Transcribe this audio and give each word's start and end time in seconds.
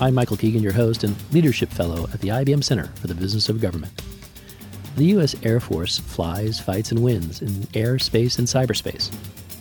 I'm 0.00 0.14
Michael 0.14 0.36
Keegan, 0.36 0.62
your 0.62 0.72
host 0.72 1.04
and 1.04 1.14
Leadership 1.32 1.68
Fellow 1.68 2.08
at 2.12 2.20
the 2.20 2.28
IBM 2.28 2.64
Center 2.64 2.86
for 2.96 3.06
the 3.06 3.14
Business 3.14 3.48
of 3.48 3.60
Government. 3.60 4.02
The 4.96 5.04
U.S. 5.06 5.36
Air 5.44 5.60
Force 5.60 5.98
flies, 5.98 6.58
fights, 6.58 6.90
and 6.90 7.04
wins 7.04 7.40
in 7.40 7.68
air, 7.74 7.98
space, 7.98 8.38
and 8.38 8.48
cyberspace. 8.48 9.10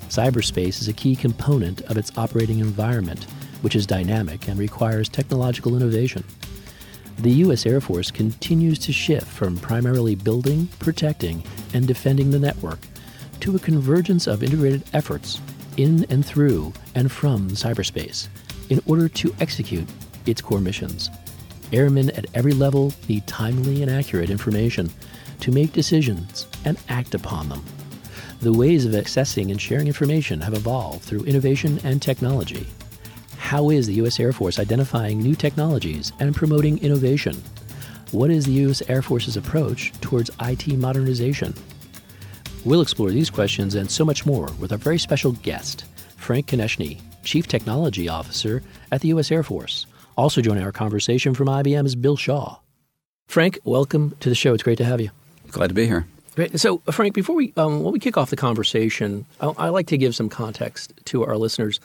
Cyberspace 0.10 0.82
is 0.82 0.88
a 0.88 0.94
key 0.94 1.16
component 1.16 1.82
of 1.82 1.98
its 1.98 2.18
operating 2.18 2.60
environment, 2.60 3.26
which 3.62 3.76
is 3.76 3.86
dynamic 3.86 4.48
and 4.48 4.58
requires 4.58 5.10
technological 5.10 5.76
innovation. 5.76 6.24
The 7.20 7.32
U.S. 7.32 7.66
Air 7.68 7.82
Force 7.82 8.10
continues 8.10 8.80
to 8.80 8.92
shift 8.92 9.28
from 9.28 9.58
primarily 9.58 10.16
building, 10.16 10.68
protecting, 10.80 11.44
and 11.74 11.88
defending 11.88 12.32
the 12.32 12.40
network 12.40 12.80
to 13.42 13.56
a 13.56 13.60
convergence 13.60 14.26
of 14.28 14.44
integrated 14.44 14.84
efforts 14.94 15.40
in 15.78 16.06
and 16.10 16.26
through 16.26 16.74
and 16.96 17.12
from 17.12 17.50
cyberspace 17.50 18.28
in 18.70 18.82
order 18.88 19.08
to 19.08 19.36
execute 19.40 19.88
its 20.26 20.42
core 20.42 20.60
missions. 20.60 21.10
Airmen 21.74 22.10
at 22.12 22.26
every 22.34 22.54
level 22.54 22.94
need 23.08 23.26
timely 23.28 23.82
and 23.82 23.90
accurate 23.90 24.30
information 24.30 24.90
to 25.40 25.52
make 25.52 25.74
decisions 25.74 26.48
and 26.66 26.78
act 26.90 27.16
upon 27.16 27.50
them. 27.50 27.64
The 28.42 28.54
ways 28.54 28.86
of 28.86 28.94
accessing 28.94 29.52
and 29.52 29.62
sharing 29.62 29.88
information 29.88 30.42
have 30.42 30.54
evolved 30.54 31.04
through 31.04 31.26
innovation 31.26 31.80
and 31.84 32.02
technology. 32.02 32.68
How 33.38 33.70
is 33.70 33.88
the 33.88 33.94
U.S. 33.96 34.20
Air 34.20 34.34
Force 34.34 34.60
identifying 34.60 35.22
new 35.22 35.36
technologies 35.36 36.12
and 36.20 36.36
promoting 36.36 36.78
innovation? 36.80 37.36
What 38.12 38.30
is 38.30 38.46
the 38.46 38.54
U.S. 38.54 38.82
Air 38.88 39.02
Force's 39.02 39.38
approach 39.38 39.92
towards 40.02 40.32
IT 40.42 40.68
modernization? 40.78 41.54
We'll 42.66 42.82
explore 42.82 43.12
these 43.12 43.30
questions 43.30 43.76
and 43.76 43.90
so 43.90 44.06
much 44.06 44.26
more 44.26 44.50
with 44.60 44.72
our 44.72 44.78
very 44.78 45.00
special 45.00 45.32
guest, 45.32 45.86
Frank 46.18 46.48
Konieczny, 46.48 47.00
Chief 47.24 47.48
Technology 47.48 48.10
Officer 48.10 48.64
at 48.92 49.02
the 49.02 49.10
U.S. 49.10 49.32
Air 49.32 49.44
Force. 49.44 49.86
Also 50.22 50.40
joining 50.40 50.64
our 50.64 50.72
conversation 50.72 51.34
from 51.34 51.48
IBM 51.48 51.84
is 51.84 51.96
Bill 51.96 52.16
Shaw. 52.16 52.60
Frank, 53.28 53.58
welcome 53.64 54.16
to 54.20 54.30
the 54.30 54.36
show. 54.36 54.54
It's 54.54 54.62
great 54.62 54.78
to 54.78 54.86
have 54.86 55.02
you. 55.02 55.10
Glad 55.50 55.70
to 55.70 55.74
be 55.74 55.88
here. 55.88 56.06
Great. 56.36 56.60
So, 56.60 56.78
Frank, 56.92 57.16
before 57.16 57.36
we 57.36 57.52
um, 57.58 57.82
when 57.82 57.92
we 57.92 57.98
kick 57.98 58.18
off 58.18 58.30
the 58.30 58.36
conversation, 58.36 59.26
I, 59.40 59.48
I 59.58 59.70
like 59.70 59.88
to 59.88 59.98
give 59.98 60.16
some 60.16 60.30
context 60.30 60.94
to 61.06 61.26
our 61.26 61.38
listeners. 61.38 61.80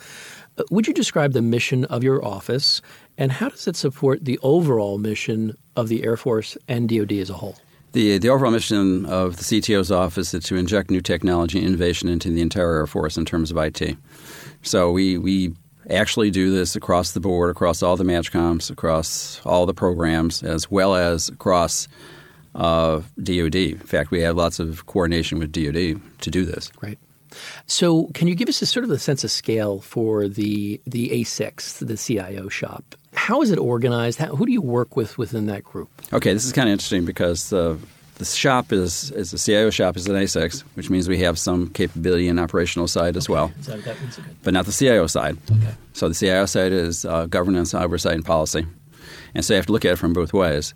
Uh, 0.58 0.64
would 0.70 0.86
you 0.86 0.92
describe 0.92 1.32
the 1.32 1.40
mission 1.40 1.86
of 1.86 2.04
your 2.04 2.22
office, 2.22 2.82
and 3.16 3.32
how 3.32 3.48
does 3.48 3.66
it 3.66 3.74
support 3.74 4.26
the 4.26 4.38
overall 4.42 4.98
mission 4.98 5.56
of 5.74 5.88
the 5.88 6.04
Air 6.04 6.18
Force 6.18 6.58
and 6.68 6.90
DoD 6.90 7.12
as 7.12 7.30
a 7.30 7.34
whole? 7.34 7.56
The, 7.92 8.18
the 8.18 8.28
overall 8.28 8.52
mission 8.52 9.06
of 9.06 9.38
the 9.38 9.44
CTO's 9.44 9.90
office 9.90 10.34
is 10.34 10.44
to 10.44 10.56
inject 10.56 10.90
new 10.90 11.00
technology 11.00 11.56
and 11.56 11.68
innovation 11.68 12.10
into 12.10 12.28
the 12.28 12.42
entire 12.42 12.74
Air 12.80 12.86
Force 12.86 13.16
in 13.16 13.24
terms 13.24 13.50
of 13.50 13.56
IT. 13.56 13.96
So 14.60 14.92
we, 14.92 15.16
we 15.16 15.54
actually 15.90 16.30
do 16.30 16.50
this 16.50 16.76
across 16.76 17.12
the 17.12 17.20
board, 17.20 17.50
across 17.50 17.82
all 17.82 17.96
the 17.96 18.04
MAJCOMs, 18.04 18.70
across 18.70 19.40
all 19.44 19.66
the 19.66 19.74
programs, 19.74 20.42
as 20.42 20.70
well 20.70 20.94
as 20.94 21.28
across 21.28 21.88
uh, 22.54 23.02
DoD. 23.22 23.54
In 23.54 23.78
fact, 23.78 24.10
we 24.10 24.20
have 24.20 24.36
lots 24.36 24.58
of 24.58 24.86
coordination 24.86 25.38
with 25.38 25.52
DoD 25.52 26.00
to 26.20 26.30
do 26.30 26.44
this. 26.44 26.70
Right. 26.80 26.98
So, 27.66 28.06
can 28.14 28.28
you 28.28 28.34
give 28.34 28.48
us 28.48 28.62
a 28.62 28.66
sort 28.66 28.84
of 28.84 28.90
a 28.90 28.98
sense 28.98 29.22
of 29.22 29.30
scale 29.30 29.80
for 29.80 30.26
the 30.26 30.80
the 30.86 31.10
A6, 31.10 31.86
the 31.86 31.96
CIO 31.96 32.48
shop? 32.48 32.94
How 33.12 33.42
is 33.42 33.50
it 33.50 33.58
organized? 33.58 34.18
How, 34.18 34.34
who 34.34 34.46
do 34.46 34.52
you 34.52 34.62
work 34.62 34.96
with 34.96 35.18
within 35.18 35.46
that 35.46 35.64
group? 35.64 35.90
Okay, 36.12 36.32
this 36.32 36.44
is 36.44 36.52
kind 36.52 36.68
of 36.68 36.72
interesting 36.72 37.04
because 37.04 37.50
the 37.50 37.78
the 38.16 38.24
shop 38.24 38.72
is 38.72 39.10
is 39.12 39.30
the 39.30 39.38
CIO 39.38 39.70
shop 39.70 39.96
is 39.96 40.06
an 40.06 40.14
A6, 40.14 40.60
which 40.74 40.90
means 40.90 41.08
we 41.08 41.18
have 41.18 41.38
some 41.38 41.68
capability 41.70 42.28
and 42.28 42.40
operational 42.40 42.88
side 42.88 43.16
as 43.16 43.26
okay. 43.26 43.32
well, 43.32 43.52
so 43.60 43.76
that 43.76 44.00
means 44.00 44.18
okay. 44.18 44.28
but 44.42 44.54
not 44.54 44.66
the 44.66 44.72
CIO 44.72 45.06
side. 45.06 45.36
Okay. 45.50 45.74
So 45.92 46.08
the 46.08 46.14
CIO 46.14 46.46
side 46.46 46.72
is 46.72 47.04
uh, 47.04 47.26
governance, 47.26 47.74
oversight, 47.74 48.14
and 48.14 48.24
policy, 48.24 48.66
and 49.34 49.44
so 49.44 49.54
you 49.54 49.56
have 49.56 49.66
to 49.66 49.72
look 49.72 49.84
at 49.84 49.92
it 49.92 49.96
from 49.96 50.12
both 50.12 50.32
ways. 50.32 50.74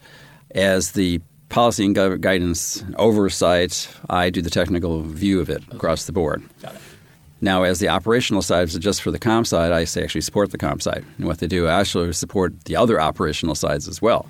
As 0.53 0.93
the 0.93 1.21
policy 1.49 1.85
and 1.85 1.95
gu- 1.95 2.19
guidance 2.19 2.85
oversight, 2.97 3.89
I 4.09 4.31
do 4.31 4.43
the 4.43 4.51
technical 4.51 5.03
view 5.03 5.41
of 5.41 5.49
it 5.51 5.63
Okay. 5.69 5.77
across 5.77 6.05
the 6.05 6.13
board. 6.13 6.43
Got 6.63 6.75
it. 6.75 6.81
Now, 7.43 7.63
as 7.63 7.79
the 7.79 7.89
operational 7.89 8.43
side, 8.43 8.69
just 8.69 9.01
for 9.01 9.11
the 9.11 9.19
com 9.19 9.45
side, 9.45 9.73
I 9.73 9.83
actually 9.83 10.21
support 10.21 10.51
the 10.51 10.59
com 10.59 10.79
side. 10.81 11.05
And 11.17 11.27
what 11.27 11.39
they 11.39 11.47
do, 11.47 11.69
I 11.69 11.81
actually 11.81 12.13
support 12.13 12.65
the 12.65 12.77
other 12.77 13.01
operational 13.01 13.55
sides 13.55 13.89
as 13.89 14.03
well. 14.03 14.29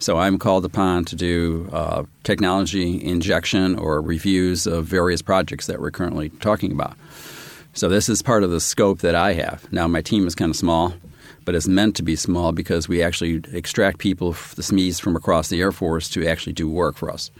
So 0.00 0.16
I'm 0.16 0.38
called 0.38 0.64
upon 0.64 1.04
to 1.06 1.14
do 1.14 1.68
uh, 1.74 2.04
technology 2.24 3.04
injection 3.04 3.78
or 3.78 4.00
reviews 4.00 4.66
of 4.66 4.86
various 4.86 5.20
projects 5.20 5.66
that 5.66 5.78
we're 5.78 5.90
currently 5.90 6.30
talking 6.40 6.72
about. 6.72 6.96
So 7.74 7.90
this 7.90 8.08
is 8.08 8.22
part 8.22 8.42
of 8.42 8.50
the 8.50 8.60
scope 8.60 9.00
that 9.00 9.14
I 9.14 9.34
have. 9.34 9.70
Now, 9.70 9.86
my 9.86 10.00
team 10.00 10.26
is 10.26 10.34
kind 10.34 10.50
of 10.50 10.56
small, 10.56 10.94
but 11.44 11.54
it's 11.54 11.68
meant 11.68 11.96
to 11.96 12.02
be 12.02 12.16
small 12.16 12.52
because 12.52 12.88
we 12.88 13.02
actually 13.02 13.42
extract 13.52 13.98
people, 13.98 14.32
the 14.32 14.62
SMEs 14.62 14.98
from 14.98 15.16
across 15.16 15.48
the 15.48 15.60
Air 15.60 15.70
Force 15.70 16.08
to 16.10 16.26
actually 16.26 16.54
do 16.54 16.68
work 16.68 16.96
for 16.96 17.10
us. 17.10 17.30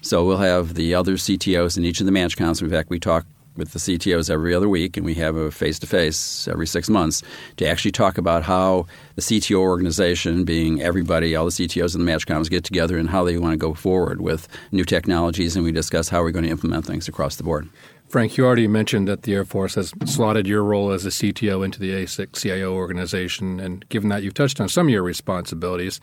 So 0.00 0.24
we'll 0.24 0.38
have 0.38 0.74
the 0.74 0.94
other 0.94 1.14
CTOs 1.14 1.76
in 1.76 1.84
each 1.84 1.98
of 1.98 2.06
the 2.06 2.12
MAJCOMs. 2.12 2.62
In 2.62 2.70
fact, 2.70 2.88
we 2.88 3.00
talk 3.00 3.26
with 3.56 3.72
the 3.72 3.78
CTOs 3.78 4.30
every 4.30 4.54
other 4.54 4.68
week, 4.68 4.96
and 4.96 5.04
we 5.04 5.14
have 5.14 5.36
a 5.36 5.50
face 5.50 5.78
to 5.80 5.86
face 5.86 6.46
every 6.48 6.66
six 6.66 6.88
months 6.88 7.22
to 7.56 7.66
actually 7.66 7.92
talk 7.92 8.18
about 8.18 8.42
how 8.42 8.86
the 9.14 9.22
CTO 9.22 9.58
organization, 9.58 10.44
being 10.44 10.82
everybody, 10.82 11.34
all 11.34 11.46
the 11.46 11.50
CTOs 11.50 11.94
in 11.94 12.04
the 12.04 12.10
MAJCOMs, 12.10 12.50
get 12.50 12.64
together 12.64 12.98
and 12.98 13.10
how 13.10 13.24
they 13.24 13.38
want 13.38 13.52
to 13.52 13.56
go 13.56 13.74
forward 13.74 14.20
with 14.20 14.48
new 14.72 14.84
technologies, 14.84 15.56
and 15.56 15.64
we 15.64 15.72
discuss 15.72 16.08
how 16.08 16.22
we're 16.22 16.30
going 16.30 16.44
to 16.44 16.50
implement 16.50 16.86
things 16.86 17.08
across 17.08 17.36
the 17.36 17.42
board. 17.42 17.68
Frank, 18.08 18.36
you 18.36 18.46
already 18.46 18.68
mentioned 18.68 19.08
that 19.08 19.22
the 19.22 19.34
Air 19.34 19.44
Force 19.44 19.74
has 19.74 19.92
slotted 20.04 20.46
your 20.46 20.62
role 20.62 20.92
as 20.92 21.04
a 21.04 21.08
CTO 21.08 21.64
into 21.64 21.80
the 21.80 21.90
A6 21.90 22.40
CIO 22.40 22.72
organization, 22.72 23.58
and 23.58 23.86
given 23.88 24.10
that 24.10 24.22
you've 24.22 24.34
touched 24.34 24.60
on 24.60 24.68
some 24.68 24.86
of 24.86 24.90
your 24.90 25.02
responsibilities, 25.02 26.00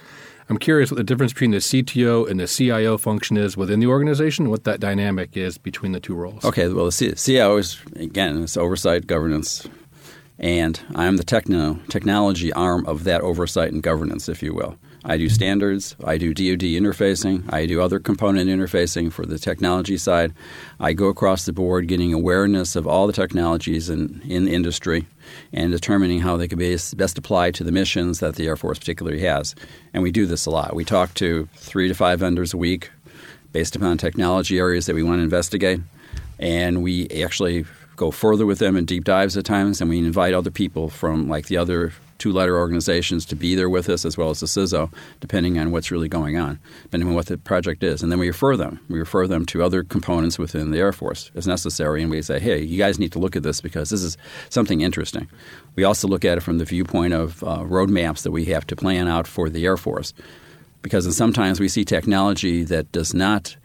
I'm 0.49 0.57
curious 0.57 0.91
what 0.91 0.97
the 0.97 1.03
difference 1.05 1.31
between 1.31 1.51
the 1.51 1.57
CTO 1.57 2.29
and 2.29 2.41
the 2.41 2.47
CIO 2.47 2.97
function 2.97 3.37
is 3.37 3.55
within 3.55 3.79
the 3.79 3.87
organization, 3.87 4.49
what 4.49 4.65
that 4.65 4.81
dynamic 4.81 5.37
is 5.37 5.57
between 5.57 5.93
the 5.93 6.01
two 6.01 6.13
roles. 6.13 6.43
Okay, 6.43 6.67
well, 6.67 6.85
the 6.85 7.13
CIO 7.15 7.55
is, 7.57 7.79
again, 7.95 8.43
it's 8.43 8.57
oversight, 8.57 9.07
governance, 9.07 9.65
and 10.37 10.81
I'm 10.95 11.15
the 11.15 11.23
techno, 11.23 11.79
technology 11.87 12.51
arm 12.51 12.85
of 12.85 13.05
that 13.05 13.21
oversight 13.21 13.71
and 13.71 13.81
governance, 13.81 14.27
if 14.27 14.43
you 14.43 14.53
will. 14.53 14.77
I 15.05 15.17
do 15.17 15.27
standards, 15.27 15.95
I 16.03 16.17
do 16.17 16.33
DoD 16.33 16.61
interfacing, 16.61 17.51
I 17.51 17.65
do 17.65 17.81
other 17.81 17.99
component 17.99 18.49
interfacing 18.49 19.11
for 19.11 19.25
the 19.25 19.37
technology 19.37 19.97
side. 19.97 20.33
I 20.79 20.93
go 20.93 21.07
across 21.07 21.45
the 21.45 21.51
board 21.51 21.87
getting 21.87 22.13
awareness 22.13 22.75
of 22.75 22.87
all 22.87 23.05
the 23.05 23.13
technologies 23.13 23.89
in, 23.89 24.21
in 24.25 24.45
the 24.45 24.53
industry 24.53 25.05
and 25.51 25.71
determining 25.71 26.19
how 26.21 26.37
they 26.37 26.47
can 26.47 26.57
be 26.57 26.77
best 26.95 27.17
applied 27.17 27.53
to 27.55 27.63
the 27.63 27.71
missions 27.71 28.19
that 28.19 28.35
the 28.35 28.47
Air 28.47 28.55
Force 28.55 28.79
particularly 28.79 29.19
has. 29.21 29.55
And 29.93 30.03
we 30.03 30.11
do 30.11 30.25
this 30.25 30.45
a 30.45 30.51
lot. 30.51 30.73
We 30.73 30.85
talk 30.85 31.13
to 31.15 31.49
three 31.55 31.89
to 31.89 31.93
five 31.93 32.19
vendors 32.19 32.53
a 32.53 32.57
week 32.57 32.89
based 33.51 33.75
upon 33.75 33.97
technology 33.97 34.57
areas 34.57 34.85
that 34.85 34.95
we 34.95 35.03
want 35.03 35.19
to 35.19 35.23
investigate. 35.23 35.81
And 36.39 36.81
we 36.81 37.09
actually 37.09 37.65
go 37.95 38.09
further 38.11 38.45
with 38.45 38.59
them 38.59 38.75
in 38.75 38.85
deep 38.85 39.03
dives 39.03 39.37
at 39.37 39.45
times, 39.45 39.79
and 39.79 39.89
we 39.89 39.99
invite 39.99 40.33
other 40.33 40.51
people 40.51 40.89
from 40.89 41.27
like 41.27 41.47
the 41.47 41.57
other 41.57 41.93
two 42.23 42.31
letter 42.31 42.57
organizations 42.57 43.25
to 43.25 43.35
be 43.35 43.53
there 43.53 43.69
with 43.69 43.89
us 43.89 44.05
as 44.05 44.17
well 44.17 44.29
as 44.29 44.39
the 44.39 44.45
CISO, 44.45 44.89
depending 45.19 45.59
on 45.59 45.71
what's 45.71 45.91
really 45.91 46.07
going 46.07 46.37
on, 46.37 46.57
depending 46.83 47.09
on 47.09 47.15
what 47.15 47.25
the 47.25 47.37
project 47.37 47.83
is. 47.83 48.01
And 48.01 48.09
then 48.09 48.17
we 48.17 48.27
refer 48.27 48.55
them. 48.55 48.79
We 48.87 48.97
refer 48.97 49.27
them 49.27 49.45
to 49.47 49.61
other 49.61 49.83
components 49.83 50.39
within 50.39 50.71
the 50.71 50.77
Air 50.77 50.93
Force 50.93 51.31
as 51.35 51.47
necessary, 51.47 52.01
and 52.01 52.09
we 52.09 52.21
say, 52.21 52.39
hey, 52.39 52.61
you 52.61 52.77
guys 52.77 52.97
need 52.97 53.11
to 53.11 53.19
look 53.19 53.35
at 53.35 53.43
this 53.43 53.59
because 53.59 53.89
this 53.89 54.03
is 54.03 54.17
something 54.49 54.79
interesting. 54.79 55.27
We 55.75 55.83
also 55.83 56.07
look 56.07 56.23
at 56.23 56.37
it 56.37 56.41
from 56.41 56.59
the 56.59 56.65
viewpoint 56.65 57.13
of 57.13 57.43
uh, 57.43 57.57
roadmaps 57.57 58.23
that 58.23 58.31
we 58.31 58.45
have 58.45 58.65
to 58.67 58.75
plan 58.77 59.09
out 59.09 59.27
for 59.27 59.49
the 59.49 59.65
Air 59.65 59.75
Force. 59.75 60.13
Because 60.81 61.13
sometimes 61.13 61.59
we 61.59 61.67
see 61.67 61.83
technology 61.83 62.63
that 62.63 62.89
does 62.93 63.13
not 63.13 63.57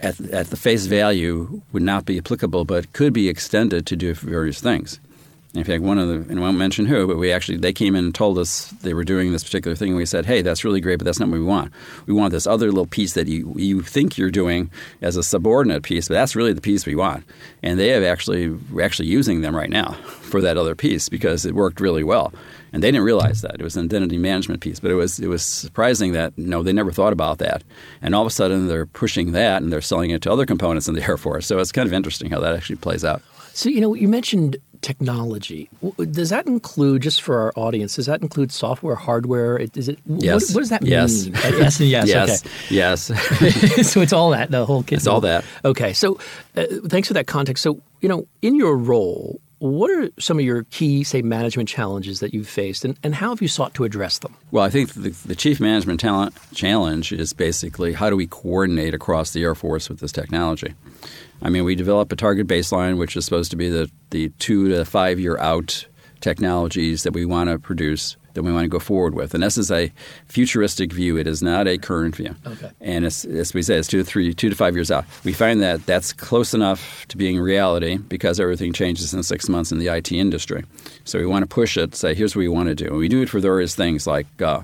at, 0.00 0.18
at 0.32 0.48
the 0.48 0.56
face 0.56 0.86
value 0.86 1.62
would 1.70 1.82
not 1.82 2.06
be 2.06 2.18
applicable, 2.18 2.64
but 2.64 2.92
could 2.92 3.12
be 3.12 3.28
extended 3.28 3.86
to 3.86 3.94
do 3.94 4.14
various 4.14 4.60
things. 4.60 4.98
In 5.54 5.62
fact, 5.62 5.84
one 5.84 5.98
of 5.98 6.08
the, 6.08 6.14
and 6.14 6.40
I 6.40 6.42
won't 6.42 6.58
mention 6.58 6.84
who, 6.84 7.06
but 7.06 7.16
we 7.16 7.30
actually, 7.30 7.58
they 7.58 7.72
came 7.72 7.94
in 7.94 8.06
and 8.06 8.14
told 8.14 8.38
us 8.38 8.70
they 8.82 8.92
were 8.92 9.04
doing 9.04 9.30
this 9.30 9.44
particular 9.44 9.76
thing. 9.76 9.90
And 9.90 9.96
we 9.96 10.04
said, 10.04 10.26
hey, 10.26 10.42
that's 10.42 10.64
really 10.64 10.80
great, 10.80 10.96
but 10.96 11.04
that's 11.04 11.20
not 11.20 11.28
what 11.28 11.38
we 11.38 11.44
want. 11.44 11.72
We 12.06 12.12
want 12.12 12.32
this 12.32 12.46
other 12.46 12.66
little 12.66 12.88
piece 12.88 13.12
that 13.12 13.28
you, 13.28 13.54
you 13.56 13.80
think 13.80 14.18
you're 14.18 14.32
doing 14.32 14.68
as 15.00 15.16
a 15.16 15.22
subordinate 15.22 15.84
piece, 15.84 16.08
but 16.08 16.14
that's 16.14 16.34
really 16.34 16.52
the 16.52 16.60
piece 16.60 16.86
we 16.86 16.96
want. 16.96 17.24
And 17.62 17.78
they 17.78 17.88
have 17.88 18.02
actually, 18.02 18.48
we're 18.48 18.84
actually 18.84 19.06
using 19.06 19.42
them 19.42 19.54
right 19.54 19.70
now 19.70 19.92
for 20.22 20.40
that 20.40 20.56
other 20.56 20.74
piece 20.74 21.08
because 21.08 21.46
it 21.46 21.54
worked 21.54 21.78
really 21.80 22.02
well. 22.02 22.32
And 22.72 22.82
they 22.82 22.90
didn't 22.90 23.04
realize 23.04 23.42
that. 23.42 23.54
It 23.54 23.62
was 23.62 23.76
an 23.76 23.84
identity 23.84 24.18
management 24.18 24.60
piece. 24.60 24.80
But 24.80 24.90
it 24.90 24.94
was, 24.94 25.20
it 25.20 25.28
was 25.28 25.44
surprising 25.44 26.10
that, 26.14 26.36
know, 26.36 26.64
they 26.64 26.72
never 26.72 26.90
thought 26.90 27.12
about 27.12 27.38
that. 27.38 27.62
And 28.02 28.12
all 28.12 28.22
of 28.22 28.26
a 28.26 28.30
sudden 28.30 28.66
they're 28.66 28.86
pushing 28.86 29.30
that 29.32 29.62
and 29.62 29.72
they're 29.72 29.80
selling 29.80 30.10
it 30.10 30.22
to 30.22 30.32
other 30.32 30.46
components 30.46 30.88
in 30.88 30.94
the 30.94 31.02
Air 31.08 31.16
Force. 31.16 31.46
So 31.46 31.60
it's 31.60 31.70
kind 31.70 31.86
of 31.86 31.92
interesting 31.92 32.32
how 32.32 32.40
that 32.40 32.56
actually 32.56 32.76
plays 32.76 33.04
out. 33.04 33.22
So, 33.52 33.68
you 33.68 33.80
know, 33.80 33.94
you 33.94 34.08
mentioned 34.08 34.56
technology. 34.84 35.70
Does 36.10 36.28
that 36.28 36.46
include, 36.46 37.02
just 37.02 37.22
for 37.22 37.40
our 37.40 37.52
audience, 37.56 37.96
does 37.96 38.04
that 38.04 38.20
include 38.20 38.52
software, 38.52 38.94
hardware? 38.94 39.56
Is 39.56 39.88
it? 39.88 39.98
Yes. 40.06 40.50
What, 40.50 40.54
what 40.54 40.60
does 40.60 40.68
that 40.70 40.84
yes. 40.84 41.24
mean? 41.24 41.34
yes 41.34 41.80
and 41.80 41.88
yes. 41.88 42.08
yes. 42.08 42.44
Okay. 42.44 42.74
Yes. 42.74 43.02
so 43.90 44.02
it's 44.02 44.12
all 44.12 44.30
that, 44.30 44.50
the 44.50 44.66
whole 44.66 44.82
kit. 44.82 44.98
It's 44.98 45.06
all 45.06 45.22
that. 45.22 45.44
Okay. 45.64 45.94
So 45.94 46.18
uh, 46.56 46.66
thanks 46.86 47.08
for 47.08 47.14
that 47.14 47.26
context. 47.26 47.62
So, 47.62 47.80
you 48.02 48.08
know, 48.10 48.28
in 48.42 48.56
your 48.56 48.76
role, 48.76 49.40
what 49.70 49.90
are 49.90 50.10
some 50.18 50.38
of 50.38 50.44
your 50.44 50.64
key, 50.64 51.04
say, 51.04 51.22
management 51.22 51.68
challenges 51.68 52.20
that 52.20 52.34
you've 52.34 52.48
faced, 52.48 52.84
and, 52.84 52.98
and 53.02 53.14
how 53.14 53.30
have 53.30 53.40
you 53.40 53.48
sought 53.48 53.72
to 53.74 53.84
address 53.84 54.18
them? 54.18 54.34
Well, 54.50 54.62
I 54.62 54.68
think 54.68 54.92
the, 54.92 55.10
the 55.24 55.34
chief 55.34 55.58
management 55.58 56.00
talent 56.00 56.34
challenge 56.54 57.12
is 57.12 57.32
basically 57.32 57.94
how 57.94 58.10
do 58.10 58.16
we 58.16 58.26
coordinate 58.26 58.92
across 58.92 59.32
the 59.32 59.42
Air 59.42 59.54
Force 59.54 59.88
with 59.88 60.00
this 60.00 60.12
technology? 60.12 60.74
I 61.40 61.48
mean, 61.48 61.64
we 61.64 61.74
develop 61.74 62.12
a 62.12 62.16
target 62.16 62.46
baseline, 62.46 62.98
which 62.98 63.16
is 63.16 63.24
supposed 63.24 63.50
to 63.52 63.56
be 63.56 63.70
the, 63.70 63.90
the 64.10 64.28
two 64.38 64.68
to 64.68 64.84
five 64.84 65.18
year 65.18 65.38
out 65.38 65.86
technologies 66.20 67.02
that 67.04 67.14
we 67.14 67.24
want 67.24 67.48
to 67.48 67.58
produce 67.58 68.16
that 68.34 68.42
we 68.42 68.52
want 68.52 68.64
to 68.64 68.68
go 68.68 68.78
forward 68.78 69.14
with. 69.14 69.34
And 69.34 69.42
this 69.42 69.56
is 69.56 69.70
a 69.70 69.90
futuristic 70.26 70.92
view. 70.92 71.16
It 71.16 71.26
is 71.26 71.42
not 71.42 71.66
a 71.66 71.78
current 71.78 72.16
view. 72.16 72.34
Okay. 72.46 72.70
And 72.80 73.04
as 73.04 73.52
we 73.54 73.62
say, 73.62 73.76
it's 73.76 73.88
two 73.88 73.98
to 73.98 74.04
three, 74.04 74.34
two 74.34 74.50
to 74.50 74.56
five 74.56 74.74
years 74.74 74.90
out. 74.90 75.04
We 75.24 75.32
find 75.32 75.62
that 75.62 75.86
that's 75.86 76.12
close 76.12 76.52
enough 76.52 77.06
to 77.08 77.16
being 77.16 77.40
reality 77.40 77.96
because 77.96 78.38
everything 78.38 78.72
changes 78.72 79.14
in 79.14 79.22
six 79.22 79.48
months 79.48 79.72
in 79.72 79.78
the 79.78 79.88
IT 79.88 80.12
industry. 80.12 80.64
So 81.04 81.18
we 81.18 81.26
want 81.26 81.42
to 81.42 81.46
push 81.46 81.76
it. 81.76 81.94
Say, 81.94 82.14
here's 82.14 82.36
what 82.36 82.40
we 82.40 82.48
want 82.48 82.68
to 82.68 82.74
do. 82.74 82.86
And 82.86 82.96
we 82.96 83.08
do 83.08 83.22
it 83.22 83.28
for 83.28 83.40
various 83.40 83.74
things 83.74 84.06
like. 84.06 84.26
Uh, 84.40 84.62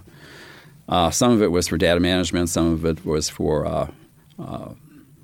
uh, 0.88 1.08
some 1.08 1.30
of 1.30 1.40
it 1.40 1.52
was 1.52 1.68
for 1.68 1.78
data 1.78 2.00
management. 2.00 2.48
Some 2.48 2.72
of 2.72 2.84
it 2.84 3.06
was 3.06 3.28
for 3.28 3.64
uh, 3.64 3.90
uh 4.40 4.70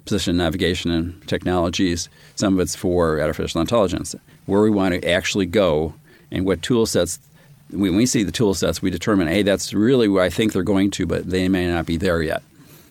position 0.05 0.37
navigation 0.37 0.93
and 0.93 1.27
technologies. 1.27 2.09
Some 2.37 2.55
of 2.55 2.61
it's 2.61 2.77
for 2.77 3.21
artificial 3.21 3.61
intelligence. 3.61 4.15
Where 4.47 4.63
we 4.63 4.71
want 4.71 4.95
to 4.95 5.11
actually 5.11 5.47
go 5.47 5.95
and 6.31 6.47
what 6.47 6.63
tool 6.63 6.87
sets 6.87 7.19
when 7.71 7.97
we 7.97 8.07
see 8.07 8.23
the 8.23 8.33
tool 8.33 8.55
sets, 8.55 8.81
we 8.81 8.91
determine, 8.91 9.29
hey, 9.29 9.43
that's 9.43 9.75
really 9.75 10.09
where 10.09 10.23
I 10.23 10.31
think 10.31 10.53
they're 10.53 10.63
going 10.63 10.91
to, 10.93 11.07
but 11.07 11.29
they 11.29 11.49
may 11.49 11.67
not 11.67 11.87
be 11.87 11.97
there 11.97 12.23
yet. 12.23 12.43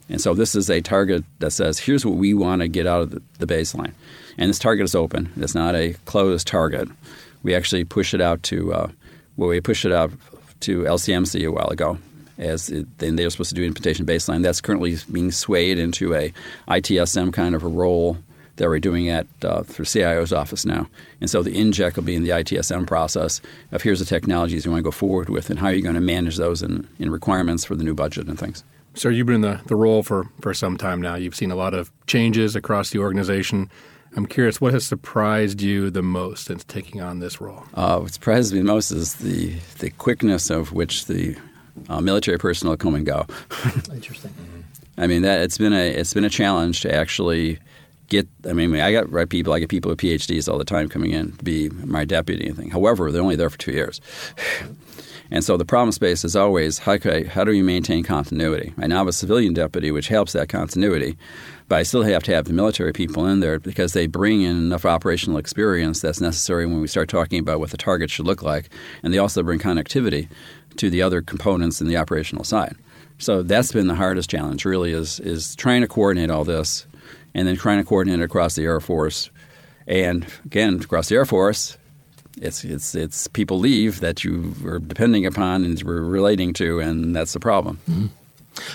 And 0.09 0.21
so 0.21 0.33
this 0.33 0.55
is 0.55 0.69
a 0.69 0.81
target 0.81 1.23
that 1.39 1.51
says, 1.51 1.79
here's 1.79 2.05
what 2.05 2.15
we 2.15 2.33
want 2.33 2.61
to 2.61 2.67
get 2.67 2.85
out 2.85 3.01
of 3.01 3.21
the, 3.39 3.47
baseline. 3.47 3.93
And 4.37 4.49
this 4.49 4.59
target 4.59 4.83
is 4.83 4.93
open. 4.93 5.31
It's 5.37 5.55
not 5.55 5.75
a 5.75 5.93
closed 6.05 6.47
target. 6.47 6.89
We 7.41 7.55
actually 7.55 7.85
push 7.85 8.13
it 8.13 8.21
out 8.21 8.43
to, 8.43 8.73
uh, 8.73 8.91
well, 9.37 9.49
we 9.49 9.61
pushed 9.61 9.85
it 9.85 9.91
out 9.91 10.11
to 10.61 10.81
LCMC 10.81 11.47
a 11.47 11.51
while 11.51 11.69
ago 11.69 11.97
as 12.37 12.67
then 12.97 13.15
they're 13.15 13.29
supposed 13.29 13.49
to 13.49 13.55
do 13.55 13.63
implementation 13.63 14.05
baseline. 14.05 14.43
That's 14.43 14.61
currently 14.61 14.97
being 15.11 15.31
swayed 15.31 15.79
into 15.79 16.13
a 16.13 16.33
ITSM 16.67 17.31
kind 17.33 17.55
of 17.55 17.63
a 17.63 17.67
role 17.67 18.17
that 18.57 18.69
we're 18.69 18.79
doing 18.79 19.09
at 19.09 19.27
uh, 19.43 19.63
through 19.63 19.85
CIO's 19.85 20.31
office 20.31 20.65
now. 20.65 20.87
And 21.21 21.29
so 21.29 21.43
the 21.43 21.57
inject 21.57 21.95
will 21.95 22.03
be 22.03 22.15
in 22.15 22.23
the 22.23 22.29
ITSM 22.29 22.87
process 22.87 23.41
of 23.71 23.81
here's 23.81 23.99
the 23.99 24.05
technologies 24.05 24.65
you 24.65 24.71
want 24.71 24.79
to 24.79 24.83
go 24.83 24.91
forward 24.91 25.29
with 25.29 25.49
and 25.49 25.59
how 25.59 25.67
are 25.67 25.73
you 25.73 25.81
going 25.81 25.95
to 25.95 26.01
manage 26.01 26.37
those 26.37 26.61
in, 26.61 26.87
in 26.99 27.11
requirements 27.11 27.65
for 27.65 27.75
the 27.75 27.83
new 27.83 27.93
budget 27.93 28.27
and 28.27 28.39
things. 28.39 28.63
So 28.93 29.09
you've 29.09 29.27
been 29.27 29.35
in 29.35 29.41
the, 29.41 29.59
the 29.65 29.75
role 29.75 30.03
for, 30.03 30.29
for 30.41 30.53
some 30.53 30.77
time 30.77 31.01
now. 31.01 31.15
You've 31.15 31.35
seen 31.35 31.51
a 31.51 31.55
lot 31.55 31.73
of 31.73 31.91
changes 32.07 32.55
across 32.55 32.91
the 32.91 32.99
organization. 32.99 33.69
I'm 34.15 34.25
curious, 34.25 34.61
what 34.61 34.73
has 34.73 34.85
surprised 34.85 35.61
you 35.61 35.89
the 35.89 36.01
most 36.01 36.45
since 36.45 36.63
taking 36.63 37.01
on 37.01 37.19
this 37.19 37.41
role? 37.41 37.65
Uh, 37.73 37.99
what 37.99 38.13
surprises 38.13 38.53
me 38.53 38.59
the 38.59 38.65
most 38.65 38.91
is 38.91 39.15
the, 39.15 39.55
the 39.79 39.89
quickness 39.89 40.49
of 40.49 40.71
which 40.71 41.05
the 41.05 41.35
uh, 41.89 41.99
military 41.99 42.37
personnel 42.37 42.77
come 42.77 42.95
and 42.95 43.05
go. 43.05 43.25
Interesting. 43.93 44.33
I 44.97 45.07
mean 45.07 45.23
that 45.23 45.41
it's 45.41 45.57
been 45.57 45.73
a 45.73 45.89
it's 45.89 46.13
been 46.13 46.23
a 46.23 46.29
challenge 46.29 46.81
to 46.81 46.93
actually 46.93 47.59
get. 48.07 48.27
I 48.47 48.53
mean, 48.53 48.75
I 48.75 48.91
got 48.91 49.11
right 49.11 49.29
people. 49.29 49.53
I 49.53 49.59
get 49.59 49.69
people 49.69 49.89
with 49.89 49.99
PhDs 49.99 50.51
all 50.51 50.57
the 50.57 50.65
time 50.65 50.89
coming 50.89 51.11
in 51.11 51.33
to 51.33 51.43
be 51.43 51.69
my 51.69 52.05
deputy 52.05 52.47
and 52.47 52.57
thing. 52.57 52.69
However, 52.69 53.11
they're 53.11 53.21
only 53.21 53.35
there 53.35 53.49
for 53.49 53.57
two 53.57 53.71
years. 53.71 54.01
And 55.31 55.43
so 55.43 55.57
the 55.57 55.65
problem 55.65 55.91
space 55.91 56.23
is 56.23 56.35
always 56.35 56.77
how, 56.77 56.97
I, 57.03 57.23
how 57.23 57.43
do 57.43 57.51
you 57.51 57.63
maintain 57.63 58.03
continuity? 58.03 58.73
I 58.77 58.85
now 58.85 58.99
have 58.99 59.07
a 59.07 59.11
civilian 59.11 59.55
deputy, 59.55 59.89
which 59.89 60.07
helps 60.07 60.33
that 60.33 60.49
continuity, 60.49 61.17
but 61.67 61.77
I 61.77 61.83
still 61.83 62.03
have 62.03 62.23
to 62.23 62.33
have 62.33 62.45
the 62.45 62.53
military 62.53 62.93
people 62.93 63.25
in 63.25 63.39
there 63.39 63.59
because 63.59 63.93
they 63.93 64.05
bring 64.05 64.43
in 64.43 64.55
enough 64.55 64.85
operational 64.85 65.39
experience 65.39 65.99
that's 65.99 66.21
necessary 66.21 66.67
when 66.67 66.79
we 66.79 66.87
start 66.87 67.09
talking 67.09 67.39
about 67.39 67.59
what 67.59 67.71
the 67.71 67.77
target 67.77 68.11
should 68.11 68.27
look 68.27 68.43
like, 68.43 68.69
and 69.01 69.13
they 69.13 69.17
also 69.17 69.41
bring 69.41 69.59
connectivity 69.59 70.29
to 70.77 70.89
the 70.89 71.01
other 71.01 71.21
components 71.21 71.81
in 71.81 71.87
the 71.87 71.97
operational 71.97 72.43
side. 72.43 72.75
So 73.17 73.43
that's 73.43 73.71
been 73.71 73.87
the 73.87 73.95
hardest 73.95 74.29
challenge. 74.29 74.65
Really, 74.65 74.91
is 74.91 75.19
is 75.21 75.55
trying 75.55 75.81
to 75.81 75.87
coordinate 75.87 76.29
all 76.29 76.43
this, 76.43 76.85
and 77.35 77.47
then 77.47 77.55
trying 77.55 77.77
to 77.77 77.83
coordinate 77.83 78.19
it 78.19 78.23
across 78.23 78.55
the 78.55 78.63
Air 78.63 78.79
Force, 78.79 79.29
and 79.85 80.25
again 80.45 80.81
across 80.81 81.09
the 81.09 81.15
Air 81.15 81.25
Force, 81.25 81.77
it's 82.41 82.63
it's 82.63 82.95
it's 82.95 83.27
people 83.27 83.59
leave 83.59 83.99
that 83.99 84.23
you 84.23 84.55
are 84.65 84.79
depending 84.79 85.25
upon 85.25 85.63
and 85.63 85.81
we're 85.83 86.01
relating 86.01 86.53
to, 86.53 86.79
and 86.79 87.15
that's 87.15 87.33
the 87.33 87.39
problem. 87.39 87.79
Mm-hmm. 87.89 88.07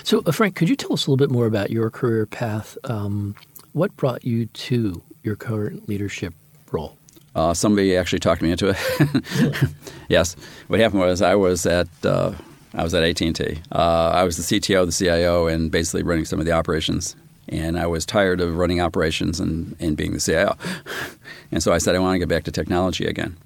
So, 0.03 0.21
uh, 0.25 0.31
Frank, 0.31 0.55
could 0.55 0.69
you 0.69 0.75
tell 0.75 0.93
us 0.93 1.07
a 1.07 1.11
little 1.11 1.17
bit 1.17 1.31
more 1.31 1.47
about 1.47 1.71
your 1.71 1.89
career 1.89 2.27
path? 2.27 2.77
Um, 2.83 3.35
what 3.73 3.95
brought 3.97 4.23
you 4.23 4.45
to 4.45 5.01
your 5.23 5.35
current 5.35 5.89
leadership 5.89 6.35
role? 6.71 6.95
Uh, 7.33 7.53
somebody 7.53 7.95
actually 7.95 8.19
talked 8.19 8.41
me 8.41 8.51
into 8.51 8.75
it. 8.75 9.69
yes, 10.09 10.35
what 10.67 10.79
happened 10.79 11.01
was 11.01 11.21
I 11.21 11.35
was 11.35 11.65
at 11.65 11.87
uh, 12.03 12.33
I 12.73 12.83
was 12.83 12.93
at 12.93 13.03
AT 13.03 13.21
and 13.21 13.35
T. 13.35 13.57
Uh, 13.71 14.11
I 14.13 14.23
was 14.23 14.37
the 14.37 14.43
CTO, 14.43 14.85
the 14.85 14.91
CIO, 14.91 15.47
and 15.47 15.71
basically 15.71 16.03
running 16.03 16.25
some 16.25 16.39
of 16.39 16.45
the 16.45 16.51
operations. 16.51 17.15
And 17.51 17.77
I 17.77 17.85
was 17.85 18.05
tired 18.05 18.41
of 18.41 18.55
running 18.55 18.81
operations 18.81 19.39
and, 19.39 19.75
and 19.79 19.97
being 19.97 20.13
the 20.13 20.19
CIO. 20.19 20.57
and 21.51 21.61
so 21.61 21.73
I 21.73 21.77
said 21.77 21.95
I 21.95 21.99
want 21.99 22.15
to 22.15 22.19
get 22.19 22.29
back 22.29 22.45
to 22.45 22.51
technology 22.51 23.05
again. 23.05 23.37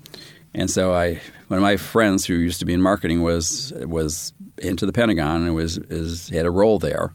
And 0.54 0.70
so 0.70 0.94
I, 0.94 1.20
one 1.48 1.58
of 1.58 1.64
my 1.64 1.76
friends 1.76 2.26
who 2.26 2.36
used 2.36 2.60
to 2.60 2.66
be 2.66 2.74
in 2.74 2.82
marketing 2.82 3.24
was 3.24 3.74
was 3.86 4.32
into 4.60 4.86
the 4.86 4.94
Pentagon 4.94 5.44
and 5.44 5.56
was 5.56 5.78
is, 5.78 6.30
had 6.30 6.46
a 6.46 6.52
role 6.52 6.80
there 6.80 7.14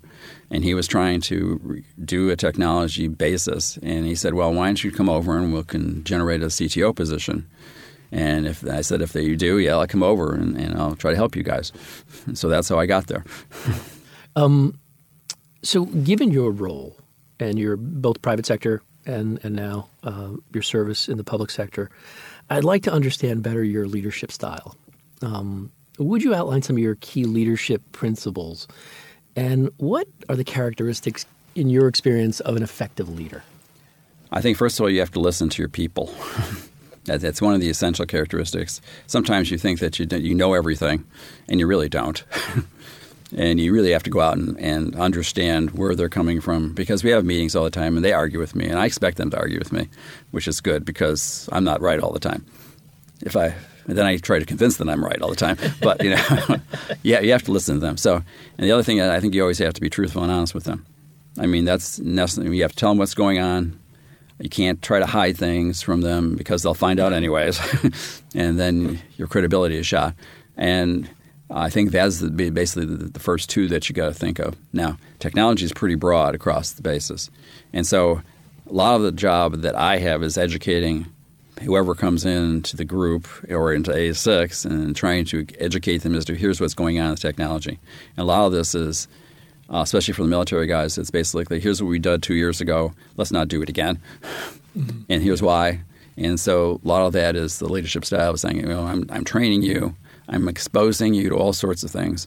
and 0.51 0.65
he 0.65 0.75
was 0.75 0.89
trying 0.89 1.21
to 1.21 1.83
do 2.05 2.31
a 2.31 2.37
technology 2.37 3.09
basis. 3.09 3.79
And 3.83 4.07
he 4.07 4.15
said, 4.15 4.35
"Well, 4.35 4.53
why 4.53 4.67
don't 4.67 4.83
you 4.83 4.91
come 4.91 5.09
over 5.09 5.37
and 5.37 5.55
we 5.55 5.63
can 5.63 6.03
generate 6.05 6.43
a 6.43 6.47
CTO 6.47 6.95
position?" 6.95 7.49
And 8.11 8.47
if 8.47 8.67
I 8.67 8.81
said, 8.81 9.01
"If 9.01 9.15
you 9.15 9.37
do, 9.37 9.59
yeah, 9.59 9.77
I'll 9.77 9.87
come 9.87 10.03
over 10.03 10.35
and, 10.35 10.57
and 10.57 10.77
I'll 10.77 10.97
try 10.97 11.13
to 11.13 11.17
help 11.17 11.37
you 11.37 11.43
guys." 11.43 11.73
And 12.27 12.37
so 12.39 12.49
that's 12.49 12.69
how 12.69 12.79
I 12.79 12.87
got 12.87 13.07
there. 13.07 13.25
um, 14.37 14.79
so, 15.63 15.85
given 15.87 16.31
your 16.31 16.51
role 16.51 16.97
and 17.39 17.59
your 17.59 17.77
both 17.77 18.21
private 18.23 18.47
sector 18.47 18.83
and 19.07 19.41
and 19.43 19.55
now 19.57 19.89
uh, 20.03 20.31
your 20.53 20.63
service 20.63 21.09
in 21.09 21.17
the 21.17 21.25
public 21.25 21.51
sector, 21.51 21.91
I'd 22.49 22.65
like 22.65 22.83
to 22.85 22.93
understand 22.93 23.43
better 23.43 23.63
your 23.65 23.87
leadership 23.87 24.33
style. 24.33 24.77
Um, 25.23 25.71
would 25.99 26.23
you 26.23 26.35
outline 26.35 26.63
some 26.63 26.77
of 26.77 26.83
your 26.83 26.97
key 26.97 27.25
leadership 27.25 27.83
principles 27.93 28.67
and 29.37 29.71
what 29.77 30.09
are 30.29 30.37
the 30.37 30.45
characteristics, 30.45 31.25
in 31.55 31.71
your 31.71 31.89
experience, 31.89 32.41
of 32.41 32.57
an 32.57 32.63
effective 32.63 33.09
leader? 33.09 33.43
I 34.33 34.41
think, 34.41 34.59
first 34.59 34.79
of 34.79 34.85
all, 34.85 34.91
you 34.91 35.01
have 35.01 35.13
to 35.13 35.21
listen 35.21 35.49
to 35.51 35.63
your 35.63 35.69
people. 35.69 36.15
That's 37.05 37.41
one 37.41 37.55
of 37.55 37.61
the 37.61 37.71
essential 37.71 38.07
characteristics. 38.07 38.81
Sometimes 39.07 39.51
you 39.51 39.59
think 39.59 39.81
that 39.81 39.99
you, 39.99 40.07
you 40.19 40.35
know 40.35 40.55
everything, 40.55 41.05
and 41.49 41.59
you 41.59 41.67
really 41.67 41.89
don't. 41.89 42.23
And 43.37 43.61
you 43.61 43.73
really 43.73 43.93
have 43.93 44.03
to 44.03 44.11
go 44.11 44.21
out 44.21 44.37
and, 44.37 44.59
and 44.59 44.97
understand 44.97 45.71
where 45.71 45.95
they're 45.95 46.09
coming 46.09 46.41
from 46.41 46.73
because 46.73 47.05
we 47.05 47.11
have 47.11 47.25
meetings 47.25 47.55
all 47.55 47.63
the 47.63 47.71
time 47.71 47.95
and 47.97 48.05
they 48.05 48.13
argue 48.13 48.41
with 48.41 48.57
me, 48.57 48.67
and 48.67 48.79
I 48.79 48.87
expect 48.87 49.19
them 49.19 49.31
to 49.31 49.39
argue 49.39 49.59
with 49.59 49.73
me, 49.73 49.89
which 50.33 50.49
is 50.49 50.61
good 50.61 50.85
because 50.85 51.49
I'm 51.53 51.65
not 51.65 51.81
right 51.81 52.01
all 52.01 52.13
the 52.13 52.19
time. 52.19 52.45
If 53.23 53.37
I 53.37 53.55
then 53.87 54.07
I 54.07 54.17
try 54.19 54.39
to 54.39 54.45
convince 54.45 54.77
them 54.77 54.89
I'm 54.89 55.05
right 55.05 55.21
all 55.21 55.31
the 55.31 55.37
time. 55.37 55.57
But 55.81 56.03
you 56.03 56.11
know, 56.11 56.57
yeah, 57.03 57.21
you 57.21 57.33
have 57.33 57.43
to 57.45 57.53
listen 57.53 57.77
to 57.77 57.81
them. 57.81 57.97
So, 57.97 58.17
and 58.17 58.67
the 58.67 58.73
other 58.73 58.83
thing, 58.83 59.01
I 59.01 59.21
think 59.21 59.35
you 59.35 59.43
always 59.43 59.59
have 59.59 59.75
to 59.75 59.81
be 59.81 59.91
truthful 59.91 60.23
and 60.23 60.31
honest 60.31 60.55
with 60.55 60.65
them. 60.65 60.85
I 61.39 61.47
mean, 61.47 61.65
that's 61.65 61.99
necessary. 61.99 62.55
You 62.57 62.63
have 62.63 62.73
to 62.73 62.77
tell 62.77 62.91
them 62.91 62.99
what's 62.99 63.15
going 63.15 63.39
on. 63.39 63.79
You 64.39 64.49
can't 64.49 64.81
try 64.83 64.99
to 64.99 65.07
hide 65.07 65.37
things 65.37 65.83
from 65.83 66.01
them 66.01 66.35
because 66.35 66.63
they'll 66.63 66.75
find 66.75 66.99
out 66.99 67.13
anyways, 67.13 67.61
and 68.35 68.59
then 68.59 69.01
your 69.17 69.29
credibility 69.29 69.77
is 69.77 69.87
shot. 69.87 70.15
And 70.57 71.09
I 71.51 71.69
think 71.69 71.91
that's 71.91 72.21
the, 72.21 72.31
basically 72.31 72.87
the, 72.87 73.05
the 73.05 73.21
first 73.21 73.51
two 73.51 73.69
that 73.69 73.89
you 73.89 73.95
got 73.95 74.07
to 74.07 74.15
think 74.15 74.39
of. 74.39 74.57
Now, 74.73 74.99
technology 75.19 75.65
is 75.65 75.73
pretty 75.73 75.97
broad 75.97 76.35
across 76.35 76.73
the 76.73 76.83
basis, 76.83 77.31
and 77.73 77.87
so 77.87 78.23
a 78.69 78.73
lot 78.73 78.95
of 78.95 79.03
the 79.03 79.13
job 79.13 79.63
that 79.63 79.75
I 79.75 79.99
have 79.99 80.23
is 80.23 80.39
educating 80.39 81.07
whoever 81.63 81.95
comes 81.95 82.25
into 82.25 82.77
the 82.77 82.85
group 82.85 83.29
or 83.51 83.75
into 83.75 83.91
A6 83.91 84.65
and 84.65 84.97
trying 84.97 85.25
to 85.27 85.47
educate 85.59 85.99
them 85.99 86.15
as 86.15 86.25
to 86.27 86.35
here's 86.35 86.61
what's 86.61 86.75
going 86.75 86.99
on 86.99 87.11
with 87.11 87.21
technology. 87.21 87.79
And 88.17 88.23
a 88.23 88.25
lot 88.25 88.47
of 88.47 88.53
this 88.53 88.75
is, 88.75 89.09
uh, 89.69 89.81
especially 89.83 90.15
for 90.15 90.23
the 90.23 90.29
military 90.29 90.67
guys, 90.67 90.97
it's 90.97 91.11
basically 91.11 91.61
here's 91.61 91.83
what 91.83 91.89
we 91.89 91.99
did 91.99 92.23
two 92.23 92.35
years 92.35 92.61
ago. 92.61 92.95
Let's 93.17 93.33
not 93.33 93.49
do 93.49 93.61
it 93.63 93.69
again. 93.69 94.01
Mm-hmm. 94.77 95.01
And 95.09 95.23
here's 95.23 95.43
why. 95.43 95.83
And 96.17 96.39
so 96.39 96.81
a 96.85 96.89
lot 96.89 97.07
of 97.07 97.13
that 97.13 97.37
is 97.37 97.59
the 97.59 97.69
leadership 97.69 98.05
style 98.05 98.31
of 98.31 98.41
saying, 98.41 98.57
you 98.57 98.67
know, 98.67 98.85
I'm, 98.85 99.07
I'm 99.11 99.25
training 99.25 99.63
you, 99.63 99.97
I'm 100.31 100.49
exposing 100.49 101.13
you 101.13 101.29
to 101.29 101.37
all 101.37 101.53
sorts 101.53 101.83
of 101.83 101.91
things. 101.91 102.27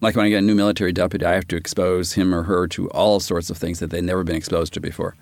Like 0.00 0.16
when 0.16 0.24
I 0.24 0.30
get 0.30 0.38
a 0.38 0.42
new 0.42 0.54
military 0.54 0.92
deputy, 0.92 1.24
I 1.24 1.34
have 1.34 1.46
to 1.48 1.56
expose 1.56 2.12
him 2.12 2.34
or 2.34 2.44
her 2.44 2.66
to 2.68 2.88
all 2.90 3.20
sorts 3.20 3.50
of 3.50 3.58
things 3.58 3.78
that 3.80 3.90
they've 3.90 4.02
never 4.02 4.24
been 4.24 4.36
exposed 4.36 4.72
to 4.74 4.80
before 4.80 5.14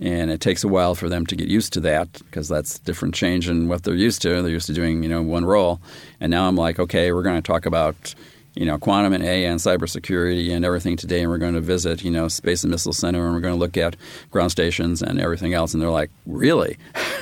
and 0.00 0.30
it 0.30 0.40
takes 0.40 0.64
a 0.64 0.68
while 0.68 0.94
for 0.94 1.08
them 1.08 1.24
to 1.26 1.36
get 1.36 1.48
used 1.48 1.72
to 1.72 1.80
that 1.80 2.12
because 2.24 2.48
that's 2.48 2.78
different 2.80 3.14
change 3.14 3.48
in 3.48 3.68
what 3.68 3.82
they're 3.84 3.94
used 3.94 4.22
to. 4.22 4.42
They're 4.42 4.50
used 4.50 4.66
to 4.66 4.72
doing 4.72 5.02
you 5.02 5.08
know 5.08 5.22
one 5.22 5.44
role, 5.44 5.80
and 6.20 6.30
now 6.30 6.48
I'm 6.48 6.56
like, 6.56 6.78
okay, 6.78 7.12
we're 7.12 7.22
going 7.22 7.40
to 7.40 7.46
talk 7.46 7.66
about 7.66 8.14
you 8.54 8.66
know 8.66 8.78
quantum 8.78 9.12
and 9.12 9.24
AI 9.24 9.50
and 9.50 9.60
cybersecurity 9.60 10.52
and 10.52 10.64
everything 10.64 10.96
today, 10.96 11.22
and 11.22 11.30
we're 11.30 11.38
going 11.38 11.54
to 11.54 11.60
visit 11.60 12.02
you 12.02 12.10
know 12.10 12.28
Space 12.28 12.64
and 12.64 12.70
Missile 12.70 12.92
Center, 12.92 13.24
and 13.24 13.34
we're 13.34 13.40
going 13.40 13.54
to 13.54 13.60
look 13.60 13.76
at 13.76 13.96
ground 14.30 14.50
stations 14.50 15.00
and 15.00 15.20
everything 15.20 15.54
else, 15.54 15.74
and 15.74 15.82
they're 15.82 15.90
like, 15.90 16.10
really? 16.26 16.76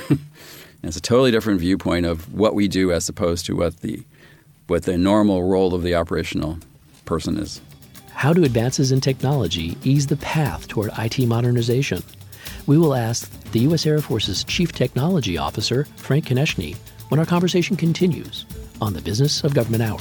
it's 0.83 0.97
a 0.97 1.01
totally 1.01 1.31
different 1.31 1.59
viewpoint 1.59 2.05
of 2.05 2.33
what 2.33 2.55
we 2.55 2.67
do 2.67 2.91
as 2.91 3.07
opposed 3.09 3.45
to 3.47 3.55
what 3.55 3.81
the 3.81 4.03
what 4.67 4.83
the 4.83 4.97
normal 4.97 5.43
role 5.43 5.73
of 5.73 5.83
the 5.83 5.93
operational 5.93 6.57
person 7.05 7.37
is. 7.37 7.61
How 8.11 8.31
do 8.31 8.43
advances 8.43 8.91
in 8.91 9.01
technology 9.01 9.77
ease 9.83 10.07
the 10.07 10.15
path 10.17 10.67
toward 10.67 10.91
IT 10.97 11.19
modernization? 11.27 12.01
we 12.65 12.77
will 12.77 12.95
ask 12.95 13.29
the 13.51 13.59
U.S. 13.59 13.85
Air 13.85 13.99
Force's 13.99 14.43
Chief 14.43 14.71
Technology 14.71 15.37
Officer, 15.37 15.85
Frank 15.97 16.25
Konieczny, 16.25 16.75
when 17.09 17.19
our 17.19 17.25
conversation 17.25 17.75
continues 17.75 18.45
on 18.81 18.93
the 18.93 19.01
Business 19.01 19.43
of 19.43 19.53
Government 19.53 19.83
Hour. 19.83 19.99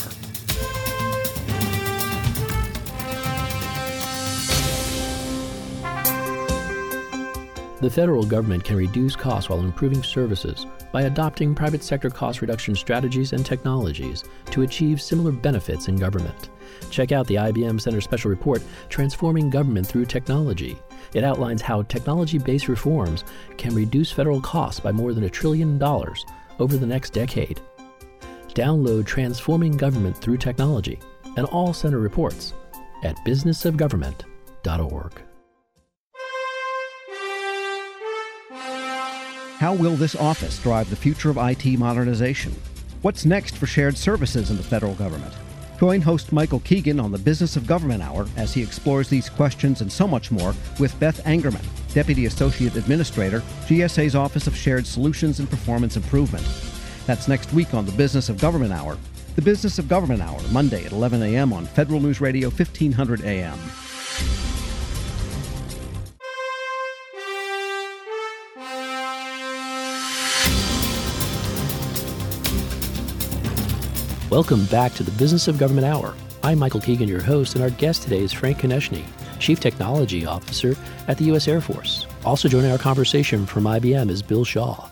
The 7.82 7.90
federal 7.90 8.22
government 8.22 8.64
can 8.64 8.76
reduce 8.76 9.14
costs 9.16 9.50
while 9.50 9.60
improving 9.60 10.02
services 10.02 10.66
by 10.92 11.02
adopting 11.02 11.54
private 11.54 11.82
sector 11.82 12.08
cost 12.08 12.40
reduction 12.40 12.74
strategies 12.74 13.32
and 13.32 13.44
technologies 13.44 14.24
to 14.52 14.62
achieve 14.62 15.02
similar 15.02 15.32
benefits 15.32 15.88
in 15.88 15.96
government. 15.96 16.50
Check 16.90 17.12
out 17.12 17.26
the 17.26 17.34
IBM 17.34 17.80
Center 17.80 18.00
Special 18.00 18.30
Report, 18.30 18.62
Transforming 18.88 19.50
Government 19.50 19.86
Through 19.86 20.06
Technology 20.06 20.78
it 21.14 21.24
outlines 21.24 21.60
how 21.60 21.82
technology 21.82 22.38
based 22.38 22.68
reforms 22.68 23.24
can 23.56 23.74
reduce 23.74 24.12
federal 24.12 24.40
costs 24.40 24.80
by 24.80 24.92
more 24.92 25.12
than 25.12 25.24
a 25.24 25.30
trillion 25.30 25.78
dollars 25.78 26.24
over 26.58 26.76
the 26.76 26.86
next 26.86 27.10
decade. 27.12 27.60
Download 28.48 29.04
Transforming 29.04 29.76
Government 29.76 30.16
Through 30.16 30.38
Technology 30.38 30.98
and 31.36 31.46
all 31.46 31.72
center 31.72 31.98
reports 31.98 32.54
at 33.02 33.16
businessofgovernment.org. 33.26 35.22
How 39.62 39.72
will 39.72 39.94
this 39.94 40.16
office 40.16 40.58
drive 40.58 40.90
the 40.90 40.96
future 40.96 41.30
of 41.30 41.38
IT 41.38 41.78
modernization? 41.78 42.52
What's 43.02 43.24
next 43.24 43.56
for 43.56 43.66
shared 43.66 43.96
services 43.96 44.50
in 44.50 44.56
the 44.56 44.62
federal 44.64 44.94
government? 44.94 45.32
Join 45.78 46.00
host 46.00 46.32
Michael 46.32 46.58
Keegan 46.58 46.98
on 46.98 47.12
the 47.12 47.18
Business 47.18 47.54
of 47.54 47.68
Government 47.68 48.02
Hour 48.02 48.26
as 48.36 48.52
he 48.52 48.60
explores 48.60 49.08
these 49.08 49.30
questions 49.30 49.80
and 49.80 49.92
so 49.92 50.08
much 50.08 50.32
more 50.32 50.52
with 50.80 50.98
Beth 50.98 51.22
Angerman, 51.22 51.64
Deputy 51.94 52.26
Associate 52.26 52.74
Administrator, 52.74 53.38
GSA's 53.68 54.16
Office 54.16 54.48
of 54.48 54.56
Shared 54.56 54.84
Solutions 54.84 55.38
and 55.38 55.48
Performance 55.48 55.96
Improvement. 55.96 56.44
That's 57.06 57.28
next 57.28 57.52
week 57.52 57.72
on 57.72 57.86
the 57.86 57.92
Business 57.92 58.28
of 58.28 58.40
Government 58.40 58.72
Hour. 58.72 58.98
The 59.36 59.42
Business 59.42 59.78
of 59.78 59.86
Government 59.86 60.22
Hour, 60.22 60.40
Monday 60.50 60.84
at 60.84 60.90
11 60.90 61.22
a.m. 61.22 61.52
on 61.52 61.66
Federal 61.66 62.00
News 62.00 62.20
Radio 62.20 62.48
1500 62.48 63.20
a.m. 63.20 63.60
Welcome 74.32 74.64
back 74.64 74.94
to 74.94 75.02
the 75.02 75.10
Business 75.10 75.46
of 75.46 75.58
Government 75.58 75.86
Hour. 75.86 76.14
I'm 76.42 76.58
Michael 76.58 76.80
Keegan, 76.80 77.06
your 77.06 77.20
host, 77.20 77.54
and 77.54 77.62
our 77.62 77.68
guest 77.68 78.04
today 78.04 78.20
is 78.20 78.32
Frank 78.32 78.56
Konieczny, 78.56 79.04
Chief 79.38 79.60
Technology 79.60 80.24
Officer 80.24 80.74
at 81.06 81.18
the 81.18 81.24
U.S. 81.24 81.46
Air 81.48 81.60
Force. 81.60 82.06
Also 82.24 82.48
joining 82.48 82.70
our 82.70 82.78
conversation 82.78 83.44
from 83.44 83.64
IBM 83.64 84.08
is 84.08 84.22
Bill 84.22 84.42
Shaw. 84.42 84.88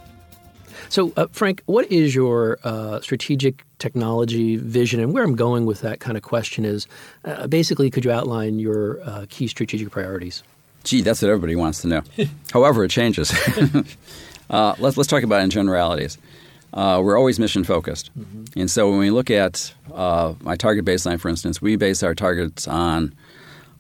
So, 0.90 1.14
uh, 1.16 1.26
Frank, 1.32 1.62
what 1.64 1.90
is 1.90 2.14
your 2.14 2.59
uh, 2.64 3.00
strategic 3.00 3.64
technology 3.78 4.56
vision? 4.56 5.00
And 5.00 5.14
where 5.14 5.25
I'm 5.25 5.37
going 5.37 5.64
with 5.64 5.80
that 5.80 6.00
kind 6.00 6.18
of 6.18 6.23
question 6.23 6.66
is 6.66 6.87
uh, 7.25 7.47
basically, 7.47 7.88
could 7.88 8.04
you 8.04 8.12
outline 8.12 8.59
your 8.59 9.00
uh, 9.09 9.25
key 9.30 9.47
strategic 9.47 9.90
priorities? 9.90 10.42
Gee, 10.85 11.00
that's 11.00 11.23
what 11.23 11.30
everybody 11.30 11.56
wants 11.56 11.80
to 11.80 11.88
know. 11.88 12.02
However, 12.52 12.85
it 12.85 12.90
changes. 12.90 13.32
Uh, 14.50 14.75
let's, 14.80 14.97
let's 14.97 15.09
talk 15.09 15.23
about 15.23 15.40
in 15.42 15.49
generalities 15.49 16.18
uh, 16.73 17.00
we're 17.03 17.19
always 17.19 17.39
mission 17.39 17.65
focused. 17.65 18.11
Mm-hmm. 18.19 18.61
And 18.61 18.71
so 18.71 18.91
when 18.91 18.99
we 18.99 19.11
look 19.11 19.31
at 19.31 19.73
uh, 19.93 20.35
my 20.41 20.57
target 20.57 20.85
baseline, 20.85 21.19
for 21.19 21.29
instance, 21.29 21.61
we 21.61 21.77
base 21.77 22.03
our 22.03 22.15
targets 22.15 22.69
on 22.69 23.15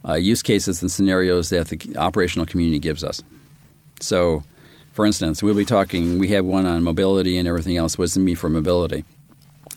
uh, 0.08 0.14
use 0.14 0.42
cases 0.42 0.82
and 0.82 0.90
scenarios 0.90 1.50
that 1.50 1.68
the 1.68 1.96
operational 1.96 2.46
community 2.46 2.78
gives 2.78 3.04
us. 3.04 3.22
So, 4.00 4.42
for 4.92 5.06
instance, 5.06 5.42
we'll 5.42 5.54
be 5.54 5.64
talking, 5.64 6.18
we 6.18 6.28
have 6.28 6.44
one 6.44 6.66
on 6.66 6.82
mobility 6.82 7.38
and 7.38 7.46
everything 7.46 7.76
else. 7.76 7.96
What 7.96 8.06
does 8.06 8.16
it 8.16 8.20
mean 8.20 8.36
for 8.36 8.48
mobility? 8.48 9.04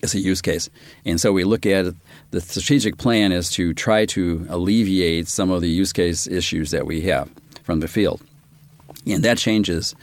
It's 0.02 0.16
a 0.16 0.20
use 0.20 0.42
case. 0.42 0.70
And 1.06 1.20
so 1.20 1.32
we 1.32 1.44
look 1.44 1.66
at 1.66 1.94
the 2.32 2.42
strategic 2.42 2.98
plan 2.98 3.32
is 3.32 3.50
to 3.52 3.74
try 3.74 4.06
to 4.08 4.46
alleviate 4.50 5.28
some 5.28 5.52
of 5.52 5.62
the 5.62 5.70
use 5.70 5.94
case 5.94 6.28
issues 6.28 6.72
that 6.72 6.86
we 6.86 7.02
have 7.02 7.30
from 7.64 7.80
the 7.80 7.88
field. 7.88 8.22
And 9.06 9.24
that 9.24 9.38
changes 9.38 9.96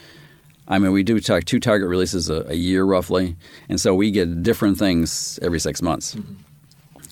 I 0.70 0.78
mean, 0.78 0.92
we 0.92 1.02
do 1.02 1.18
talk 1.18 1.44
two 1.44 1.58
target 1.58 1.88
releases 1.88 2.30
a, 2.30 2.44
a, 2.48 2.54
year 2.54 2.84
roughly, 2.84 3.36
and 3.68 3.80
so 3.80 3.92
we 3.92 4.12
get 4.12 4.44
different 4.44 4.78
things 4.78 5.36
every 5.42 5.58
six 5.58 5.82
months. 5.82 6.14
Mm-hmm. 6.14 6.34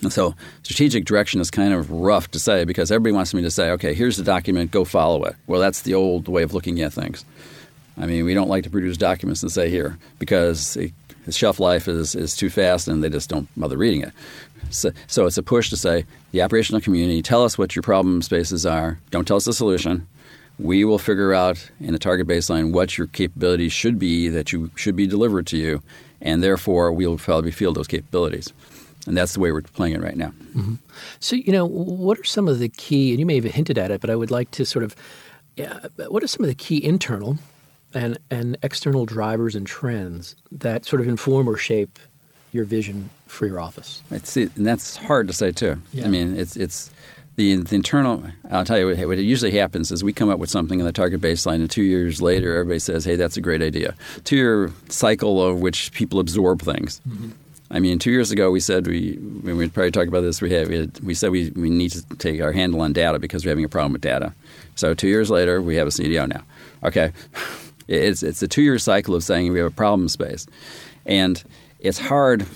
And 0.05 0.13
so 0.13 0.37
strategic 0.63 1.05
direction 1.05 1.41
is 1.41 1.51
kind 1.51 1.75
of 1.75 1.91
rough 1.91 2.31
to 2.31 2.39
say 2.39 2.65
because 2.65 2.93
everybody 2.93 3.15
wants 3.15 3.35
me 3.35 3.43
to 3.43 3.51
say, 3.51 3.71
okay, 3.73 3.95
here's 3.95 4.17
the 4.17 4.23
document, 4.23 4.71
go 4.71 4.85
follow 4.85 5.25
it. 5.25 5.35
Well, 5.49 5.61
that's 5.61 5.83
the 5.83 5.95
old 5.95 6.29
way 6.29 6.45
of 6.45 6.55
looking 6.55 6.81
at 6.83 6.93
things. 6.93 7.25
I 7.97 8.07
mean, 8.07 8.25
we 8.25 8.33
don't 8.33 8.49
like 8.49 8.63
to 8.63 8.71
produce 8.71 8.97
documents 8.97 9.43
and 9.43 9.51
say 9.51 9.71
here 9.71 9.99
because 10.21 10.77
it, 10.77 10.93
the 11.27 11.33
shelf 11.33 11.59
life 11.59 11.89
is, 11.89 12.15
is 12.15 12.37
too 12.37 12.49
fast 12.49 12.87
and 12.87 13.03
they 13.03 13.11
just 13.11 13.29
don't 13.29 13.49
bother 13.57 13.77
reading 13.77 14.03
it. 14.03 14.13
So, 14.71 14.93
so 15.09 15.27
it's 15.27 15.37
a 15.37 15.43
push 15.43 15.69
to 15.71 15.77
say, 15.77 16.05
the 16.31 16.43
operational 16.43 16.81
community, 16.81 17.21
tell 17.21 17.43
us 17.43 17.59
what 17.59 17.75
your 17.75 17.83
problem 17.83 18.23
spaces 18.23 18.65
are. 18.65 19.01
Don't 19.11 19.27
tell 19.27 19.39
us 19.39 19.47
the 19.47 19.53
solution 19.53 20.07
we 20.59 20.85
will 20.85 20.99
figure 20.99 21.33
out 21.33 21.71
in 21.81 21.95
a 21.95 21.99
target 21.99 22.27
baseline 22.27 22.73
what 22.73 22.99
your 22.99 23.07
capabilities 23.07 23.73
should 23.73 23.99
be 23.99 24.29
that 24.29 24.53
you 24.53 24.71
should 24.75 24.97
be 24.97 25.07
delivered 25.07 25.47
to 25.49 25.57
you, 25.57 25.83
and 26.21 26.43
therefore 26.43 26.93
we'll 26.93 27.19
probably 27.19 27.51
field 27.51 27.77
those 27.77 27.87
capabilities. 27.87 28.53
And 29.07 29.17
that's 29.17 29.33
the 29.33 29.41
way 29.41 29.53
we're 29.53 29.63
playing 29.63 29.95
it 29.95 30.03
right 30.03 30.17
now. 30.17 30.33
Mm-hmm. 30.55 30.75
So, 31.21 31.37
you 31.37 31.53
know, 31.53 31.65
what 31.65 32.19
are 32.19 32.25
some 32.25 32.49
of 32.49 32.59
the 32.59 32.69
key, 32.69 33.11
and 33.11 33.21
you 33.21 33.25
may 33.25 33.37
have 33.37 33.45
hinted 33.45 33.79
at 33.79 33.91
it, 33.91 34.01
but 34.01 34.11
I 34.11 34.17
would 34.17 34.31
like 34.31 34.51
to 34.53 34.67
sort 34.67 34.85
of, 34.85 34.95
yeah, 35.57 35.87
what 36.09 36.23
are 36.23 36.27
some 36.27 36.43
of 36.43 36.49
the 36.49 36.55
key 36.55 36.85
internal 36.85 37.39
and, 37.95 38.19
and 38.31 38.59
external 38.63 39.07
drivers 39.07 39.55
and 39.55 39.67
trends 39.67 40.37
that 40.53 40.85
sort 40.85 41.01
of 41.01 41.09
inform 41.09 41.49
or 41.49 41.57
shape 41.57 41.99
your 42.53 42.65
vision 42.65 43.09
for 43.27 43.47
your 43.47 43.61
office? 43.61 44.03
It's, 44.11 44.37
and 44.37 44.67
that's 44.67 44.97
hard 44.97 45.27
to 45.29 45.33
say 45.33 45.53
too. 45.53 45.81
Yeah. 45.93 46.05
I 46.05 46.09
mean, 46.09 46.37
it's 46.37 46.57
it's 46.57 46.91
the, 47.39 47.55
the, 47.55 47.77
internal, 47.77 48.25
I'll 48.51 48.65
tell 48.65 48.79
you 48.79 48.89
what, 48.89 48.99
what 49.07 49.19
usually 49.19 49.53
happens 49.53 49.93
is 49.93 50.03
we 50.03 50.13
come 50.13 50.29
up 50.29 50.41
with 50.41 50.51
something 50.51 50.81
in 50.81 50.85
the 50.85 50.93
target 50.93 51.21
baseline, 51.21 51.61
and 51.61 51.71
two 51.71 51.85
years 51.85 52.21
later, 52.21 52.53
everybody 52.57 52.81
says, 52.81 53.05
hey, 53.05 53.15
that's 53.15 53.37
a 53.37 53.41
great 53.41 53.63
idea. 53.63 53.95
Two 54.25 54.37
year 54.37 54.73
cycle 54.89 55.41
of 55.41 55.61
which 55.61 55.93
people 55.93 56.19
absorb 56.19 56.61
things. 56.61 57.01
Mm-hmm. 57.09 57.31
I 57.71 57.79
mean, 57.79 58.01
two 58.01 58.11
years 58.11 58.33
ago 58.33 58.51
we 58.51 58.61
said 58.61 58.87
we 58.87 59.19
we 59.45 59.69
probably 59.69 59.91
talked 59.91 60.09
about 60.09 60.23
this. 60.23 60.43
We 60.43 60.51
had, 60.51 60.69
we, 60.69 60.79
had, 60.79 61.01
we 61.01 61.15
said 61.15 61.31
we, 61.31 61.51
we 61.51 61.71
need 61.71 61.93
to 61.93 62.03
take 62.17 62.41
our 62.41 62.51
handle 62.51 62.81
on 62.81 62.93
data 62.93 63.19
because 63.19 63.45
we're 63.45 63.51
having 63.51 63.65
a 63.65 63.69
problem 63.69 63.93
with 63.93 64.01
data. 64.01 64.35
So 64.75 64.95
two 64.95 65.09
years 65.09 65.31
later, 65.31 65.61
we 65.61 65.77
have 65.77 65.87
a 65.87 65.91
CDO 65.91 66.29
now. 66.29 66.43
Okay, 66.83 67.13
it's 67.87 68.23
it's 68.23 68.43
a 68.43 68.49
two 68.49 68.63
year 68.63 68.79
cycle 68.79 69.15
of 69.15 69.23
saying 69.23 69.53
we 69.53 69.59
have 69.59 69.69
a 69.69 69.75
problem 69.75 70.09
space, 70.09 70.47
and 71.05 71.45
it's 71.79 71.99
hard 71.99 72.47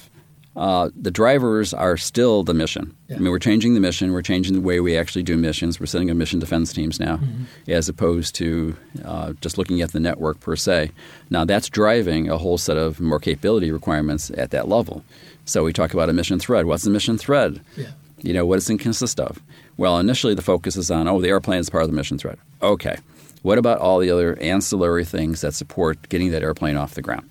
uh, 0.54 0.90
the 0.94 1.10
drivers 1.10 1.72
are 1.72 1.96
still 1.96 2.42
the 2.42 2.52
mission. 2.52 2.94
Yeah. 3.08 3.16
I 3.16 3.18
mean, 3.20 3.30
we're 3.30 3.38
changing 3.38 3.74
the 3.74 3.80
mission. 3.80 4.12
We're 4.12 4.22
changing 4.22 4.54
the 4.54 4.60
way 4.60 4.80
we 4.80 4.96
actually 4.96 5.22
do 5.22 5.36
missions. 5.36 5.80
We're 5.80 5.86
setting 5.86 6.10
up 6.10 6.16
mission 6.16 6.40
defense 6.40 6.72
teams 6.72 7.00
now, 7.00 7.16
mm-hmm. 7.16 7.44
as 7.70 7.88
opposed 7.88 8.34
to 8.36 8.76
uh, 9.04 9.32
just 9.40 9.56
looking 9.56 9.80
at 9.80 9.92
the 9.92 10.00
network 10.00 10.40
per 10.40 10.56
se. 10.56 10.90
Now, 11.30 11.44
that's 11.44 11.68
driving 11.68 12.28
a 12.28 12.36
whole 12.36 12.58
set 12.58 12.76
of 12.76 13.00
more 13.00 13.18
capability 13.18 13.70
requirements 13.70 14.30
at 14.36 14.50
that 14.50 14.68
level. 14.68 15.04
So 15.44 15.64
we 15.64 15.72
talk 15.72 15.94
about 15.94 16.10
a 16.10 16.12
mission 16.12 16.38
thread. 16.38 16.66
What's 16.66 16.84
the 16.84 16.90
mission 16.90 17.16
thread? 17.16 17.60
Yeah. 17.76 17.90
You 18.20 18.34
know, 18.34 18.46
what 18.46 18.56
does 18.56 18.68
it 18.70 18.78
consist 18.78 19.18
of? 19.18 19.40
Well, 19.76 19.98
initially 19.98 20.34
the 20.34 20.42
focus 20.42 20.76
is 20.76 20.90
on, 20.90 21.08
oh, 21.08 21.20
the 21.20 21.28
airplane 21.28 21.58
is 21.58 21.70
part 21.70 21.82
of 21.82 21.90
the 21.90 21.96
mission 21.96 22.18
thread. 22.18 22.38
Okay. 22.60 22.98
What 23.42 23.58
about 23.58 23.78
all 23.78 23.98
the 23.98 24.10
other 24.10 24.38
ancillary 24.38 25.04
things 25.04 25.40
that 25.40 25.54
support 25.54 26.08
getting 26.08 26.30
that 26.30 26.42
airplane 26.42 26.76
off 26.76 26.94
the 26.94 27.02
ground? 27.02 27.28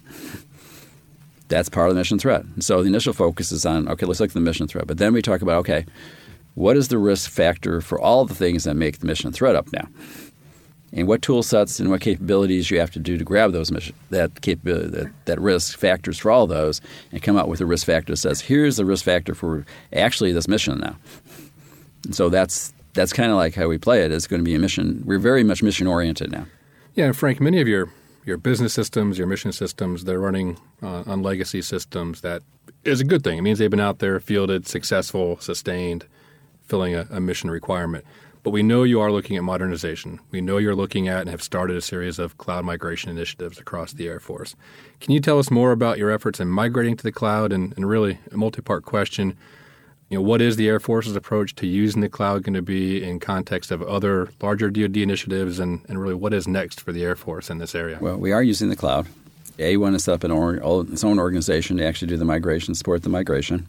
That's 1.52 1.70
part 1.70 1.90
of 1.90 1.96
the 1.96 2.00
mission 2.00 2.18
threat. 2.18 2.44
So 2.60 2.82
the 2.82 2.88
initial 2.88 3.14
focus 3.14 3.52
is 3.52 3.66
on 3.66 3.88
okay, 3.90 4.06
let's 4.06 4.20
look 4.20 4.30
at 4.30 4.34
the 4.34 4.40
mission 4.40 4.68
threat. 4.68 4.88
But 4.88 4.98
then 4.98 5.14
we 5.14 5.22
talk 5.22 5.42
about 5.42 5.60
okay, 5.60 5.86
what 6.56 6.76
is 6.78 6.88
the 6.88 6.98
risk 6.98 7.30
factor 7.30 7.82
for 7.82 8.00
all 8.00 8.26
the 8.26 8.34
things 8.34 8.64
that 8.64 8.76
make 8.76 9.00
the 9.00 9.06
mission 9.06 9.32
threat 9.32 9.56
up 9.56 9.72
now? 9.72 9.88
And 10.94 11.08
what 11.08 11.22
tool 11.22 11.42
sets 11.44 11.80
and 11.80 11.90
what 11.90 12.02
capabilities 12.02 12.70
you 12.70 12.80
have 12.80 12.92
to 12.92 13.00
do 13.00 13.18
to 13.18 13.24
grab 13.24 13.52
those 13.52 13.72
mission 13.72 13.96
that 14.10 14.42
capability 14.42 14.90
that, 14.90 15.12
that 15.26 15.40
risk 15.40 15.78
factors 15.78 16.18
for 16.18 16.32
all 16.32 16.48
those 16.48 16.82
and 17.12 17.22
come 17.22 17.38
out 17.38 17.48
with 17.48 17.62
a 17.62 17.66
risk 17.66 17.86
factor 17.86 18.14
that 18.14 18.18
says 18.18 18.42
here's 18.42 18.78
the 18.78 18.86
risk 18.86 19.06
factor 19.06 19.36
for 19.36 19.66
actually 19.94 20.32
this 20.32 20.48
mission 20.48 20.80
now. 20.80 20.96
And 22.06 22.16
so 22.16 22.30
that's 22.30 22.74
that's 22.94 23.14
kind 23.14 23.32
of 23.32 23.38
like 23.38 23.56
how 23.56 23.68
we 23.68 23.78
play 23.78 24.04
it. 24.04 24.12
It's 24.12 24.28
going 24.28 24.42
to 24.42 24.46
be 24.46 24.56
a 24.56 24.60
mission. 24.60 25.04
We're 25.06 25.20
very 25.20 25.44
much 25.44 25.62
mission 25.62 25.88
oriented 25.88 26.32
now. 26.32 26.46
Yeah, 26.96 27.14
Frank, 27.14 27.40
many 27.40 27.62
of 27.62 27.68
your 27.70 27.90
your 28.26 28.38
business 28.38 28.74
systems, 28.74 29.18
your 29.18 29.28
mission 29.28 29.52
systems, 29.52 30.04
they're 30.04 30.20
running 30.20 30.60
uh, 30.82 31.04
on 31.06 31.22
legacy 31.22 31.62
systems. 31.62 32.22
That 32.22 32.44
is 32.84 33.02
a 33.02 33.06
good 33.06 33.24
thing. 33.24 33.38
It 33.38 33.42
means 33.42 33.60
they've 33.60 33.70
been 33.70 33.80
out 33.80 34.00
there, 34.00 34.20
fielded, 34.20 34.68
successful, 34.68 35.40
sustained, 35.40 36.06
filling 36.66 36.96
a, 36.96 37.08
a 37.10 37.20
mission 37.20 37.50
requirement. 37.50 38.06
But 38.44 38.52
we 38.52 38.64
know 38.64 38.84
you 38.84 39.00
are 39.00 39.12
looking 39.12 39.38
at 39.38 39.44
modernization. 39.44 40.20
We 40.32 40.42
know 40.42 40.58
you're 40.58 40.76
looking 40.76 41.08
at 41.08 41.22
and 41.22 41.30
have 41.30 41.44
started 41.44 41.78
a 41.78 41.82
series 41.82 42.18
of 42.18 42.38
cloud 42.40 42.66
migration 42.66 43.12
initiatives 43.12 43.60
across 43.60 43.94
the 43.94 44.08
Air 44.08 44.20
Force. 44.20 44.56
Can 45.00 45.12
you 45.12 45.20
tell 45.20 45.38
us 45.38 45.52
more 45.52 45.72
about 45.72 46.00
your 46.00 46.10
efforts 46.10 46.40
in 46.40 46.48
migrating 46.48 46.98
to 46.98 47.04
the 47.04 47.12
cloud 47.12 47.52
and, 47.52 47.74
and 47.76 47.88
really 47.88 48.20
a 48.32 48.38
multi 48.38 48.62
part 48.62 48.84
question? 48.84 49.38
You 50.12 50.18
know, 50.18 50.22
what 50.22 50.42
is 50.42 50.58
the 50.58 50.68
Air 50.68 50.82
Force's 50.82 51.16
approach 51.16 51.56
to 51.56 51.66
using 51.66 52.02
the 52.02 52.10
cloud 52.10 52.44
going 52.44 52.54
to 52.54 52.62
be 52.62 53.02
in 53.02 53.18
context 53.18 53.72
of 53.72 53.82
other 53.82 54.30
larger 54.42 54.70
DoD 54.70 54.98
initiatives, 54.98 55.58
and, 55.58 55.86
and 55.88 56.02
really 56.02 56.14
what 56.14 56.34
is 56.34 56.50
next 56.50 56.82
for 56.82 56.92
the 56.92 57.02
Air 57.02 57.16
Force 57.16 57.50
in 57.50 57.60
this 57.60 57.74
area? 57.74 57.98
Well, 58.02 58.18
we 58.18 58.34
are 58.34 58.44
using 58.44 58.68
the 58.68 58.76
cloud. 58.76 59.08
A1 59.58 59.96
is 59.96 60.04
set 60.04 60.26
up 60.26 60.30
or, 60.30 60.82
its 60.82 61.06
own 61.06 61.18
organization 61.18 61.78
to 61.78 61.86
actually 61.86 62.10
do 62.10 62.18
the 62.18 62.26
migration, 62.26 62.76
support 62.76 63.04
the 63.04 63.10
migration. 63.10 63.66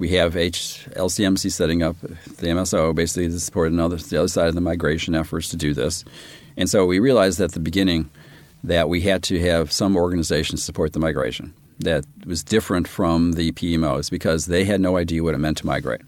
We 0.00 0.10
have 0.10 0.36
H, 0.36 0.88
LCMC 0.96 1.52
setting 1.52 1.80
up 1.84 2.00
the 2.00 2.48
MSO 2.48 2.92
basically 2.92 3.28
to 3.28 3.38
support 3.38 3.70
another, 3.70 3.96
the 3.98 4.18
other 4.18 4.28
side 4.28 4.48
of 4.48 4.56
the 4.56 4.60
migration 4.60 5.14
efforts 5.14 5.48
to 5.50 5.56
do 5.56 5.74
this. 5.74 6.04
And 6.56 6.68
so 6.68 6.86
we 6.86 6.98
realized 6.98 7.40
at 7.40 7.52
the 7.52 7.60
beginning 7.60 8.10
that 8.64 8.88
we 8.88 9.02
had 9.02 9.22
to 9.24 9.38
have 9.40 9.70
some 9.70 9.96
organization 9.96 10.56
support 10.56 10.92
the 10.92 10.98
migration 10.98 11.54
that 11.80 12.04
was 12.26 12.42
different 12.42 12.86
from 12.86 13.32
the 13.32 13.52
PMOs 13.52 14.10
because 14.10 14.46
they 14.46 14.64
had 14.64 14.80
no 14.80 14.96
idea 14.96 15.22
what 15.22 15.34
it 15.34 15.38
meant 15.38 15.58
to 15.58 15.66
migrate. 15.66 16.02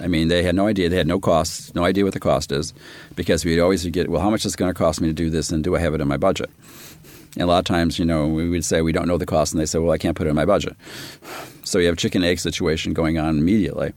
I 0.00 0.06
mean, 0.06 0.28
they 0.28 0.42
had 0.42 0.54
no 0.54 0.66
idea. 0.66 0.88
They 0.88 0.96
had 0.96 1.06
no 1.06 1.18
costs, 1.18 1.74
no 1.74 1.84
idea 1.84 2.04
what 2.04 2.14
the 2.14 2.20
cost 2.20 2.52
is, 2.52 2.72
because 3.16 3.44
we'd 3.44 3.58
always 3.58 3.84
get, 3.86 4.08
well, 4.08 4.22
how 4.22 4.30
much 4.30 4.44
is 4.44 4.54
it 4.54 4.56
going 4.56 4.72
to 4.72 4.78
cost 4.78 5.00
me 5.00 5.08
to 5.08 5.14
do 5.14 5.30
this, 5.30 5.50
and 5.50 5.64
do 5.64 5.74
I 5.74 5.80
have 5.80 5.94
it 5.94 6.00
in 6.00 6.06
my 6.06 6.16
budget? 6.16 6.50
And 7.34 7.42
a 7.42 7.46
lot 7.46 7.58
of 7.58 7.64
times, 7.64 7.98
you 7.98 8.04
know, 8.04 8.28
we 8.28 8.48
would 8.48 8.64
say 8.64 8.82
we 8.82 8.92
don't 8.92 9.08
know 9.08 9.18
the 9.18 9.26
cost, 9.26 9.52
and 9.52 9.60
they 9.60 9.66
say, 9.66 9.78
well, 9.80 9.90
I 9.90 9.98
can't 9.98 10.16
put 10.16 10.28
it 10.28 10.30
in 10.30 10.36
my 10.36 10.44
budget. 10.44 10.76
So 11.64 11.78
you 11.78 11.86
have 11.86 11.94
a 11.94 11.98
chicken 11.98 12.22
egg 12.22 12.38
situation 12.38 12.92
going 12.92 13.18
on 13.18 13.38
immediately. 13.38 13.92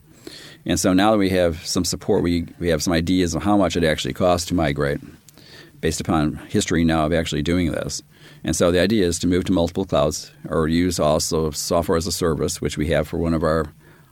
And 0.66 0.80
so 0.80 0.94
now 0.94 1.12
that 1.12 1.18
we 1.18 1.30
have 1.30 1.66
some 1.66 1.86
support, 1.86 2.24
we, 2.24 2.48
we 2.60 2.70
have 2.70 2.82
some 2.82 2.94
ideas 2.94 3.36
of 3.36 3.44
how 3.44 3.56
much 3.56 3.78
it 3.78 3.84
actually 3.84 4.14
costs 4.14 4.48
to 4.48 4.56
migrate 4.56 5.00
based 5.80 6.02
upon 6.02 6.36
history 6.50 6.84
now 6.84 7.06
of 7.06 7.14
actually 7.14 7.44
doing 7.44 7.72
this. 7.72 8.02
And 8.44 8.56
so 8.56 8.72
the 8.72 8.80
idea 8.80 9.06
is 9.06 9.20
to 9.20 9.28
move 9.28 9.46
to 9.46 9.52
multiple 9.52 9.86
clouds 9.86 10.32
or 10.48 10.68
use 10.68 11.00
also 11.00 11.52
software 11.52 11.98
as 11.98 12.08
a 12.08 12.12
service, 12.12 12.62
which 12.62 12.78
we 12.78 12.88
have 12.88 13.08
for 13.08 13.18
one 13.18 13.34
of 13.34 13.44
our 13.44 13.68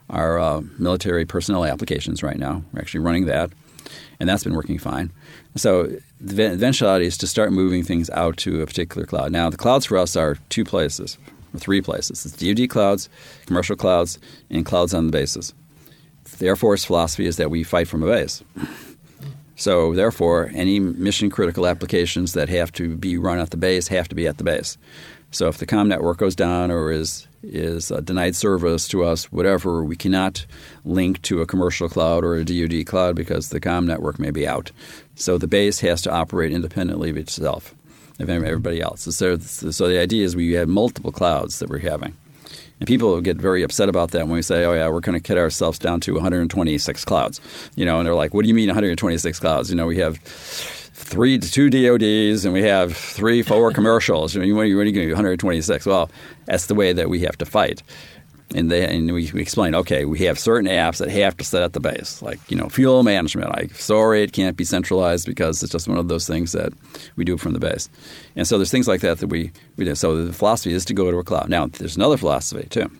our 0.10 0.38
uh, 0.38 0.62
military 0.78 1.26
personnel 1.26 1.66
applications 1.66 2.22
right 2.22 2.38
now. 2.38 2.64
We're 2.72 2.82
actually 2.82 3.00
running 3.00 3.26
that, 3.26 3.50
and 4.20 4.30
that's 4.30 4.44
been 4.44 4.54
working 4.54 4.78
fine. 4.78 5.12
So 5.56 5.98
the 6.22 6.52
eventuality 6.52 7.08
is 7.08 7.18
to 7.18 7.28
start 7.28 7.52
moving 7.52 7.84
things 7.84 8.10
out 8.12 8.38
to 8.38 8.62
a 8.62 8.68
particular 8.68 9.08
cloud. 9.08 9.32
Now 9.32 9.50
the 9.50 9.58
clouds 9.58 9.86
for 9.86 9.98
us 9.98 10.16
are 10.16 10.38
two 10.50 10.64
places, 10.64 11.18
or 11.54 11.60
three 11.60 11.82
places. 11.82 12.26
It's 12.26 12.38
DoD 12.38 12.70
clouds, 12.70 13.10
commercial 13.48 13.76
clouds, 13.76 14.20
and 14.52 14.64
clouds 14.64 14.94
on 14.94 15.08
the 15.08 15.12
bases. 15.12 15.54
The 16.38 16.48
Air 16.48 16.56
Force 16.56 16.84
philosophy 16.84 17.26
is 17.26 17.38
that 17.38 17.50
we 17.50 17.64
fight 17.64 17.88
from 17.88 18.04
a 18.04 18.08
base. 18.08 18.44
So, 19.56 19.94
therefore, 19.94 20.52
any 20.54 20.80
mission 20.80 21.30
critical 21.30 21.66
applications 21.66 22.34
that 22.34 22.50
have 22.50 22.72
to 22.74 22.98
be 22.98 23.18
run 23.18 23.40
at 23.40 23.52
the 23.52 23.58
base 23.58 23.88
have 23.88 24.10
to 24.10 24.16
be 24.16 24.28
at 24.28 24.38
the 24.38 24.44
base. 24.44 24.78
So, 25.32 25.48
if 25.48 25.58
the 25.58 25.66
COM 25.66 25.88
network 25.88 26.18
goes 26.18 26.36
down 26.36 26.72
or 26.72 26.92
is 26.92 27.28
is 27.42 27.92
uh, 27.92 28.02
denied 28.02 28.36
service 28.36 28.88
to 28.88 29.04
us, 29.04 29.32
whatever, 29.32 29.84
we 29.84 29.96
cannot 29.96 30.46
link 30.84 31.22
to 31.22 31.42
a 31.42 31.46
commercial 31.46 31.88
cloud 31.88 32.24
or 32.24 32.36
a 32.36 32.44
DoD 32.44 32.86
cloud 32.86 33.16
because 33.16 33.50
the 33.50 33.60
COM 33.60 33.86
network 33.86 34.20
may 34.20 34.32
be 34.32 34.48
out. 34.48 34.72
So, 35.16 35.38
the 35.38 35.48
base 35.48 35.80
has 35.80 36.02
to 36.02 36.12
operate 36.12 36.52
independently 36.52 37.10
of 37.10 37.18
itself, 37.18 37.74
of 38.20 38.30
everybody 38.30 38.82
else. 38.82 39.04
So, 39.16 39.38
so 39.38 39.88
the 39.88 40.00
idea 40.00 40.26
is 40.26 40.36
we 40.36 40.54
have 40.54 40.68
multiple 40.68 41.12
clouds 41.14 41.60
that 41.60 41.70
we're 41.70 41.80
having. 41.80 42.16
And 42.80 42.88
people 42.88 43.20
get 43.22 43.38
very 43.38 43.64
upset 43.64 43.88
about 43.88 44.12
that 44.12 44.28
when 44.28 44.36
we 44.36 44.42
say, 44.42 44.66
oh, 44.66 44.74
yeah, 44.74 44.90
we're 44.90 45.00
going 45.00 45.20
to 45.20 45.26
cut 45.26 45.38
ourselves 45.38 45.80
down 45.80 46.02
to 46.02 46.14
126 46.14 47.06
clouds. 47.06 47.40
You 47.76 47.86
know, 47.86 48.00
and 48.00 48.06
they're 48.06 48.16
like, 48.16 48.34
what 48.34 48.44
do 48.44 48.50
you 48.50 48.54
mean 48.54 48.68
126 48.68 49.40
clouds? 49.40 49.70
You 49.70 49.76
know, 49.76 49.88
we 49.88 49.98
have 49.98 50.18
three 50.18 51.38
two 51.38 51.70
DODs 51.70 52.46
and 52.46 52.54
we 52.54 52.64
have 52.64 52.96
three 52.96 53.42
four 53.42 53.72
commercials. 53.74 54.36
I 54.36 54.40
mean, 54.40 54.56
what 54.56 54.62
are 54.62 54.66
you, 54.66 54.76
going 54.76 54.88
to 54.88 54.92
do? 54.92 55.08
126? 55.10 55.86
Well, 55.86 56.10
that's 56.46 56.66
the 56.66 56.76
way 56.76 56.94
that 56.94 57.10
we 57.10 57.20
have 57.22 57.38
to 57.38 57.46
fight 57.46 57.82
and 58.54 58.72
they 58.72 58.86
and 58.86 59.12
we, 59.12 59.32
we 59.32 59.42
explain, 59.42 59.74
okay, 59.74 60.06
we 60.06 60.20
have 60.20 60.38
certain 60.38 60.70
apps 60.70 60.98
that 60.98 61.10
have 61.10 61.36
to 61.38 61.44
set 61.44 61.64
at 61.64 61.74
the 61.74 61.80
base, 61.80 62.22
like 62.22 62.40
you 62.50 62.58
know 62.58 62.70
fuel 62.70 63.02
management. 63.04 63.52
I 63.52 63.68
sorry, 63.74 64.22
it 64.22 64.34
can't 64.34 64.56
be 64.56 64.64
centralized 64.64 65.26
because 65.26 65.64
it's 65.64 65.72
just 65.72 65.88
one 65.88 65.98
of 65.98 66.08
those 66.08 66.28
things 66.28 66.52
that 66.52 66.72
we 67.16 67.26
do 67.26 67.38
from 67.38 67.54
the 67.54 67.60
base. 67.60 67.90
And 68.36 68.48
so 68.48 68.58
there's 68.58 68.72
things 68.72 68.88
like 68.88 69.02
that 69.02 69.20
that 69.20 69.28
we 69.28 69.52
we 69.78 69.86
do. 69.86 69.96
So 69.96 70.26
the 70.26 70.34
philosophy 70.34 70.74
is 70.74 70.86
to 70.86 70.94
go 70.94 71.10
to 71.10 71.18
a 71.18 71.24
cloud. 71.24 71.50
Now 71.50 71.68
there's 71.68 71.96
another 71.96 72.18
philosophy 72.18 72.68
too. 72.70 72.92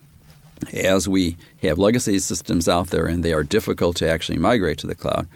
As 0.72 1.06
we 1.06 1.36
have 1.62 1.78
legacy 1.78 2.18
systems 2.18 2.68
out 2.68 2.88
there 2.88 3.06
and 3.06 3.22
they 3.22 3.34
are 3.34 3.42
difficult 3.42 3.96
to 3.96 4.08
actually 4.08 4.38
migrate 4.38 4.78
to 4.78 4.86
the 4.86 4.94
cloud, 4.94 5.28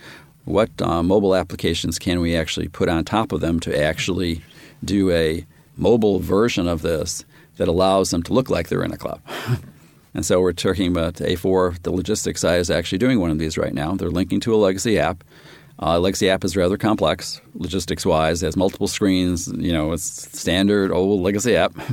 what 0.45 0.71
uh, 0.81 1.03
mobile 1.03 1.37
applications 1.37 1.99
can 1.99 2.21
we 2.21 2.35
actually 2.35 2.69
put 2.69 2.89
on 2.89 3.05
top 3.05 3.31
of 3.31 3.41
them 3.41 3.61
to 3.61 3.79
actually 3.79 4.43
do 4.83 5.11
a 5.11 5.47
mobile 5.77 6.19
version 6.19 6.67
of 6.67 6.81
this 6.81 7.25
that 7.59 7.69
allows 7.69 8.11
them 8.11 8.23
to 8.23 8.33
look 8.33 8.49
like 8.49 8.69
they're 8.69 8.83
in 8.83 8.93
a 8.93 8.97
cloud? 8.97 9.21
And 10.15 10.27
so 10.27 10.41
we're 10.41 10.53
talking 10.53 10.89
about 10.89 11.15
A4. 11.15 11.83
The 11.83 11.93
logistics 11.93 12.41
side 12.41 12.61
is 12.61 12.71
actually 12.71 12.99
doing 12.99 13.21
one 13.21 13.31
of 13.31 13.39
these 13.39 13.57
right 13.57 13.73
now. 13.73 13.95
They're 13.95 14.11
linking 14.11 14.41
to 14.41 14.55
a 14.55 14.57
legacy 14.57 14.99
app. 14.99 15.23
Uh, 15.83 15.99
legacy 15.99 16.29
app 16.29 16.45
is 16.45 16.57
rather 16.57 16.77
complex 16.77 17.41
logistics 17.55 18.05
wise. 18.05 18.41
Has 18.41 18.57
multiple 18.57 18.89
screens. 18.89 19.49
You 19.49 19.73
know, 19.73 19.93
it's 19.93 20.05
standard 20.39 20.91
old 20.91 21.21
legacy 21.23 21.57
app. 21.57 21.75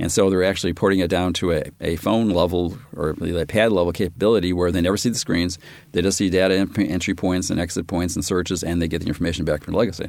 And 0.00 0.10
so 0.10 0.30
they're 0.30 0.42
actually 0.42 0.72
porting 0.72 1.00
it 1.00 1.08
down 1.08 1.34
to 1.34 1.52
a, 1.52 1.64
a 1.78 1.96
phone 1.96 2.30
level 2.30 2.78
or 2.96 3.10
a 3.20 3.44
pad 3.44 3.70
level 3.70 3.92
capability 3.92 4.50
where 4.50 4.72
they 4.72 4.80
never 4.80 4.96
see 4.96 5.10
the 5.10 5.18
screens. 5.18 5.58
They 5.92 6.00
just 6.00 6.16
see 6.16 6.30
data 6.30 6.66
entry 6.78 7.14
points 7.14 7.50
and 7.50 7.60
exit 7.60 7.86
points 7.86 8.16
and 8.16 8.24
searches, 8.24 8.64
and 8.64 8.80
they 8.80 8.88
get 8.88 9.02
the 9.02 9.08
information 9.08 9.44
back 9.44 9.62
from 9.62 9.72
the 9.72 9.78
legacy. 9.78 10.08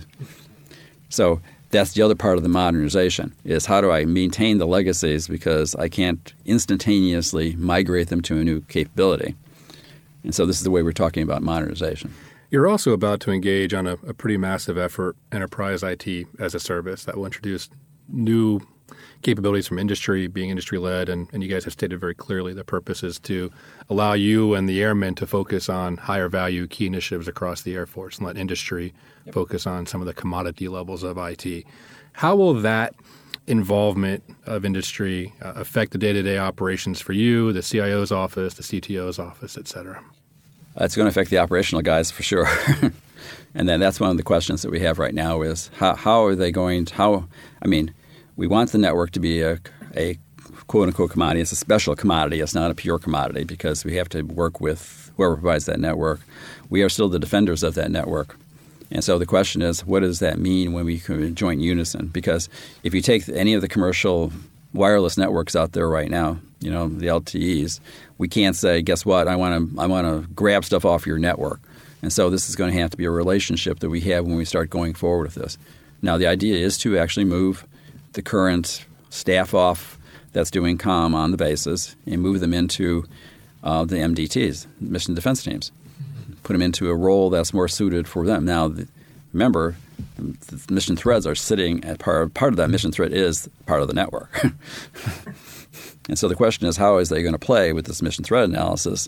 So 1.10 1.42
that's 1.72 1.94
the 1.94 2.02
other 2.02 2.16
part 2.16 2.38
of 2.38 2.44
the 2.44 2.50
modernization 2.50 3.34
is 3.44 3.66
how 3.66 3.82
do 3.82 3.92
I 3.92 4.06
maintain 4.06 4.58
the 4.58 4.68
legacies 4.68 5.28
because 5.28 5.76
I 5.76 5.90
can't 5.90 6.34
instantaneously 6.46 7.56
migrate 7.56 8.10
them 8.10 8.22
to 8.24 8.38
a 8.38 8.44
new 8.44 8.62
capability. 8.62 9.36
And 10.24 10.36
so 10.36 10.46
this 10.46 10.58
is 10.58 10.64
the 10.64 10.72
way 10.72 10.84
we're 10.84 10.92
talking 10.92 11.24
about 11.24 11.42
modernization. 11.42 12.14
You're 12.52 12.68
also 12.68 12.92
about 12.92 13.22
to 13.22 13.32
engage 13.32 13.74
on 13.74 13.88
a, 13.88 13.94
a 14.06 14.14
pretty 14.14 14.38
massive 14.38 14.78
effort, 14.78 15.16
enterprise 15.32 15.84
IT 15.84 16.28
as 16.38 16.54
a 16.54 16.60
service, 16.60 17.06
that 17.06 17.16
will 17.16 17.26
introduce 17.26 17.70
new 18.10 18.60
capabilities 19.22 19.68
from 19.68 19.80
industry, 19.80 20.28
being 20.28 20.50
industry 20.50 20.78
led, 20.78 21.10
and, 21.10 21.28
and 21.34 21.44
you 21.44 21.50
guys 21.50 21.64
have 21.64 21.74
stated 21.74 22.00
very 22.00 22.16
clearly 22.16 22.54
the 22.54 22.64
purpose 22.64 23.04
is 23.04 23.20
to 23.20 23.52
allow 23.90 24.14
you 24.14 24.54
and 24.54 24.68
the 24.68 24.82
airmen 24.82 25.16
to 25.16 25.28
focus 25.28 25.70
on 25.70 25.98
higher 25.98 26.30
value 26.30 26.68
key 26.68 26.88
initiatives 26.88 27.28
across 27.28 27.62
the 27.62 27.76
Air 27.76 27.86
Force 27.86 28.18
and 28.18 28.28
let 28.28 28.38
industry 28.38 28.94
yep. 29.26 29.34
focus 29.34 29.68
on 29.68 29.86
some 29.86 30.02
of 30.02 30.08
the 30.08 30.14
commodity 30.14 30.68
levels 30.68 31.04
of 31.04 31.18
IT. 31.18 31.66
How 32.14 32.36
will 32.36 32.54
that 32.56 32.96
involvement 33.48 34.24
of 34.46 34.66
industry 34.66 35.34
uh, 35.42 35.54
affect 35.56 35.92
the 35.92 35.98
day-to-day 35.98 36.38
operations 36.38 37.02
for 37.02 37.14
you, 37.14 37.52
the 37.54 37.62
CIO's 37.62 38.12
office, 38.12 38.54
the 38.56 38.64
CTO's 38.64 39.20
office, 39.20 39.58
et 39.58 39.68
cetera? 39.68 40.04
It's 40.78 40.96
going 40.96 41.06
to 41.06 41.10
affect 41.10 41.30
the 41.30 41.38
operational 41.40 41.82
guys 41.82 42.12
for 42.12 42.24
sure. 42.24 42.48
and 43.54 43.68
then 43.68 43.80
that's 43.80 44.00
one 44.00 44.10
of 44.10 44.18
the 44.18 44.24
questions 44.24 44.62
that 44.62 44.72
we 44.72 44.80
have 44.80 45.00
right 45.00 45.14
now 45.14 45.42
is 45.42 45.70
how, 45.76 45.96
how 45.96 46.24
are 46.26 46.36
they 46.36 46.52
going 46.52 46.86
to, 46.86 46.96
how, 46.96 47.28
I 47.62 47.68
mean, 47.68 47.94
we 48.42 48.48
want 48.48 48.72
the 48.72 48.78
network 48.80 49.12
to 49.12 49.20
be 49.20 49.40
a, 49.42 49.60
a 49.96 50.18
quote 50.66 50.88
unquote 50.88 51.12
commodity. 51.12 51.42
It's 51.42 51.52
a 51.52 51.56
special 51.56 51.96
commodity. 51.96 52.42
It's 52.42 52.56
not 52.56 52.72
a 52.72 52.74
pure 52.74 52.98
commodity 52.98 53.44
because 53.44 53.86
we 53.86 53.98
have 53.98 54.10
to 54.10 54.24
work 54.24 54.60
with 54.60 55.12
whoever 55.16 55.36
provides 55.36 55.68
that 55.68 55.80
network. 55.80 56.22
We 56.68 56.82
are 56.82 56.90
still 56.90 57.08
the 57.08 57.20
defenders 57.20 57.62
of 57.62 57.76
that 57.76 57.92
network. 57.92 58.36
And 58.90 59.04
so 59.04 59.20
the 59.20 59.28
question 59.28 59.62
is, 59.62 59.86
what 59.86 60.00
does 60.00 60.18
that 60.22 60.40
mean 60.40 60.74
when 60.74 60.86
we 60.86 60.98
can 60.98 61.36
joint 61.36 61.62
unison? 61.62 62.08
Because 62.08 62.50
if 62.82 62.96
you 62.96 63.02
take 63.04 63.30
any 63.30 63.54
of 63.54 63.62
the 63.62 63.68
commercial 63.68 64.34
wireless 64.74 65.20
networks 65.20 65.56
out 65.56 65.74
there 65.74 65.88
right 65.88 66.10
now, 66.10 66.40
you 66.62 66.72
know, 66.72 66.88
the 66.88 67.06
LTEs, 67.06 67.80
we 68.18 68.28
can't 68.28 68.56
say, 68.56 68.82
guess 68.82 69.06
what, 69.06 69.28
I 69.28 69.36
want 69.36 69.76
to 69.76 69.80
I 69.80 69.86
want 69.86 70.08
to 70.08 70.28
grab 70.34 70.66
stuff 70.66 70.84
off 70.84 71.06
your 71.06 71.20
network. 71.20 71.60
And 72.02 72.12
so 72.12 72.32
this 72.32 72.50
is 72.50 72.56
going 72.56 72.74
to 72.74 72.80
have 72.80 72.90
to 72.90 72.98
be 72.98 73.06
a 73.06 73.12
relationship 73.12 73.82
that 73.82 73.92
we 73.92 74.02
have 74.02 74.26
when 74.26 74.36
we 74.36 74.46
start 74.46 74.72
going 74.72 74.96
forward 74.96 75.26
with 75.26 75.36
this. 75.36 75.60
Now 76.02 76.18
the 76.18 76.26
idea 76.26 76.58
is 76.58 76.80
to 76.80 76.98
actually 76.98 77.26
move 77.26 77.68
the 78.14 78.22
current 78.22 78.86
staff 79.10 79.54
off 79.54 79.98
that's 80.34 80.52
doing 80.52 80.78
COM 80.78 81.14
on 81.14 81.32
the 81.32 81.38
bases 81.38 81.96
and 82.06 82.22
move 82.22 82.40
them 82.40 82.54
into 82.54 83.06
uh, 83.64 83.86
the 83.86 83.98
MDTs, 83.98 84.68
mission 84.80 85.14
defense 85.14 85.44
teams 85.44 85.72
put 86.44 86.54
them 86.54 86.62
into 86.62 86.90
a 86.90 86.96
role 86.96 87.30
that's 87.30 87.54
more 87.54 87.68
suited 87.68 88.08
for 88.08 88.26
them. 88.26 88.46
Now, 88.46 88.68
the, 88.68 88.88
remember, 89.34 89.76
the 90.18 90.74
mission 90.74 90.96
threads 90.96 91.28
are 91.28 91.36
sitting 91.36 91.84
at 91.84 92.00
part, 92.00 92.34
part 92.34 92.54
of 92.54 92.58
that 92.58 92.70
mission 92.70 92.92
thread 92.92 93.14
is 93.14 93.50
part 93.66 93.82
of 93.82 93.88
the 93.88 93.94
network. 93.94 94.44
and 96.10 96.18
so 96.18 96.28
the 96.28 96.36
question 96.36 96.68
is, 96.68 96.78
how 96.78 96.98
is 96.98 97.10
they 97.10 97.22
going 97.22 97.34
to 97.34 97.40
play 97.40 97.74
with 97.74 97.86
this 97.86 98.02
mission 98.02 98.24
thread 98.24 98.50
analysis 98.50 99.08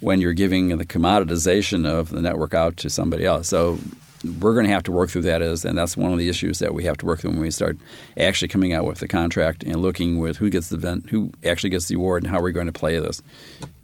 when 0.00 0.20
you're 0.20 0.34
giving 0.34 0.76
the 0.76 0.84
commoditization 0.84 1.86
of 1.86 2.10
the 2.10 2.20
network 2.20 2.54
out 2.54 2.76
to 2.78 2.90
somebody 2.90 3.24
else? 3.24 3.48
So 3.48 3.78
we're 4.24 4.54
going 4.54 4.66
to 4.66 4.72
have 4.72 4.82
to 4.84 4.92
work 4.92 5.10
through 5.10 5.22
that 5.22 5.42
as, 5.42 5.64
and 5.64 5.76
that's 5.76 5.96
one 5.96 6.12
of 6.12 6.18
the 6.18 6.28
issues 6.28 6.58
that 6.58 6.74
we 6.74 6.84
have 6.84 6.96
to 6.98 7.06
work 7.06 7.20
through 7.20 7.30
when 7.30 7.40
we 7.40 7.50
start 7.50 7.76
actually 8.16 8.48
coming 8.48 8.72
out 8.72 8.84
with 8.84 8.98
the 8.98 9.08
contract 9.08 9.62
and 9.62 9.76
looking 9.76 10.18
with 10.18 10.38
who 10.38 10.50
gets 10.50 10.68
the 10.68 10.76
event, 10.76 11.10
who 11.10 11.32
actually 11.44 11.70
gets 11.70 11.88
the 11.88 11.94
award, 11.94 12.22
and 12.22 12.32
how 12.32 12.40
we're 12.40 12.50
going 12.50 12.66
to 12.66 12.72
play 12.72 12.98
this 12.98 13.22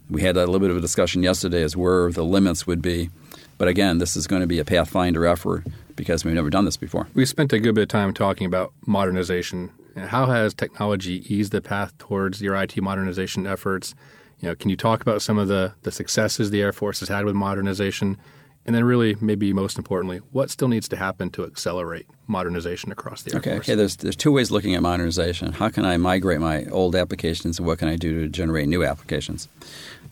we 0.09 0.21
had 0.21 0.37
a 0.37 0.41
little 0.41 0.59
bit 0.59 0.69
of 0.69 0.77
a 0.77 0.81
discussion 0.81 1.23
yesterday 1.23 1.63
as 1.63 1.75
where 1.75 2.11
the 2.11 2.23
limits 2.23 2.67
would 2.67 2.81
be. 2.81 3.09
But 3.57 3.67
again, 3.67 3.97
this 3.97 4.15
is 4.15 4.27
going 4.27 4.41
to 4.41 4.47
be 4.47 4.59
a 4.59 4.65
pathfinder 4.65 5.25
effort 5.25 5.65
because 5.95 6.25
we've 6.25 6.33
never 6.33 6.49
done 6.49 6.65
this 6.65 6.77
before. 6.77 7.07
We 7.13 7.25
spent 7.25 7.53
a 7.53 7.59
good 7.59 7.75
bit 7.75 7.83
of 7.83 7.87
time 7.87 8.13
talking 8.13 8.45
about 8.45 8.73
modernization. 8.85 9.71
How 9.95 10.25
has 10.25 10.53
technology 10.53 11.23
eased 11.33 11.51
the 11.51 11.61
path 11.61 11.97
towards 11.97 12.41
your 12.41 12.55
IT 12.55 12.81
modernization 12.81 13.45
efforts? 13.45 13.95
You 14.39 14.49
know, 14.49 14.55
can 14.55 14.69
you 14.69 14.75
talk 14.75 15.01
about 15.01 15.21
some 15.21 15.37
of 15.37 15.47
the, 15.47 15.73
the 15.83 15.91
successes 15.91 16.49
the 16.49 16.61
Air 16.61 16.73
Force 16.73 16.99
has 16.99 17.09
had 17.09 17.25
with 17.25 17.35
modernization? 17.35 18.17
And 18.65 18.73
then, 18.73 18.85
really, 18.85 19.17
maybe 19.19 19.51
most 19.51 19.77
importantly, 19.77 20.19
what 20.31 20.49
still 20.49 20.69
needs 20.69 20.87
to 20.89 20.95
happen 20.95 21.29
to 21.31 21.43
accelerate 21.43 22.07
modernization 22.27 22.93
across 22.93 23.23
the 23.23 23.33
Air 23.33 23.39
okay, 23.39 23.51
Force? 23.55 23.65
Okay, 23.65 23.75
there's, 23.75 23.97
there's 23.97 24.15
two 24.15 24.31
ways 24.31 24.51
looking 24.51 24.73
at 24.73 24.81
modernization. 24.81 25.51
How 25.51 25.67
can 25.67 25.83
I 25.83 25.97
migrate 25.97 26.39
my 26.39 26.65
old 26.65 26.95
applications, 26.95 27.59
and 27.59 27.67
what 27.67 27.79
can 27.79 27.89
I 27.89 27.97
do 27.97 28.21
to 28.23 28.29
generate 28.29 28.69
new 28.69 28.85
applications? 28.85 29.49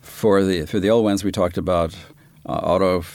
For 0.01 0.43
the 0.43 0.65
for 0.65 0.79
the 0.79 0.89
old 0.89 1.05
ones, 1.05 1.23
we 1.23 1.31
talked 1.31 1.57
about 1.57 1.95
uh, 2.45 2.51
auto 2.51 3.05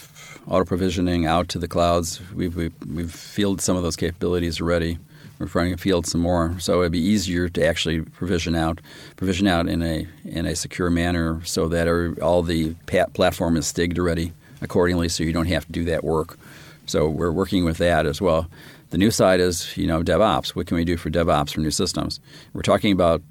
auto 0.47 0.65
provisioning 0.65 1.27
out 1.27 1.49
to 1.51 1.59
the 1.59 1.69
clouds. 1.69 2.21
We've, 2.33 2.55
we've, 2.55 2.73
we've 2.87 3.13
fielded 3.13 3.61
some 3.61 3.77
of 3.77 3.83
those 3.83 3.97
capabilities 3.97 4.61
already. 4.61 4.99
We're 5.39 5.49
trying 5.49 5.73
to 5.73 5.77
field 5.77 6.07
some 6.07 6.23
more, 6.23 6.55
so 6.61 6.81
it'd 6.81 6.93
be 6.93 7.01
easier 7.01 7.49
to 7.51 7.67
actually 7.67 8.01
provision 8.01 8.55
out, 8.55 8.81
provision 9.17 9.47
out 9.47 9.69
in 9.69 9.83
a 9.83 10.07
in 10.25 10.47
a 10.47 10.57
secure 10.57 10.89
manner, 10.89 11.43
so 11.45 11.69
that 11.69 11.89
all 12.23 12.43
the 12.43 12.75
platform 12.87 13.59
is 13.59 13.71
stigged 13.71 13.99
already 13.99 14.33
accordingly, 14.61 15.09
so 15.09 15.25
you 15.25 15.33
don't 15.33 15.47
have 15.47 15.67
to 15.67 15.73
do 15.73 15.85
that 15.85 16.05
work. 16.05 16.39
So 16.87 17.09
we're 17.09 17.33
working 17.33 17.65
with 17.65 17.79
that 17.79 18.07
as 18.07 18.21
well. 18.21 18.49
The 18.91 18.99
new 18.99 19.11
side 19.11 19.41
is 19.41 19.77
you 19.77 19.87
know 19.87 20.03
DevOps. 20.03 20.51
What 20.51 20.67
can 20.67 20.77
we 20.77 20.85
do 20.85 20.97
for 20.97 21.11
DevOps 21.11 21.53
for 21.53 21.61
new 21.61 21.71
systems? 21.71 22.21
We're 22.53 22.63
talking 22.63 22.93
about 22.93 23.23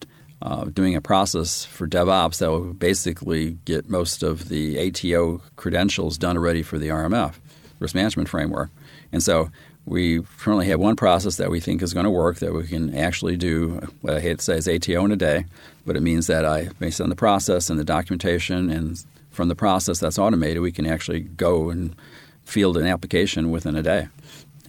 uh, 0.41 0.65
doing 0.65 0.95
a 0.95 1.01
process 1.01 1.63
for 1.63 1.87
DevOps 1.87 2.39
that 2.39 2.51
will 2.51 2.73
basically 2.73 3.57
get 3.65 3.89
most 3.89 4.21
of 4.21 4.49
the 4.49 4.77
ATO 4.87 5.41
credentials 5.55 6.17
done 6.17 6.37
already 6.37 6.61
for 6.61 6.77
the 6.77 6.89
RMF, 6.89 7.35
risk 7.79 7.95
management 7.95 8.29
framework. 8.29 8.69
And 9.11 9.23
so 9.23 9.49
we 9.85 10.21
currently 10.39 10.67
have 10.67 10.79
one 10.79 10.95
process 10.95 11.37
that 11.37 11.49
we 11.49 11.59
think 11.59 11.81
is 11.81 11.93
going 11.93 12.05
to 12.05 12.09
work 12.09 12.39
that 12.39 12.53
we 12.53 12.67
can 12.67 12.95
actually 12.95 13.37
do 13.37 13.79
what 14.01 14.15
I 14.15 14.19
hate 14.19 14.39
to 14.39 14.43
say 14.43 14.57
is 14.57 14.67
ATO 14.67 15.05
in 15.05 15.11
a 15.11 15.15
day, 15.15 15.45
but 15.85 15.95
it 15.95 16.01
means 16.01 16.27
that 16.27 16.43
I, 16.43 16.69
based 16.79 16.99
on 16.99 17.09
the 17.09 17.15
process 17.15 17.69
and 17.69 17.79
the 17.79 17.83
documentation 17.83 18.69
and 18.69 19.03
from 19.35 19.49
the 19.49 19.55
process 19.55 19.99
that's 19.99 20.17
automated, 20.17 20.61
we 20.61 20.71
can 20.71 20.87
actually 20.87 21.19
go 21.19 21.69
and 21.69 21.95
field 22.45 22.77
an 22.77 22.87
application 22.87 23.51
within 23.51 23.75
a 23.75 23.83
day 23.83 24.07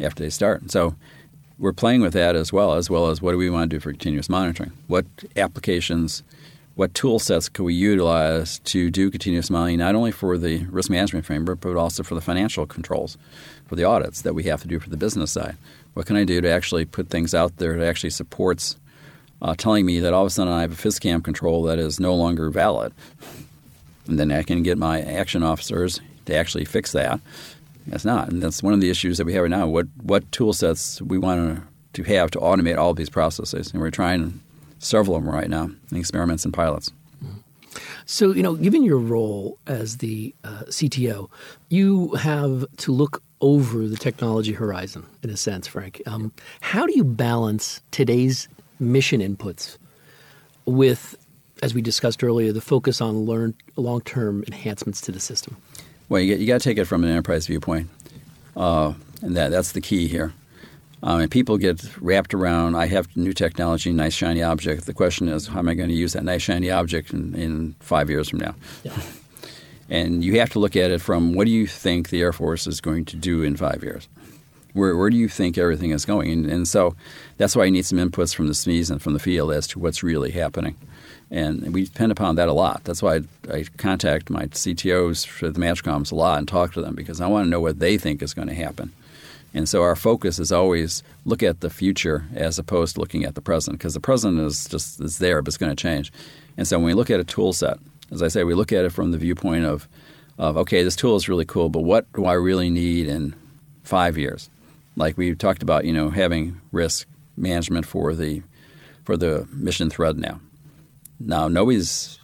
after 0.01 0.23
they 0.23 0.31
start. 0.31 0.71
So 0.71 0.95
we're 1.59 1.73
playing 1.73 2.03
with 2.03 2.13
that 2.13 2.37
as 2.37 2.53
well, 2.53 2.75
as 2.75 2.91
well 2.91 3.09
as 3.09 3.23
what 3.23 3.33
do 3.33 3.39
we 3.39 3.49
want 3.49 3.71
to 3.71 3.77
do 3.77 3.81
for 3.81 3.91
continuous 3.91 4.29
monitoring? 4.29 4.73
What 4.89 5.07
applications, 5.37 6.23
what 6.75 6.93
tool 6.95 7.19
sets 7.19 7.49
can 7.49 7.65
we 7.65 7.75
utilize 7.75 8.59
to 8.61 8.91
do 8.91 9.11
continuous 9.11 9.49
monitoring, 9.49 9.79
not 9.79 9.95
only 9.95 10.11
for 10.11 10.37
the 10.37 10.65
risk 10.67 10.91
management 10.91 11.25
framework, 11.25 11.61
but 11.61 11.77
also 11.77 12.03
for 12.03 12.15
the 12.15 12.21
financial 12.21 12.67
controls, 12.67 13.17
for 13.67 13.77
the 13.77 13.85
audits 13.85 14.23
that 14.23 14.35
we 14.35 14.45
have 14.45 14.61
to 14.63 14.69
do 14.69 14.79
for 14.79 14.91
the 14.91 14.99
business 14.99 15.33
side? 15.33 15.57
What 15.95 16.07
can 16.07 16.17
I 16.17 16.25
do 16.25 16.41
to 16.43 16.51
actually 16.51 16.85
put 16.85 17.09
things 17.09 17.35
out 17.35 17.57
there 17.57 17.79
that 17.79 17.87
actually 17.87 18.11
supports 18.11 18.77
uh, 19.41 19.55
telling 19.57 19.87
me 19.87 20.01
that 20.01 20.13
all 20.13 20.23
of 20.23 20.29
a 20.29 20.31
sudden 20.31 20.53
I 20.53 20.63
have 20.63 20.73
a 20.73 20.89
FISCAM 20.89 21.25
control 21.25 21.63
that 21.63 21.79
is 21.79 21.99
no 21.99 22.15
longer 22.15 22.51
valid? 22.51 22.93
And 24.09 24.19
then 24.19 24.31
I 24.33 24.43
can 24.43 24.63
get 24.63 24.79
my 24.79 25.01
action 25.01 25.43
officers 25.43 26.01
to 26.27 26.35
actually 26.35 26.65
fix 26.65 26.93
that 26.93 27.21
That's 27.87 28.05
not, 28.05 28.29
and 28.29 28.43
that's 28.43 28.63
one 28.63 28.73
of 28.73 28.81
the 28.81 28.91
issues 28.91 29.19
that 29.19 29.25
we 29.25 29.33
have 29.35 29.43
right 29.43 29.51
now. 29.51 29.67
What 29.67 29.87
what 30.03 30.31
tool 30.33 30.53
sets 30.53 31.01
we 31.03 31.19
want 31.19 31.63
to 31.95 32.03
have 32.03 32.31
to 32.33 32.39
automate 32.41 32.79
all 32.79 32.95
these 32.95 33.11
processes, 33.11 33.73
and 33.73 33.81
we're 33.81 33.91
trying 33.91 34.41
several 34.79 35.17
of 35.17 35.25
them 35.25 35.33
right 35.33 35.49
now 35.49 35.71
in 35.91 35.97
experiments 35.97 36.45
and 36.45 36.53
pilots. 36.53 36.93
So, 38.07 38.33
you 38.33 38.43
know, 38.43 38.55
given 38.55 38.85
your 38.85 38.99
role 38.99 39.59
as 39.67 39.99
the 39.99 40.35
uh, 40.45 40.63
CTO, 40.69 41.29
you 41.69 42.15
have 42.15 42.65
to 42.79 42.93
look 42.93 43.23
over 43.41 43.87
the 43.89 43.97
technology 43.97 44.53
horizon, 44.53 45.05
in 45.23 45.31
a 45.31 45.37
sense, 45.37 45.67
Frank. 45.67 46.01
Um, 46.07 46.33
how 46.61 46.87
do 46.87 46.97
you 46.97 47.05
balance 47.05 47.81
today's 47.91 48.49
mission 48.79 49.21
inputs 49.21 49.77
with, 50.67 51.17
as 51.63 51.75
we 51.75 51.83
discussed 51.83 52.23
earlier, 52.23 52.53
the 52.53 52.61
focus 52.61 53.01
on 53.01 53.21
learn 53.21 53.55
long 53.77 54.01
term 54.03 54.45
enhancements 54.47 55.01
to 55.03 55.13
the 55.13 55.21
system? 55.21 55.57
Well, 56.09 56.21
you, 56.21 56.37
you 56.37 56.47
got 56.47 56.61
to 56.61 56.69
take 56.69 56.79
it 56.79 56.85
from 56.85 57.05
an 57.05 57.11
enterprise 57.11 57.47
viewpoint, 57.47 57.91
uh, 58.57 58.95
and 59.23 59.37
that 59.37 59.51
that's 59.51 59.73
the 59.73 59.81
key 59.81 60.07
here. 60.09 60.33
Um, 61.03 61.21
and 61.21 61.31
people 61.31 61.59
get 61.59 61.85
wrapped 62.01 62.33
around. 62.35 62.75
I 62.75 62.87
have 62.87 63.15
new 63.17 63.33
technology, 63.33 63.93
nice 63.93 64.15
shiny 64.15 64.43
object. 64.43 64.87
The 64.87 64.95
question 64.95 65.29
is, 65.29 65.47
how 65.47 65.59
am 65.59 65.69
I 65.69 65.75
going 65.75 65.89
to 65.89 65.95
use 65.95 66.15
that 66.15 66.25
nice 66.25 66.43
shiny 66.43 66.71
object 66.71 67.13
in, 67.13 67.35
in 67.35 67.75
five 67.81 68.09
years 68.09 68.31
from 68.31 68.41
now? 68.41 68.55
Yeah. 68.83 68.99
and 69.91 70.25
you 70.25 70.41
have 70.41 70.51
to 70.51 70.59
look 70.59 70.75
at 70.75 70.91
it 70.91 71.01
from 71.01 71.35
what 71.35 71.47
do 71.47 71.53
you 71.53 71.67
think 71.67 72.09
the 72.09 72.21
Air 72.23 72.33
Force 72.33 72.67
is 72.67 72.81
going 72.81 73.05
to 73.07 73.17
do 73.17 73.43
in 73.43 73.57
five 73.57 73.83
years? 73.83 74.09
Where, 74.73 74.97
where 74.97 75.11
do 75.11 75.17
you 75.17 75.29
think 75.29 75.59
everything 75.59 75.91
is 75.91 76.05
going? 76.05 76.31
And, 76.31 76.47
and 76.47 76.69
so 76.69 76.97
that's 77.37 77.55
why 77.55 77.65
you 77.65 77.71
need 77.71 77.87
some 77.87 77.99
inputs 77.99 78.35
from 78.35 78.47
the 78.47 78.53
SMEs 78.53 78.91
and 78.91 79.01
from 79.01 79.13
the 79.13 79.19
field 79.19 79.53
as 79.53 79.67
to 79.69 79.79
what's 79.79 80.03
really 80.03 80.33
happening. 80.33 80.77
And 81.31 81.75
we 81.75 81.85
depend 81.85 82.13
upon 82.13 82.37
that 82.37 82.49
a 82.49 82.53
lot. 82.53 82.85
That's 82.85 83.03
why 83.03 83.17
I, 83.17 83.53
I 83.53 83.65
contact 83.77 84.31
my 84.31 84.47
CTOs 84.47 85.27
for 85.27 85.51
the 85.51 85.59
MAJCOMs 85.59 86.13
a 86.13 86.15
lot 86.15 86.39
and 86.39 86.47
talk 86.47 86.73
to 86.75 86.83
them 86.83 86.95
because 86.95 87.21
I 87.21 87.27
want 87.27 87.47
to 87.47 87.51
know 87.51 87.61
what 87.61 87.81
they 87.81 87.99
think 87.99 88.23
is 88.23 88.33
going 88.33 88.49
to 88.49 88.55
happen. 88.55 88.93
And 89.53 89.69
so 89.69 89.83
our 89.83 89.97
focus 89.97 90.39
is 90.39 90.53
always 90.53 91.03
look 91.25 91.43
at 91.43 91.61
the 91.61 91.71
future 91.71 92.27
as 92.35 92.59
opposed 92.59 92.95
to 92.95 93.01
looking 93.01 93.25
at 93.25 93.35
the 93.35 93.41
present 93.41 93.79
because 93.79 93.95
the 93.95 94.01
present 94.01 94.39
is 94.39 94.69
just 94.69 95.01
is 95.01 95.19
there, 95.19 95.41
but 95.43 95.49
it's 95.49 95.57
going 95.57 95.75
to 95.75 95.83
change. 95.83 96.13
And 96.57 96.69
so 96.69 96.79
when 96.79 96.87
we 96.87 96.95
look 96.95 97.11
at 97.11 97.21
a 97.21 97.25
tool 97.25 97.53
set, 97.53 97.79
as 98.11 98.23
I 98.23 98.29
say, 98.29 98.45
we 98.45 98.55
look 98.55 98.71
at 98.71 98.85
it 98.85 98.91
from 98.91 99.11
the 99.11 99.19
viewpoint 99.19 99.65
of, 99.65 99.89
of 100.39 100.57
okay, 100.59 100.83
this 100.83 100.95
tool 100.95 101.17
is 101.17 101.29
really 101.29 101.45
cool, 101.45 101.71
but 101.71 101.81
what 101.81 102.11
do 102.13 102.27
I 102.27 102.35
really 102.35 102.71
need 102.71 103.09
in 103.09 103.35
five 103.83 104.19
years? 104.19 104.51
Like 104.95 105.17
we 105.17 105.35
talked 105.35 105.63
about, 105.63 105.85
you 105.85 105.93
know, 105.93 106.11
having 106.11 106.61
risk 106.71 107.07
management 107.37 107.87
for 107.87 108.15
the 108.15 108.43
for 109.05 109.17
the 109.17 109.47
mission 109.53 109.89
thread 109.89 110.19
now. 110.19 110.41
Now, 111.19 111.49
nobody's, 111.49 112.19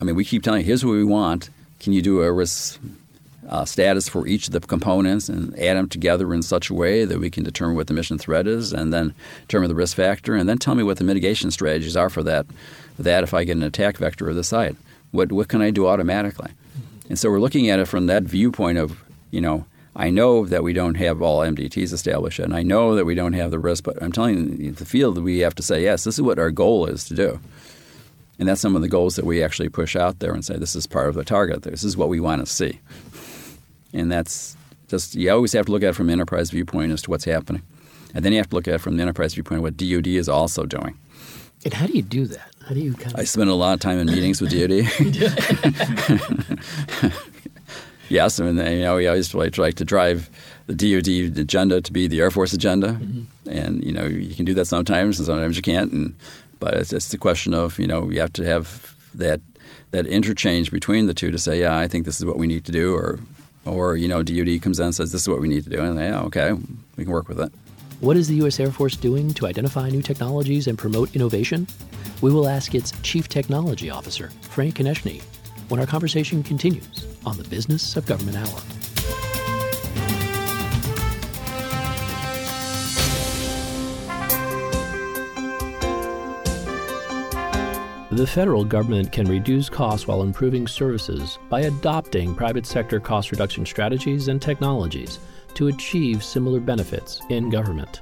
I 0.00 0.04
mean, 0.04 0.14
we 0.14 0.24
keep 0.24 0.42
telling 0.42 0.60
you, 0.60 0.66
here's 0.66 0.84
what 0.84 0.92
we 0.92 1.04
want. 1.04 1.50
Can 1.80 1.92
you 1.92 2.02
do 2.02 2.22
a 2.22 2.32
risk 2.32 2.80
uh, 3.48 3.64
status 3.64 4.08
for 4.08 4.26
each 4.26 4.48
of 4.48 4.52
the 4.52 4.60
components 4.60 5.28
and 5.28 5.56
add 5.58 5.76
them 5.76 5.88
together 5.88 6.32
in 6.34 6.42
such 6.42 6.70
a 6.70 6.74
way 6.74 7.04
that 7.04 7.18
we 7.18 7.30
can 7.30 7.44
determine 7.44 7.76
what 7.76 7.86
the 7.86 7.94
mission 7.94 8.18
threat 8.18 8.46
is 8.46 8.72
and 8.72 8.92
then 8.92 9.14
determine 9.42 9.68
the 9.68 9.74
risk 9.74 9.96
factor 9.96 10.34
and 10.34 10.48
then 10.48 10.58
tell 10.58 10.74
me 10.74 10.82
what 10.82 10.96
the 10.96 11.04
mitigation 11.04 11.50
strategies 11.50 11.96
are 11.96 12.10
for 12.10 12.22
that, 12.22 12.46
that 12.98 13.22
if 13.22 13.34
I 13.34 13.44
get 13.44 13.56
an 13.56 13.62
attack 13.62 13.98
vector 13.98 14.28
of 14.28 14.36
the 14.36 14.44
site. 14.44 14.76
What, 15.12 15.32
what 15.32 15.48
can 15.48 15.62
I 15.62 15.70
do 15.70 15.86
automatically? 15.86 16.50
And 17.08 17.18
so 17.18 17.30
we're 17.30 17.40
looking 17.40 17.70
at 17.70 17.78
it 17.78 17.86
from 17.86 18.06
that 18.06 18.24
viewpoint 18.24 18.78
of, 18.78 19.02
you 19.30 19.40
know, 19.40 19.64
I 19.94 20.10
know 20.10 20.44
that 20.44 20.62
we 20.62 20.74
don't 20.74 20.96
have 20.96 21.22
all 21.22 21.40
MDTs 21.40 21.92
established, 21.92 22.38
and 22.38 22.54
I 22.54 22.62
know 22.62 22.94
that 22.96 23.06
we 23.06 23.14
don't 23.14 23.32
have 23.32 23.50
the 23.50 23.58
risk, 23.58 23.84
but 23.84 24.02
I'm 24.02 24.12
telling 24.12 24.60
you, 24.60 24.72
the 24.72 24.84
field, 24.84 25.16
we 25.22 25.38
have 25.38 25.54
to 25.54 25.62
say, 25.62 25.84
yes, 25.84 26.04
this 26.04 26.16
is 26.16 26.22
what 26.22 26.38
our 26.38 26.50
goal 26.50 26.84
is 26.84 27.04
to 27.04 27.14
do. 27.14 27.40
And 28.38 28.48
that's 28.48 28.60
some 28.60 28.76
of 28.76 28.82
the 28.82 28.88
goals 28.88 29.16
that 29.16 29.24
we 29.24 29.42
actually 29.42 29.68
push 29.68 29.96
out 29.96 30.18
there 30.18 30.32
and 30.32 30.44
say, 30.44 30.56
this 30.56 30.76
is 30.76 30.86
part 30.86 31.08
of 31.08 31.14
the 31.14 31.24
target. 31.24 31.62
This 31.62 31.84
is 31.84 31.96
what 31.96 32.08
we 32.08 32.20
want 32.20 32.44
to 32.44 32.52
see. 32.52 32.80
And 33.92 34.12
that's 34.12 34.56
just, 34.88 35.14
you 35.14 35.30
always 35.30 35.52
have 35.54 35.66
to 35.66 35.72
look 35.72 35.82
at 35.82 35.90
it 35.90 35.94
from 35.94 36.08
an 36.08 36.12
enterprise 36.12 36.50
viewpoint 36.50 36.92
as 36.92 37.02
to 37.02 37.10
what's 37.10 37.24
happening. 37.24 37.62
And 38.14 38.24
then 38.24 38.32
you 38.32 38.38
have 38.38 38.50
to 38.50 38.56
look 38.56 38.68
at 38.68 38.74
it 38.74 38.80
from 38.80 38.96
the 38.96 39.02
enterprise 39.02 39.34
viewpoint 39.34 39.62
what 39.62 39.76
DoD 39.76 40.06
is 40.08 40.28
also 40.28 40.64
doing. 40.64 40.98
And 41.64 41.74
how 41.74 41.86
do 41.86 41.94
you 41.94 42.02
do 42.02 42.26
that? 42.26 42.54
How 42.66 42.74
do 42.74 42.80
you 42.80 42.94
kind 42.94 43.14
of? 43.14 43.20
I 43.20 43.24
spend 43.24 43.48
a 43.48 43.54
lot 43.54 43.74
of 43.74 43.80
time 43.80 43.98
in 43.98 44.06
meetings 44.06 44.40
with 44.40 44.50
DoD. 44.50 44.70
yes, 48.08 48.40
I 48.40 48.44
mean, 48.44 48.56
you 48.56 48.82
know, 48.82 48.96
we 48.96 49.06
always 49.06 49.34
like, 49.34 49.56
like 49.56 49.74
to 49.76 49.84
drive 49.84 50.28
the 50.66 50.74
DoD 50.74 51.38
agenda 51.38 51.80
to 51.80 51.92
be 51.92 52.08
the 52.08 52.20
Air 52.20 52.30
Force 52.30 52.52
agenda, 52.52 52.88
mm-hmm. 52.88 53.48
and 53.48 53.82
you 53.84 53.92
know, 53.92 54.04
you 54.04 54.34
can 54.34 54.44
do 54.44 54.52
that 54.54 54.66
sometimes, 54.66 55.18
and 55.18 55.26
sometimes 55.26 55.56
you 55.56 55.62
can't. 55.62 55.92
And 55.92 56.14
but 56.58 56.74
it's, 56.74 56.92
it's 56.92 57.08
the 57.08 57.18
question 57.18 57.54
of 57.54 57.78
you 57.78 57.86
know 57.86 58.10
you 58.10 58.20
have 58.20 58.32
to 58.34 58.44
have 58.44 58.94
that 59.14 59.40
that 59.90 60.06
interchange 60.06 60.70
between 60.70 61.06
the 61.06 61.14
two 61.14 61.30
to 61.30 61.38
say, 61.38 61.60
yeah, 61.60 61.78
I 61.78 61.88
think 61.88 62.04
this 62.04 62.18
is 62.18 62.26
what 62.26 62.36
we 62.38 62.46
need 62.46 62.64
to 62.66 62.72
do, 62.72 62.94
or 62.94 63.18
or 63.64 63.96
you 63.96 64.08
know, 64.08 64.22
DoD 64.22 64.62
comes 64.62 64.78
in 64.78 64.86
and 64.86 64.94
says 64.94 65.12
this 65.12 65.22
is 65.22 65.28
what 65.28 65.40
we 65.40 65.48
need 65.48 65.64
to 65.64 65.70
do, 65.70 65.80
and 65.80 65.98
yeah, 65.98 66.20
okay, 66.22 66.52
we 66.96 67.04
can 67.04 67.12
work 67.12 67.28
with 67.28 67.40
it. 67.40 67.52
What 68.00 68.16
is 68.16 68.28
the 68.28 68.34
U.S. 68.36 68.60
Air 68.60 68.70
Force 68.70 68.94
doing 68.94 69.32
to 69.34 69.46
identify 69.46 69.88
new 69.88 70.02
technologies 70.02 70.66
and 70.66 70.76
promote 70.76 71.14
innovation? 71.16 71.66
We 72.20 72.30
will 72.30 72.46
ask 72.46 72.74
its 72.74 72.92
Chief 73.02 73.28
Technology 73.28 73.90
Officer, 73.90 74.30
Frank 74.42 74.76
Konieczny, 74.76 75.22
when 75.68 75.80
our 75.80 75.86
conversation 75.86 76.42
continues 76.42 77.06
on 77.24 77.38
the 77.38 77.44
Business 77.44 77.96
of 77.96 78.06
Government 78.06 78.36
Hour. 78.36 78.60
The 88.16 88.26
federal 88.26 88.64
government 88.64 89.12
can 89.12 89.26
reduce 89.28 89.68
costs 89.68 90.06
while 90.06 90.22
improving 90.22 90.66
services 90.66 91.38
by 91.50 91.60
adopting 91.60 92.34
private 92.34 92.64
sector 92.64 92.98
cost 92.98 93.30
reduction 93.30 93.66
strategies 93.66 94.28
and 94.28 94.40
technologies 94.40 95.18
to 95.52 95.66
achieve 95.66 96.24
similar 96.24 96.58
benefits 96.58 97.20
in 97.28 97.50
government. 97.50 98.00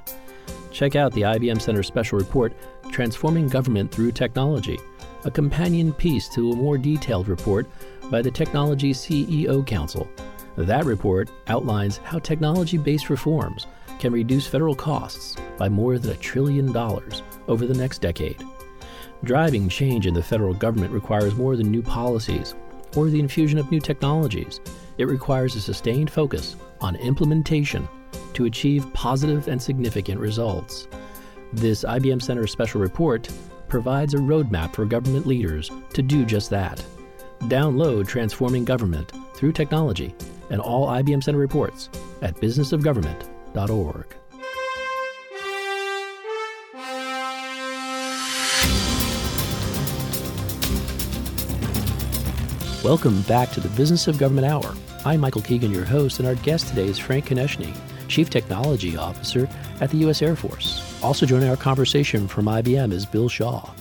Check 0.71 0.95
out 0.95 1.11
the 1.11 1.23
IBM 1.23 1.61
Center 1.61 1.83
special 1.83 2.17
report, 2.17 2.53
Transforming 2.93 3.49
Government 3.49 3.91
Through 3.91 4.13
Technology, 4.13 4.79
a 5.25 5.31
companion 5.31 5.91
piece 5.91 6.29
to 6.29 6.53
a 6.53 6.55
more 6.55 6.77
detailed 6.77 7.27
report 7.27 7.67
by 8.09 8.21
the 8.21 8.31
Technology 8.31 8.93
CEO 8.93 9.67
Council. 9.67 10.07
That 10.55 10.85
report 10.85 11.29
outlines 11.47 11.97
how 11.97 12.19
technology 12.19 12.77
based 12.77 13.09
reforms 13.09 13.67
can 13.99 14.13
reduce 14.13 14.47
federal 14.47 14.75
costs 14.75 15.35
by 15.57 15.67
more 15.67 15.99
than 15.99 16.11
a 16.11 16.15
trillion 16.15 16.71
dollars 16.71 17.21
over 17.49 17.65
the 17.67 17.73
next 17.73 17.99
decade. 17.99 18.41
Driving 19.23 19.69
change 19.69 20.05
in 20.07 20.13
the 20.13 20.21
federal 20.21 20.53
government 20.53 20.91
requires 20.91 21.35
more 21.35 21.55
than 21.55 21.71
new 21.71 21.81
policies 21.81 22.53
or 22.95 23.09
the 23.09 23.19
infusion 23.19 23.57
of 23.57 23.71
new 23.71 23.79
technologies. 23.79 24.59
It 24.97 25.07
requires 25.07 25.55
a 25.55 25.61
sustained 25.61 26.11
focus 26.11 26.55
on 26.81 26.95
implementation 26.97 27.87
to 28.33 28.45
achieve 28.45 28.91
positive 28.93 29.47
and 29.47 29.61
significant 29.61 30.19
results. 30.19 30.87
This 31.53 31.83
IBM 31.83 32.21
Center 32.21 32.47
special 32.47 32.81
report 32.81 33.29
provides 33.67 34.13
a 34.13 34.17
roadmap 34.17 34.73
for 34.73 34.85
government 34.85 35.25
leaders 35.25 35.71
to 35.93 36.01
do 36.01 36.25
just 36.25 36.49
that. 36.49 36.83
Download 37.41 38.07
Transforming 38.07 38.65
Government 38.65 39.11
through 39.35 39.53
Technology 39.53 40.13
and 40.49 40.61
all 40.61 40.87
IBM 40.87 41.23
Center 41.23 41.39
reports 41.39 41.89
at 42.21 42.35
businessofgovernment.org. 42.35 44.15
Welcome 52.85 53.23
back 53.23 53.49
to 53.53 53.59
the 53.59 53.69
Business 53.69 54.07
of 54.07 54.19
Government 54.19 54.45
Hour. 54.45 54.75
I'm 55.05 55.19
Michael 55.19 55.41
Keegan, 55.41 55.71
your 55.71 55.85
host, 55.85 56.19
and 56.19 56.27
our 56.27 56.35
guest 56.35 56.67
today 56.67 56.85
is 56.85 56.99
Frank 56.99 57.25
Konieczny, 57.25 57.75
Chief 58.09 58.29
Technology 58.29 58.95
Officer 58.95 59.49
at 59.81 59.89
the 59.89 59.97
U.S. 59.97 60.21
Air 60.21 60.35
Force. 60.35 60.83
Also 61.01 61.25
joining 61.25 61.49
our 61.49 61.57
conversation 61.57 62.27
from 62.27 62.45
IBM 62.45 62.93
is 62.93 63.07
Bill 63.07 63.27
Shaw. 63.27 63.71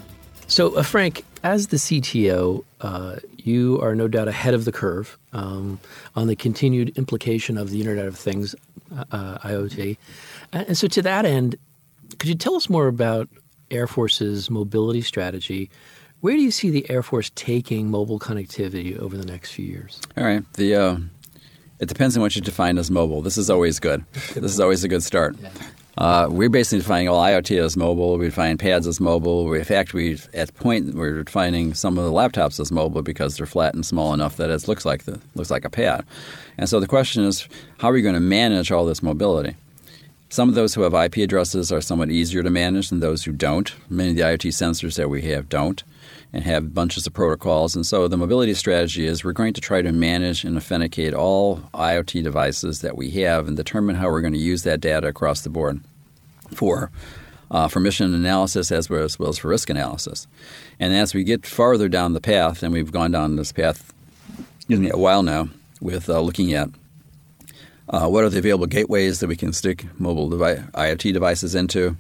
So, 0.47 0.75
uh, 0.77 0.83
Frank, 0.83 1.23
as 1.43 1.67
the 1.67 1.77
CTO, 1.77 2.65
uh, 2.81 3.17
you 3.37 3.79
are 3.83 3.95
no 3.95 4.09
doubt 4.09 4.27
ahead 4.27 4.55
of 4.55 4.65
the 4.65 4.73
curve 4.73 5.19
um, 5.35 5.79
on 6.17 6.27
the 6.27 6.35
continued 6.35 6.97
implication 6.97 7.59
of 7.59 7.69
the 7.69 7.81
Internet 7.81 8.07
of 8.07 8.17
Things, 8.17 8.55
uh, 8.97 9.05
uh 9.13 9.39
IoT. 9.41 9.99
And 10.51 10.79
so, 10.79 10.89
to 10.89 11.03
that 11.03 11.27
end, 11.27 11.57
could 12.19 12.31
you 12.31 12.37
tell 12.37 12.55
us 12.55 12.71
more 12.71 12.87
about 12.87 13.29
Air 13.71 13.87
Force's 13.87 14.49
mobility 14.49 15.03
strategy 15.03 15.69
where 16.25 16.37
do 16.37 16.41
you 16.41 16.51
see 16.51 16.71
the 16.71 16.91
Air 16.91 17.03
Force 17.03 17.31
taking 17.35 17.91
mobile 17.91 18.19
connectivity 18.19 18.99
over 18.99 19.15
the 19.15 19.27
next 19.27 19.53
few 19.53 19.67
years? 19.67 20.01
All 20.17 20.25
right. 20.25 20.43
The 20.55 20.75
uh, 20.75 20.97
it 21.81 21.87
depends 21.87 22.17
on 22.17 22.23
what 22.23 22.35
you 22.35 22.41
define 22.41 22.79
as 22.79 22.91
mobile. 22.91 23.21
This 23.21 23.37
is 23.37 23.51
always 23.51 23.79
good. 23.79 24.07
this 24.13 24.51
is 24.51 24.59
always 24.59 24.83
a 24.85 24.89
good 24.89 25.03
start. 25.03 25.37
Yeah. 25.39 25.51
Uh, 25.99 26.29
we're 26.31 26.49
basically 26.49 26.79
defining 26.79 27.11
all 27.11 27.23
IoT 27.23 27.63
as 27.63 27.77
mobile. 27.77 28.17
We 28.17 28.25
define 28.25 28.57
pads 28.57 28.87
as 28.87 29.03
mobile. 29.03 29.45
We, 29.45 29.59
in 29.59 29.67
fact, 29.67 29.93
we 29.93 30.15
at 30.33 30.47
the 30.47 30.55
point 30.55 30.95
we're 30.95 31.25
defining 31.25 31.75
some 31.75 31.99
of 31.99 32.05
the 32.05 32.11
laptops 32.11 32.59
as 32.59 32.73
mobile 32.73 33.03
because 33.03 33.37
they're 33.37 33.45
flat 33.45 33.75
and 33.75 33.85
small 33.85 34.15
enough 34.15 34.39
that 34.39 34.49
it 34.49 34.67
looks 34.67 34.87
like 34.87 35.05
the 35.05 35.21
looks 35.35 35.51
like 35.51 35.67
a 35.67 35.71
pad. 35.71 36.07
And 36.57 36.71
so 36.71 36.81
the 36.81 36.89
question 36.89 37.23
is, 37.25 37.47
how 37.77 37.91
are 37.91 37.93
we 37.93 38.01
going 38.01 38.15
to 38.15 38.21
manage 38.21 38.73
all 38.73 38.87
this 38.87 39.03
mobility? 39.03 39.57
Some 40.31 40.49
of 40.49 40.55
those 40.55 40.73
who 40.73 40.81
have 40.81 40.95
IP 40.95 41.19
addresses 41.19 41.71
are 41.71 41.83
somewhat 41.83 42.11
easier 42.11 42.43
to 42.43 42.51
manage 42.51 42.89
than 42.89 43.01
those 43.01 43.25
who 43.25 43.33
don't. 43.33 43.75
Many 43.91 44.13
of 44.13 44.17
the 44.17 44.23
IoT 44.23 44.49
sensors 44.53 44.97
that 44.97 45.11
we 45.11 45.21
have 45.23 45.51
don't 45.51 45.85
and 46.35 46.43
have 46.43 46.75
bunches 46.75 47.07
of 47.07 47.13
protocols. 47.13 47.77
And 47.77 47.87
so 47.87 48.09
the 48.09 48.17
mobility 48.17 48.55
strategy 48.55 49.07
is 49.07 49.23
we're 49.23 49.33
going 49.33 49.55
to 49.55 49.61
try 49.61 49.83
to 49.83 49.93
manage 49.93 50.43
and 50.43 50.57
authenticate 50.57 51.15
all 51.15 51.59
IoT 51.73 52.25
devices 52.25 52.81
that 52.81 52.97
we 52.97 53.09
have 53.13 53.47
and 53.47 53.57
determine 53.57 53.95
how 53.95 54.11
we're 54.11 54.21
going 54.21 54.33
to 54.33 54.39
use 54.39 54.65
that 54.65 54.81
data 54.81 55.07
across 55.07 55.43
the 55.43 55.49
board 55.49 55.81
for 56.53 56.91
uh, 57.53 57.69
for 57.69 57.79
mission 57.79 58.13
analysis 58.13 58.73
as 58.73 58.91
well, 58.91 59.05
as 59.05 59.17
well 59.17 59.29
as 59.29 59.39
for 59.39 59.47
risk 59.47 59.71
analysis. 59.71 60.27
And 60.81 60.93
as 60.93 61.15
we 61.15 61.23
get 61.23 61.47
farther 61.47 61.89
down 61.89 62.13
the 62.13 62.21
path, 62.21 62.65
and 62.65 62.73
we've 62.73 62.91
gone 62.91 63.13
down 63.13 63.37
this 63.37 63.53
path 63.53 63.95
excuse 64.57 64.81
me, 64.81 64.91
a 64.91 64.97
while 64.97 65.23
now 65.23 65.49
with 65.81 66.11
uh, 66.11 66.19
looking 66.21 66.53
at 66.53 66.69
uh, 67.91 68.09
what 68.09 68.25
are 68.25 68.29
the 68.29 68.39
available 68.39 68.67
gateways 68.67 69.21
that 69.21 69.29
we 69.29 69.37
can 69.37 69.53
stick 69.53 69.87
mobile 70.01 70.29
IoT 70.31 71.13
devices 71.13 71.55
into? 71.55 71.97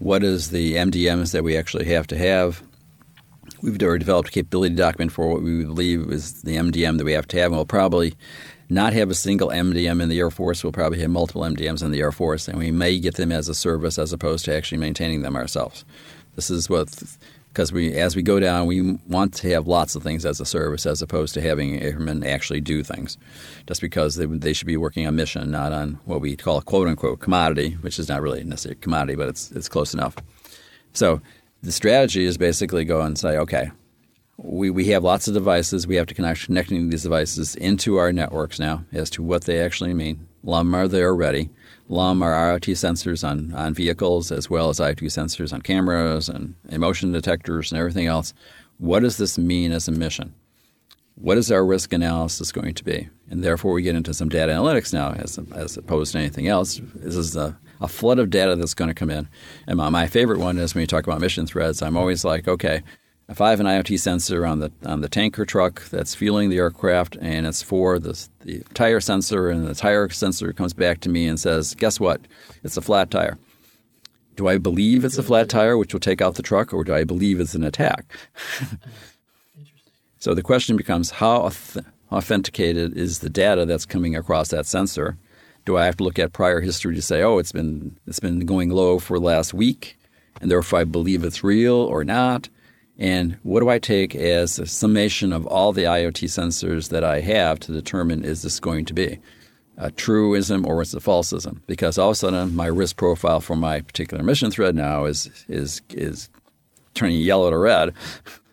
What 0.00 0.24
is 0.24 0.50
the 0.50 0.74
MDMs 0.74 1.30
that 1.32 1.44
we 1.44 1.56
actually 1.56 1.84
have 1.84 2.08
to 2.08 2.18
have? 2.18 2.62
We've 3.60 3.80
already 3.82 4.00
developed 4.00 4.28
a 4.28 4.32
capability 4.32 4.74
document 4.74 5.12
for 5.12 5.28
what 5.28 5.42
we 5.42 5.64
believe 5.64 6.12
is 6.12 6.42
the 6.42 6.56
MDM 6.56 6.98
that 6.98 7.04
we 7.04 7.12
have 7.12 7.26
to 7.28 7.38
have, 7.38 7.46
and 7.46 7.56
we'll 7.56 7.66
probably 7.66 8.14
not 8.68 8.92
have 8.92 9.10
a 9.10 9.14
single 9.14 9.48
MDM 9.48 10.00
in 10.00 10.08
the 10.08 10.18
Air 10.18 10.30
Force. 10.30 10.62
We'll 10.62 10.72
probably 10.72 11.00
have 11.00 11.10
multiple 11.10 11.42
MDMs 11.42 11.82
in 11.82 11.90
the 11.90 12.00
Air 12.00 12.12
Force, 12.12 12.46
and 12.46 12.58
we 12.58 12.70
may 12.70 12.98
get 12.98 13.16
them 13.16 13.32
as 13.32 13.48
a 13.48 13.54
service 13.54 13.98
as 13.98 14.12
opposed 14.12 14.44
to 14.44 14.54
actually 14.54 14.78
maintaining 14.78 15.22
them 15.22 15.34
ourselves. 15.34 15.84
This 16.36 16.50
is 16.50 16.70
what 16.70 17.02
because 17.48 17.72
we 17.72 17.94
as 17.94 18.14
we 18.14 18.22
go 18.22 18.38
down, 18.38 18.66
we 18.68 18.92
want 19.08 19.34
to 19.34 19.50
have 19.50 19.66
lots 19.66 19.96
of 19.96 20.02
things 20.04 20.24
as 20.24 20.38
a 20.38 20.46
service 20.46 20.86
as 20.86 21.02
opposed 21.02 21.34
to 21.34 21.40
having 21.40 21.82
airmen 21.82 22.22
actually 22.22 22.60
do 22.60 22.84
things, 22.84 23.18
just 23.66 23.80
because 23.80 24.14
they, 24.14 24.26
they 24.26 24.52
should 24.52 24.68
be 24.68 24.76
working 24.76 25.06
on 25.06 25.16
mission, 25.16 25.50
not 25.50 25.72
on 25.72 25.98
what 26.04 26.20
we 26.20 26.36
call 26.36 26.58
a 26.58 26.62
quote 26.62 26.86
unquote 26.86 27.18
commodity, 27.18 27.72
which 27.80 27.98
is 27.98 28.08
not 28.08 28.22
really 28.22 28.44
necessarily 28.44 28.78
a 28.78 28.82
commodity, 28.82 29.16
but 29.16 29.28
it's 29.28 29.50
it's 29.50 29.68
close 29.68 29.92
enough. 29.94 30.14
So 30.92 31.20
the 31.62 31.72
strategy 31.72 32.24
is 32.24 32.38
basically 32.38 32.84
go 32.84 33.00
and 33.00 33.18
say, 33.18 33.36
okay, 33.38 33.70
we, 34.36 34.70
we 34.70 34.86
have 34.86 35.02
lots 35.02 35.26
of 35.26 35.34
devices. 35.34 35.86
We 35.86 35.96
have 35.96 36.06
to 36.06 36.14
connect 36.14 36.46
connecting 36.46 36.90
these 36.90 37.02
devices 37.02 37.56
into 37.56 37.96
our 37.96 38.12
networks 38.12 38.60
now 38.60 38.84
as 38.92 39.10
to 39.10 39.22
what 39.22 39.44
they 39.44 39.60
actually 39.60 39.94
mean. 39.94 40.28
LUM 40.44 40.74
are 40.74 40.86
there 40.86 41.08
already. 41.08 41.50
LUM 41.88 42.22
are 42.22 42.32
IoT 42.32 42.72
sensors 42.72 43.28
on, 43.28 43.52
on 43.54 43.74
vehicles 43.74 44.30
as 44.30 44.48
well 44.48 44.68
as 44.68 44.78
IoT 44.78 45.06
sensors 45.06 45.52
on 45.52 45.62
cameras 45.62 46.28
and 46.28 46.54
emotion 46.68 47.10
detectors 47.10 47.72
and 47.72 47.78
everything 47.78 48.06
else. 48.06 48.32
What 48.78 49.00
does 49.00 49.16
this 49.16 49.36
mean 49.36 49.72
as 49.72 49.88
a 49.88 49.92
mission? 49.92 50.34
What 51.16 51.36
is 51.36 51.50
our 51.50 51.66
risk 51.66 51.92
analysis 51.92 52.52
going 52.52 52.74
to 52.74 52.84
be? 52.84 53.08
And 53.28 53.42
therefore, 53.42 53.72
we 53.72 53.82
get 53.82 53.96
into 53.96 54.14
some 54.14 54.28
data 54.28 54.52
analytics 54.52 54.92
now 54.92 55.12
as, 55.14 55.36
as 55.52 55.76
opposed 55.76 56.12
to 56.12 56.18
anything 56.18 56.46
else. 56.46 56.80
This 56.94 57.16
is 57.16 57.34
a 57.34 57.58
a 57.80 57.88
flood 57.88 58.18
of 58.18 58.30
data 58.30 58.56
that's 58.56 58.74
going 58.74 58.88
to 58.88 58.94
come 58.94 59.10
in. 59.10 59.28
And 59.66 59.76
my, 59.78 59.88
my 59.88 60.06
favorite 60.06 60.38
one 60.38 60.58
is 60.58 60.74
when 60.74 60.82
you 60.82 60.86
talk 60.86 61.06
about 61.06 61.20
mission 61.20 61.46
threads, 61.46 61.82
I'm 61.82 61.96
always 61.96 62.24
like, 62.24 62.48
okay, 62.48 62.82
if 63.28 63.40
I 63.40 63.50
have 63.50 63.60
an 63.60 63.66
IoT 63.66 64.00
sensor 64.00 64.46
on 64.46 64.60
the 64.60 64.72
on 64.86 65.02
the 65.02 65.08
tanker 65.08 65.44
truck 65.44 65.82
that's 65.90 66.14
fueling 66.14 66.48
the 66.48 66.56
aircraft, 66.58 67.16
and 67.20 67.46
it's 67.46 67.62
for 67.62 67.98
the, 67.98 68.26
the 68.40 68.60
tire 68.72 69.00
sensor, 69.00 69.50
and 69.50 69.66
the 69.66 69.74
tire 69.74 70.08
sensor 70.08 70.52
comes 70.52 70.72
back 70.72 71.00
to 71.00 71.10
me 71.10 71.28
and 71.28 71.38
says, 71.38 71.74
"Guess 71.74 72.00
what? 72.00 72.22
It's 72.64 72.78
a 72.78 72.80
flat 72.80 73.10
tire." 73.10 73.38
Do 74.38 74.46
I 74.46 74.56
believe 74.56 75.04
it's 75.04 75.18
a 75.18 75.22
flat 75.24 75.48
tire, 75.48 75.76
which 75.76 75.92
will 75.92 76.00
take 76.00 76.22
out 76.22 76.36
the 76.36 76.44
truck, 76.44 76.72
or 76.72 76.84
do 76.84 76.94
I 76.94 77.02
believe 77.02 77.40
it's 77.40 77.56
an 77.56 77.64
attack? 77.64 78.16
so 80.20 80.32
the 80.32 80.44
question 80.44 80.76
becomes, 80.76 81.10
how 81.10 81.50
authenticated 82.12 82.96
is 82.96 83.18
the 83.18 83.30
data 83.30 83.66
that's 83.66 83.84
coming 83.84 84.14
across 84.14 84.50
that 84.50 84.64
sensor? 84.64 85.18
Do 85.68 85.76
I 85.76 85.84
have 85.84 85.98
to 85.98 86.04
look 86.04 86.18
at 86.18 86.32
prior 86.32 86.62
history 86.62 86.94
to 86.94 87.02
say, 87.02 87.22
oh, 87.22 87.36
it's 87.36 87.52
been 87.52 87.94
it's 88.06 88.20
been 88.20 88.46
going 88.46 88.70
low 88.70 88.98
for 88.98 89.18
the 89.18 89.24
last 89.26 89.52
week, 89.52 89.98
and 90.40 90.50
therefore 90.50 90.78
I 90.78 90.84
believe 90.84 91.22
it's 91.22 91.44
real 91.44 91.74
or 91.74 92.04
not? 92.04 92.48
And 92.96 93.36
what 93.42 93.60
do 93.60 93.68
I 93.68 93.78
take 93.78 94.14
as 94.14 94.58
a 94.58 94.64
summation 94.64 95.30
of 95.30 95.46
all 95.46 95.74
the 95.74 95.82
IoT 95.82 96.24
sensors 96.28 96.88
that 96.88 97.04
I 97.04 97.20
have 97.20 97.60
to 97.60 97.72
determine 97.72 98.24
is 98.24 98.40
this 98.40 98.58
going 98.60 98.86
to 98.86 98.94
be 98.94 99.18
a 99.76 99.90
truism 99.90 100.64
or 100.64 100.80
is 100.80 100.94
it 100.94 100.96
a 100.96 101.06
falsism? 101.06 101.60
Because 101.66 101.98
all 101.98 102.08
of 102.08 102.12
a 102.12 102.16
sudden 102.16 102.56
my 102.56 102.64
risk 102.64 102.96
profile 102.96 103.40
for 103.40 103.54
my 103.54 103.82
particular 103.82 104.24
mission 104.24 104.50
thread 104.50 104.74
now 104.74 105.04
is 105.04 105.44
is 105.48 105.82
is 105.90 106.30
turning 106.94 107.20
yellow 107.20 107.50
to 107.50 107.58
red. 107.58 107.90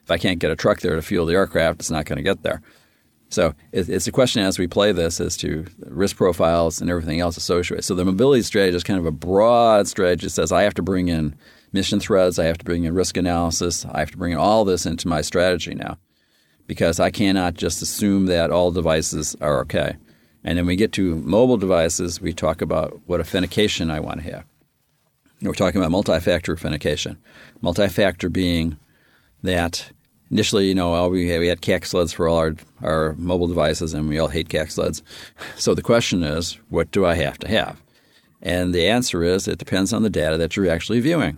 If 0.04 0.12
I 0.12 0.18
can't 0.18 0.40
get 0.40 0.52
a 0.52 0.58
truck 0.58 0.82
there 0.82 0.98
to 0.98 1.02
fuel 1.02 1.26
the 1.28 1.36
aircraft, 1.36 1.80
it's 1.80 1.90
not 1.90 2.08
going 2.08 2.18
to 2.18 2.24
get 2.24 2.44
there. 2.44 2.62
So 3.30 3.54
it's 3.72 4.08
a 4.08 4.12
question 4.12 4.44
as 4.44 4.60
we 4.60 4.68
play 4.68 4.92
this 4.92 5.20
as 5.20 5.36
to 5.38 5.66
risk 5.80 6.16
profiles 6.16 6.80
and 6.80 6.90
everything 6.90 7.20
else 7.20 7.38
associated. 7.38 7.84
So 7.84 7.96
the 7.96 8.06
mobility 8.06 8.44
strategy 8.44 8.78
is 8.78 8.84
kind 8.84 9.00
of 9.00 9.06
a 9.06 9.12
broad 9.12 9.88
strategy 9.88 10.28
that 10.28 10.32
says 10.32 10.52
I 10.52 10.64
have 10.64 10.76
to 10.76 10.84
bring 10.84 11.08
in 11.08 11.36
mission 11.74 12.00
threads, 12.00 12.40
I 12.40 12.46
have 12.46 12.58
to 12.60 12.66
bring 12.66 12.86
in 12.86 12.94
risk 12.94 13.18
analysis, 13.18 13.86
I 13.86 14.00
have 14.00 14.12
to 14.12 14.18
bring 14.18 14.38
all 14.38 14.64
this 14.64 14.86
into 14.86 15.08
my 15.08 15.22
strategy 15.22 15.76
now 15.76 15.98
because 16.68 17.00
I 17.00 17.12
cannot 17.12 17.56
just 17.56 17.82
assume 17.82 18.28
that 18.28 18.52
all 18.52 18.72
devices 18.72 19.36
are 19.42 19.60
okay. 19.62 19.98
And 20.44 20.58
then 20.58 20.66
we 20.66 20.76
get 20.76 20.94
to 20.94 21.16
mobile 21.16 21.58
devices, 21.58 22.22
we 22.22 22.32
talk 22.32 22.62
about 22.62 23.02
what 23.06 23.20
authentication 23.20 23.90
I 23.90 24.00
want 24.00 24.22
to 24.24 24.32
have. 24.32 24.46
We're 25.42 25.54
talking 25.54 25.82
about 25.82 25.92
multi-factor 25.92 26.54
authentication. 26.54 27.18
Multi-factor 27.62 28.30
being 28.30 28.78
that 29.44 29.92
initially, 30.32 30.68
you 30.68 30.76
know, 30.76 31.08
we 31.08 31.30
had, 31.30 31.40
we 31.40 31.48
had 31.48 31.62
CAC 31.62 31.86
sleds 31.86 32.14
for 32.14 32.28
all 32.28 32.38
our, 32.38 32.56
our 32.82 33.14
mobile 33.18 33.48
devices, 33.48 33.94
and 33.94 34.10
we 34.10 34.20
all 34.20 34.28
hate 34.28 34.50
CAC 34.50 34.72
sleds. 34.72 35.04
So 35.56 35.74
the 35.74 35.82
question 35.82 36.24
is, 36.24 36.60
what 36.70 36.92
do 36.92 37.06
I 37.06 37.16
have 37.16 37.38
to 37.40 37.48
have? 37.48 37.82
And 38.42 38.74
the 38.74 38.88
answer 38.88 39.24
is, 39.24 39.48
it 39.48 39.58
depends 39.58 39.94
on 39.94 40.04
the 40.04 40.10
data 40.10 40.38
that 40.38 40.56
you're 40.56 40.70
actually 40.70 41.00
viewing. 41.00 41.38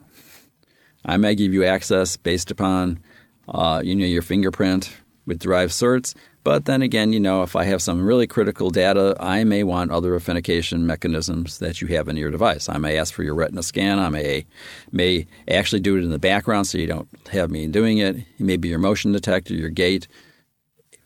I 1.05 1.17
may 1.17 1.35
give 1.35 1.53
you 1.53 1.63
access 1.63 2.17
based 2.17 2.51
upon, 2.51 2.99
uh, 3.47 3.81
you 3.83 3.95
know, 3.95 4.05
your 4.05 4.21
fingerprint 4.21 4.91
with 5.25 5.39
derived 5.39 5.71
certs, 5.71 6.13
but 6.47 6.63
then 6.63 6.81
again, 6.81 7.11
you 7.11 7.19
know, 7.19 7.43
if 7.43 7.57
I 7.57 7.65
have 7.65 7.81
some 7.81 8.05
really 8.05 8.25
critical 8.25 8.69
data, 8.69 9.17
I 9.19 9.43
may 9.43 9.63
want 9.63 9.91
other 9.91 10.15
authentication 10.15 10.87
mechanisms 10.87 11.59
that 11.59 11.81
you 11.81 11.89
have 11.89 12.07
in 12.07 12.15
your 12.15 12.31
device. 12.31 12.69
I 12.69 12.77
may 12.77 12.97
ask 12.97 13.13
for 13.13 13.23
your 13.23 13.35
retina 13.35 13.61
scan. 13.61 13.99
I 13.99 14.07
may 14.07 14.45
may 14.93 15.27
actually 15.49 15.81
do 15.81 15.97
it 15.97 16.05
in 16.05 16.09
the 16.09 16.17
background 16.17 16.65
so 16.65 16.77
you 16.77 16.87
don't 16.87 17.09
have 17.33 17.51
me 17.51 17.67
doing 17.67 17.97
it. 17.97 18.15
Maybe 18.39 18.69
your 18.69 18.79
motion 18.79 19.11
detector, 19.11 19.55
your 19.55 19.69
gait. 19.69 20.07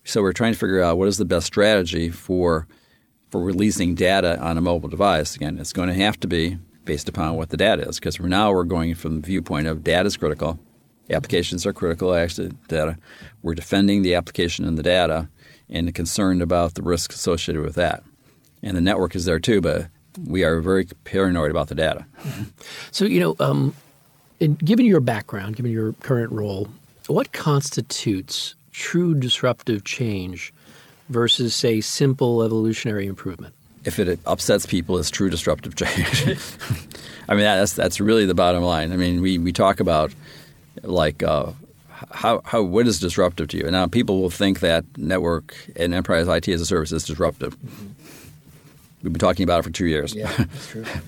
So 0.04 0.22
we're 0.22 0.32
trying 0.32 0.54
to 0.54 0.60
figure 0.60 0.84
out 0.84 1.00
what 1.00 1.08
is 1.08 1.18
the 1.18 1.26
best 1.26 1.48
strategy 1.48 2.12
for 2.12 2.68
for 3.32 3.42
releasing 3.42 3.96
data 3.96 4.40
on 4.40 4.60
a 4.60 4.62
mobile 4.62 4.90
device. 4.90 5.36
Again, 5.36 5.58
it's 5.58 5.74
going 5.74 5.90
to 5.90 5.96
have 5.96 6.20
to 6.20 6.28
be 6.28 6.60
based 6.86 7.10
upon 7.10 7.34
what 7.34 7.50
the 7.50 7.58
data 7.58 7.90
is 7.90 8.00
because 8.00 8.20
now 8.20 8.54
we're 8.54 8.64
going 8.64 8.94
from 8.94 9.22
the 9.22 9.26
viewpoint 9.26 9.66
of 9.66 9.84
data 9.84 10.06
is 10.06 10.18
critical 10.18 10.60
Applications 11.10 11.66
are 11.66 11.74
critical 11.74 12.14
actually 12.14 12.52
data. 12.68 12.98
We're 13.42 13.56
defending 13.56 14.02
the 14.02 14.16
application 14.16 14.66
and 14.66 14.78
the 14.78 14.84
data 14.84 15.28
and 15.70 15.94
concerned 15.94 16.42
about 16.42 16.76
the 16.76 16.82
risks 16.82 17.16
associated 17.16 17.64
with 17.64 17.76
that. 17.76 18.04
And 18.64 18.78
the 18.78 18.82
network 18.82 19.16
is 19.16 19.26
there 19.26 19.40
too, 19.40 19.62
but 19.62 19.88
we 20.26 20.44
are 20.44 20.60
very 20.62 20.86
paranoid 21.04 21.52
about 21.52 21.68
the 21.68 21.76
data. 21.76 22.06
So, 22.92 23.06
you 23.06 23.20
know, 23.20 23.36
um, 23.40 23.74
in, 24.40 24.56
given 24.56 24.86
your 24.86 25.00
background, 25.00 25.56
given 25.56 25.72
your 25.72 25.94
current 25.94 26.32
role, 26.32 26.68
what 27.08 27.32
constitutes 27.32 28.56
true 28.72 29.16
disruptive 29.16 29.84
change 29.84 30.54
versus, 31.10 31.56
say, 31.56 31.82
simple 31.82 32.44
evolutionary 32.44 33.08
improvement? 33.08 33.54
If 33.84 33.98
it 33.98 34.20
upsets 34.26 34.66
people, 34.66 34.98
it's 34.98 35.10
true 35.10 35.30
disruptive 35.30 35.76
change. 35.76 36.38
I 37.28 37.34
mean, 37.34 37.44
that's 37.44 37.74
that's 37.74 38.00
really 38.00 38.26
the 38.26 38.36
bottom 38.36 38.64
line. 38.64 38.92
I 38.92 38.98
mean, 38.98 39.22
we, 39.22 39.38
we 39.38 39.52
talk 39.52 39.80
about 39.80 40.12
like 40.84 41.24
uh, 41.24 41.52
how, 42.12 42.42
how 42.46 42.62
what 42.62 42.88
is 42.88 43.00
disruptive 43.00 43.48
to 43.50 43.58
you? 43.58 43.70
Now 43.70 43.88
people 43.88 44.22
will 44.22 44.30
think 44.30 44.60
that 44.62 44.86
network 44.98 45.56
and 45.76 45.94
enterprise 45.94 46.28
IT 46.28 46.48
as 46.50 46.62
a 46.62 46.66
service 46.66 46.92
is 46.92 47.04
disruptive. 47.04 47.58
Mm-hmm. 47.60 47.88
We've 49.04 49.14
been 49.14 49.20
talking 49.20 49.44
about 49.44 49.60
it 49.60 49.64
for 49.64 49.72
two 49.72 49.88
years. 49.88 50.14
Yeah, 50.14 50.32
that's 50.38 50.70
true. 50.70 50.84
Yeah. 50.84 51.00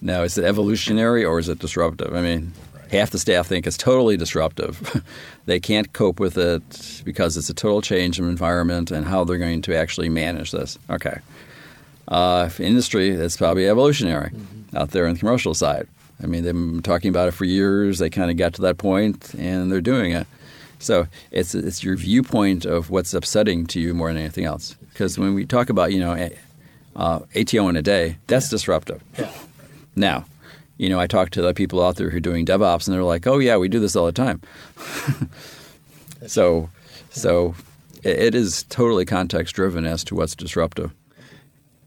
now, 0.00 0.22
is 0.22 0.36
it 0.38 0.44
evolutionary 0.44 1.24
or 1.24 1.38
is 1.38 1.48
it 1.48 1.60
disruptive? 1.60 2.14
I 2.14 2.20
mean, 2.20 2.52
right. 2.74 2.90
half 2.90 3.10
the 3.10 3.18
staff 3.18 3.46
think 3.46 3.66
it's 3.66 3.76
totally 3.76 4.16
disruptive. 4.16 5.02
they 5.46 5.60
can't 5.60 5.92
cope 5.92 6.18
with 6.18 6.36
it 6.36 7.02
because 7.04 7.36
it's 7.36 7.48
a 7.48 7.54
total 7.54 7.80
change 7.80 8.18
in 8.18 8.28
environment 8.28 8.90
and 8.90 9.06
how 9.06 9.24
they're 9.24 9.38
going 9.38 9.62
to 9.62 9.76
actually 9.76 10.08
manage 10.08 10.50
this. 10.50 10.78
Okay. 10.90 11.18
Uh, 12.08 12.48
industry, 12.58 13.10
it's 13.10 13.36
probably 13.36 13.68
evolutionary 13.68 14.30
mm-hmm. 14.30 14.76
out 14.76 14.90
there 14.90 15.06
in 15.06 15.12
the 15.14 15.20
commercial 15.20 15.54
side. 15.54 15.86
I 16.22 16.26
mean, 16.26 16.42
they've 16.42 16.52
been 16.52 16.82
talking 16.82 17.10
about 17.10 17.28
it 17.28 17.32
for 17.32 17.44
years. 17.44 17.98
They 17.98 18.10
kind 18.10 18.30
of 18.30 18.36
got 18.36 18.54
to 18.54 18.62
that 18.62 18.78
point, 18.78 19.34
and 19.34 19.70
they're 19.70 19.80
doing 19.80 20.12
it. 20.12 20.26
So 20.78 21.06
it's 21.30 21.54
it's 21.54 21.82
your 21.82 21.96
viewpoint 21.96 22.64
of 22.64 22.90
what's 22.90 23.14
upsetting 23.14 23.66
to 23.68 23.80
you 23.80 23.94
more 23.94 24.08
than 24.08 24.18
anything 24.18 24.44
else. 24.44 24.76
Because 24.92 25.18
when 25.18 25.34
we 25.34 25.44
talk 25.44 25.70
about 25.70 25.92
you 25.92 26.00
know 26.00 26.30
uh, 26.96 27.20
ATO 27.36 27.68
in 27.68 27.76
a 27.76 27.82
day, 27.82 28.18
that's 28.26 28.46
yeah. 28.46 28.50
disruptive. 28.50 29.02
Yeah. 29.18 29.32
Now, 29.96 30.24
you 30.76 30.88
know, 30.88 31.00
I 31.00 31.06
talk 31.06 31.30
to 31.30 31.42
the 31.42 31.54
people 31.54 31.84
out 31.84 31.96
there 31.96 32.10
who 32.10 32.18
are 32.18 32.20
doing 32.20 32.46
DevOps, 32.46 32.86
and 32.86 32.94
they're 32.94 33.04
like, 33.04 33.26
"Oh 33.26 33.38
yeah, 33.38 33.56
we 33.56 33.68
do 33.68 33.80
this 33.80 33.96
all 33.96 34.06
the 34.06 34.12
time." 34.12 34.40
so, 36.26 36.70
so 37.10 37.54
it, 38.02 38.18
it 38.18 38.34
is 38.34 38.64
totally 38.64 39.04
context 39.04 39.54
driven 39.54 39.84
as 39.84 40.04
to 40.04 40.14
what's 40.14 40.36
disruptive. 40.36 40.92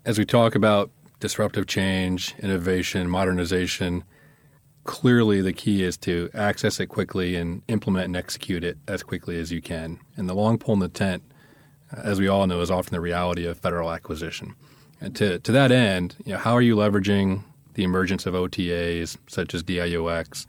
As 0.05 0.17
we 0.17 0.25
talk 0.25 0.55
about 0.55 0.89
disruptive 1.19 1.67
change, 1.67 2.35
innovation, 2.39 3.09
modernization, 3.09 4.03
clearly 4.83 5.41
the 5.41 5.53
key 5.53 5.83
is 5.83 5.97
to 5.97 6.29
access 6.33 6.79
it 6.79 6.87
quickly 6.87 7.35
and 7.35 7.61
implement 7.67 8.05
and 8.05 8.15
execute 8.15 8.63
it 8.63 8.77
as 8.87 9.03
quickly 9.03 9.39
as 9.39 9.51
you 9.51 9.61
can. 9.61 9.99
And 10.15 10.27
the 10.27 10.33
long 10.33 10.57
pole 10.57 10.73
in 10.73 10.79
the 10.79 10.89
tent, 10.89 11.23
as 11.91 12.19
we 12.19 12.27
all 12.27 12.47
know, 12.47 12.61
is 12.61 12.71
often 12.71 12.93
the 12.93 13.01
reality 13.01 13.45
of 13.45 13.57
federal 13.57 13.91
acquisition. 13.91 14.55
And 14.99 15.15
to, 15.15 15.39
to 15.39 15.51
that 15.51 15.71
end, 15.71 16.15
you 16.25 16.33
know, 16.33 16.39
how 16.39 16.53
are 16.53 16.61
you 16.61 16.75
leveraging 16.75 17.43
the 17.73 17.83
emergence 17.83 18.25
of 18.25 18.33
OTAs 18.33 19.17
such 19.27 19.53
as 19.53 19.63
DIUX? 19.63 20.45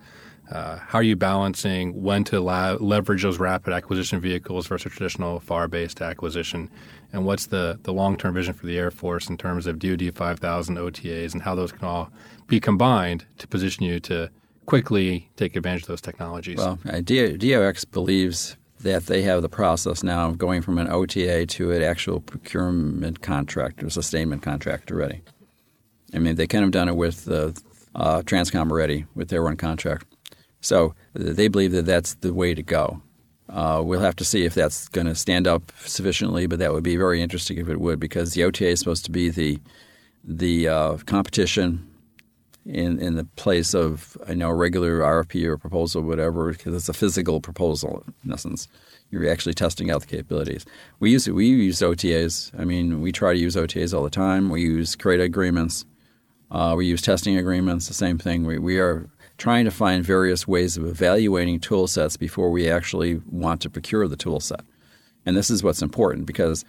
Uh, 0.50 0.76
how 0.76 0.98
are 0.98 1.02
you 1.02 1.16
balancing 1.16 2.02
when 2.02 2.24
to 2.24 2.40
la- 2.40 2.76
leverage 2.78 3.22
those 3.22 3.38
rapid 3.38 3.72
acquisition 3.72 4.20
vehicles 4.20 4.66
versus 4.66 4.92
traditional 4.92 5.40
FAR-based 5.40 6.02
acquisition? 6.02 6.70
And 7.12 7.26
what's 7.26 7.46
the, 7.46 7.78
the 7.82 7.92
long-term 7.92 8.34
vision 8.34 8.54
for 8.54 8.66
the 8.66 8.78
Air 8.78 8.90
Force 8.90 9.28
in 9.28 9.36
terms 9.36 9.66
of 9.66 9.78
DoD 9.78 10.14
5000 10.14 10.76
OTAs 10.76 11.32
and 11.32 11.42
how 11.42 11.54
those 11.54 11.72
can 11.72 11.84
all 11.84 12.10
be 12.46 12.58
combined 12.58 13.26
to 13.38 13.46
position 13.46 13.84
you 13.84 14.00
to 14.00 14.30
quickly 14.66 15.30
take 15.36 15.54
advantage 15.56 15.82
of 15.82 15.88
those 15.88 16.00
technologies? 16.00 16.58
Well, 16.58 16.78
uh, 16.86 16.96
DIUX 16.96 17.90
believes 17.90 18.56
that 18.80 19.06
they 19.06 19.22
have 19.22 19.42
the 19.42 19.48
process 19.48 20.02
now 20.02 20.28
of 20.28 20.38
going 20.38 20.62
from 20.62 20.78
an 20.78 20.88
OTA 20.88 21.46
to 21.46 21.70
an 21.72 21.82
actual 21.82 22.20
procurement 22.20 23.20
contract 23.20 23.82
or 23.82 23.90
sustainment 23.90 24.42
contract 24.42 24.90
already. 24.90 25.22
I 26.14 26.18
mean, 26.18 26.36
they 26.36 26.46
kind 26.46 26.64
of 26.64 26.72
done 26.72 26.88
it 26.88 26.96
with 26.96 27.28
uh, 27.28 27.52
Transcom 27.94 28.70
already 28.70 29.06
with 29.14 29.28
their 29.28 29.42
one 29.42 29.56
contract. 29.56 30.06
So 30.60 30.94
they 31.14 31.48
believe 31.48 31.72
that 31.72 31.86
that's 31.86 32.14
the 32.14 32.32
way 32.32 32.54
to 32.54 32.62
go. 32.62 33.02
Uh, 33.52 33.82
we'll 33.84 34.00
have 34.00 34.16
to 34.16 34.24
see 34.24 34.44
if 34.44 34.54
that's 34.54 34.88
going 34.88 35.06
to 35.06 35.14
stand 35.14 35.46
up 35.46 35.70
sufficiently, 35.84 36.46
but 36.46 36.58
that 36.58 36.72
would 36.72 36.82
be 36.82 36.96
very 36.96 37.20
interesting 37.20 37.58
if 37.58 37.68
it 37.68 37.80
would, 37.80 38.00
because 38.00 38.32
the 38.32 38.42
OTA 38.44 38.68
is 38.68 38.78
supposed 38.78 39.04
to 39.04 39.10
be 39.10 39.28
the 39.28 39.58
the 40.24 40.68
uh, 40.68 40.96
competition 41.04 41.86
in 42.64 42.98
in 42.98 43.16
the 43.16 43.24
place 43.36 43.74
of 43.74 44.16
I 44.26 44.34
know 44.34 44.48
a 44.48 44.54
regular 44.54 45.00
RFP 45.00 45.44
or 45.44 45.58
proposal, 45.58 46.02
or 46.02 46.06
whatever, 46.06 46.50
because 46.52 46.74
it's 46.74 46.88
a 46.88 46.94
physical 46.94 47.40
proposal 47.40 48.04
in 48.24 48.32
essence. 48.32 48.68
You're 49.10 49.30
actually 49.30 49.52
testing 49.52 49.90
out 49.90 50.00
the 50.00 50.06
capabilities. 50.06 50.64
We 50.98 51.10
use 51.10 51.28
we 51.28 51.46
use 51.46 51.80
OTAs. 51.80 52.58
I 52.58 52.64
mean, 52.64 53.02
we 53.02 53.12
try 53.12 53.34
to 53.34 53.38
use 53.38 53.54
OTAs 53.54 53.92
all 53.92 54.04
the 54.04 54.10
time. 54.10 54.48
We 54.48 54.62
use 54.62 54.96
CRADA 54.96 55.24
agreements. 55.24 55.84
Uh, 56.50 56.74
we 56.76 56.86
use 56.86 57.02
testing 57.02 57.36
agreements. 57.36 57.88
The 57.88 57.94
same 57.94 58.16
thing. 58.16 58.46
We 58.46 58.58
we 58.58 58.78
are 58.78 59.10
trying 59.42 59.64
to 59.64 59.72
find 59.72 60.04
various 60.04 60.46
ways 60.46 60.76
of 60.76 60.84
evaluating 60.84 61.58
tool 61.58 61.88
sets 61.88 62.16
before 62.16 62.48
we 62.48 62.70
actually 62.70 63.20
want 63.28 63.60
to 63.60 63.68
procure 63.68 64.06
the 64.06 64.14
tool 64.14 64.38
set. 64.38 64.60
And 65.26 65.36
this 65.36 65.50
is 65.50 65.64
what's 65.64 65.82
important 65.82 66.26
because 66.26 66.64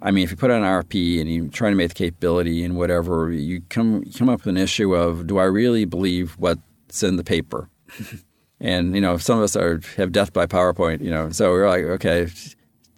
I 0.00 0.10
mean, 0.12 0.24
if 0.24 0.30
you 0.30 0.36
put 0.38 0.50
out 0.50 0.62
an 0.62 0.66
RFP 0.66 1.20
and 1.20 1.30
you 1.30 1.48
try 1.48 1.68
to 1.68 1.76
make 1.76 1.88
the 1.90 1.94
capability 1.94 2.64
and 2.64 2.74
whatever, 2.74 3.30
you 3.30 3.60
come 3.68 4.02
come 4.16 4.30
up 4.30 4.40
with 4.40 4.46
an 4.46 4.56
issue 4.56 4.94
of 4.94 5.26
do 5.26 5.36
I 5.36 5.44
really 5.44 5.84
believe 5.84 6.32
what's 6.38 7.02
in 7.02 7.16
the 7.16 7.24
paper? 7.24 7.68
and 8.60 8.94
you 8.94 9.02
know, 9.02 9.18
some 9.18 9.36
of 9.36 9.44
us 9.44 9.54
are 9.54 9.82
have 9.98 10.10
death 10.10 10.32
by 10.32 10.46
PowerPoint. 10.46 11.02
You 11.02 11.10
know, 11.10 11.28
so 11.28 11.50
we're 11.50 11.68
like, 11.68 11.84
okay, 11.84 12.28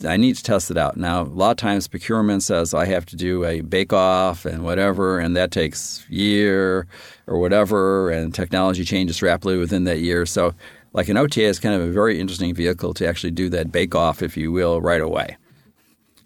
I 0.05 0.17
need 0.17 0.37
to 0.37 0.43
test 0.43 0.71
it 0.71 0.77
out. 0.77 0.97
Now, 0.97 1.23
a 1.23 1.25
lot 1.25 1.51
of 1.51 1.57
times 1.57 1.89
procurement 1.89 2.43
says 2.43 2.73
I 2.73 2.87
have 2.87 3.05
to 3.07 3.17
do 3.17 3.45
a 3.45 3.63
bake 3.63 3.93
off 3.93 4.45
and 4.45 4.63
whatever, 4.63 5.19
and 5.19 5.37
that 5.37 5.51
takes 5.51 6.07
year 6.09 6.87
or 7.27 7.39
whatever, 7.41 8.11
and 8.11 8.35
technology 8.35 8.85
changes 8.85 9.23
rapidly 9.23 9.59
within 9.59 9.85
that 9.85 9.99
year. 9.99 10.25
So, 10.25 10.55
like 10.93 11.09
an 11.09 11.17
OTA 11.17 11.43
is 11.43 11.59
kind 11.59 11.75
of 11.75 11.83
a 11.83 11.91
very 11.91 12.19
interesting 12.19 12.55
vehicle 12.55 12.95
to 12.95 13.07
actually 13.07 13.33
do 13.33 13.49
that 13.51 13.73
bake 13.73 13.95
off, 13.95 14.23
if 14.23 14.37
you 14.37 14.53
will, 14.53 14.81
right 14.81 15.01
away 15.01 15.37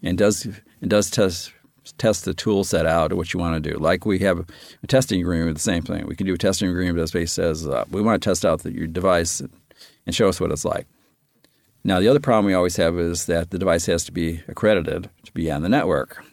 and 0.03 0.19
does 0.19 0.47
it 0.47 0.89
does 0.89 1.11
test 1.11 1.53
test 1.99 2.25
the 2.25 2.35
tool 2.35 2.65
set 2.65 2.87
out 2.87 3.13
of 3.13 3.19
what 3.19 3.33
you 3.33 3.41
want 3.41 3.63
to 3.63 3.71
do. 3.71 3.77
Like 3.77 4.07
we 4.07 4.21
have 4.21 4.49
a 4.83 4.87
testing 4.87 5.21
agreement, 5.21 5.49
with 5.49 5.57
the 5.57 5.63
same 5.63 5.83
thing. 5.83 6.07
We 6.07 6.17
can 6.17 6.27
do 6.27 6.35
a 6.35 6.39
testing 6.39 6.69
agreement 6.69 6.97
that 6.97 7.13
basically 7.13 7.27
says 7.27 7.67
uh, 7.67 7.85
we 7.91 8.03
want 8.03 8.23
to 8.23 8.29
test 8.29 8.45
out 8.45 8.63
the, 8.63 8.73
your 8.73 8.87
device 8.87 9.41
and 9.41 10.15
show 10.15 10.29
us 10.29 10.41
what 10.41 10.53
it's 10.53 10.65
like. 10.65 10.87
Now, 11.85 11.99
the 11.99 12.09
other 12.09 12.21
problem 12.21 12.47
we 12.47 12.55
always 12.55 12.77
have 12.77 12.99
is 12.99 13.27
that 13.27 13.51
the 13.51 13.59
device 13.59 13.87
has 13.87 14.05
to 14.05 14.13
be 14.13 14.41
accredited 14.47 15.11
to 15.25 15.33
be 15.33 15.51
on 15.51 15.63
the 15.63 15.69
network. 15.69 16.25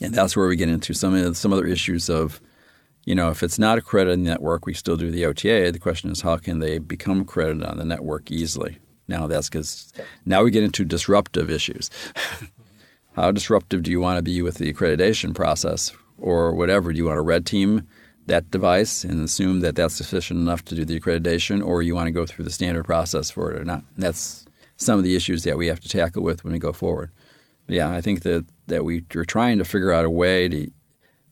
And 0.00 0.14
that's 0.14 0.36
where 0.36 0.48
we 0.48 0.56
get 0.56 0.68
into 0.68 0.94
some 0.94 1.14
of 1.14 1.36
some 1.36 1.52
other 1.52 1.66
issues 1.66 2.08
of, 2.08 2.40
you 3.04 3.14
know, 3.14 3.30
if 3.30 3.42
it's 3.42 3.58
not 3.58 3.78
accredited 3.78 4.18
network, 4.18 4.66
we 4.66 4.74
still 4.74 4.96
do 4.96 5.10
the 5.10 5.26
OTA. 5.26 5.72
The 5.72 5.78
question 5.78 6.10
is, 6.10 6.22
how 6.22 6.36
can 6.36 6.58
they 6.58 6.78
become 6.78 7.22
accredited 7.22 7.64
on 7.64 7.78
the 7.78 7.84
network 7.84 8.30
easily? 8.30 8.78
Now 9.08 9.26
that's 9.26 9.48
because 9.48 9.92
now 10.24 10.42
we 10.42 10.50
get 10.50 10.64
into 10.64 10.84
disruptive 10.84 11.50
issues. 11.50 11.90
how 13.14 13.30
disruptive 13.30 13.82
do 13.82 13.90
you 13.90 14.00
want 14.00 14.18
to 14.18 14.22
be 14.22 14.42
with 14.42 14.56
the 14.56 14.72
accreditation 14.72 15.34
process 15.34 15.92
or 16.18 16.54
whatever? 16.54 16.92
Do 16.92 16.98
you 16.98 17.06
want 17.06 17.18
to 17.18 17.22
red 17.22 17.46
team 17.46 17.86
that 18.26 18.50
device 18.50 19.04
and 19.04 19.24
assume 19.24 19.60
that 19.60 19.76
that's 19.76 19.94
sufficient 19.94 20.40
enough 20.40 20.64
to 20.64 20.74
do 20.74 20.84
the 20.84 20.98
accreditation, 20.98 21.64
or 21.64 21.82
you 21.82 21.94
want 21.94 22.08
to 22.08 22.12
go 22.12 22.26
through 22.26 22.44
the 22.44 22.50
standard 22.50 22.84
process 22.84 23.30
for 23.30 23.52
it 23.52 23.60
or 23.60 23.64
not? 23.64 23.84
That's 23.96 24.45
some 24.76 24.98
of 24.98 25.04
the 25.04 25.16
issues 25.16 25.44
that 25.44 25.56
we 25.56 25.66
have 25.66 25.80
to 25.80 25.88
tackle 25.88 26.22
with 26.22 26.44
when 26.44 26.52
we 26.52 26.58
go 26.58 26.72
forward. 26.72 27.10
Yeah, 27.68 27.90
I 27.90 28.00
think 28.00 28.22
that 28.22 28.46
that 28.68 28.84
we 28.84 29.04
are 29.14 29.24
trying 29.24 29.58
to 29.58 29.64
figure 29.64 29.92
out 29.92 30.04
a 30.04 30.10
way 30.10 30.48
to 30.48 30.70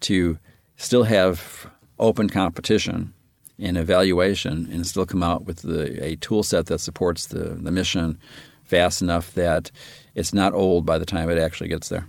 to 0.00 0.38
still 0.76 1.04
have 1.04 1.70
open 1.98 2.28
competition 2.28 3.14
and 3.58 3.76
evaluation 3.78 4.68
and 4.72 4.86
still 4.86 5.06
come 5.06 5.22
out 5.22 5.44
with 5.44 5.58
the, 5.62 6.04
a 6.04 6.16
tool 6.16 6.42
set 6.42 6.66
that 6.66 6.80
supports 6.80 7.26
the, 7.26 7.50
the 7.50 7.70
mission 7.70 8.18
fast 8.64 9.00
enough 9.00 9.32
that 9.34 9.70
it's 10.14 10.34
not 10.34 10.52
old 10.52 10.84
by 10.84 10.98
the 10.98 11.06
time 11.06 11.30
it 11.30 11.38
actually 11.38 11.68
gets 11.68 11.88
there. 11.88 12.06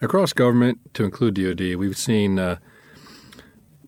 Across 0.00 0.34
government, 0.34 0.78
to 0.94 1.04
include 1.04 1.34
DoD, 1.34 1.74
we've 1.74 1.98
seen 1.98 2.38
uh, 2.38 2.56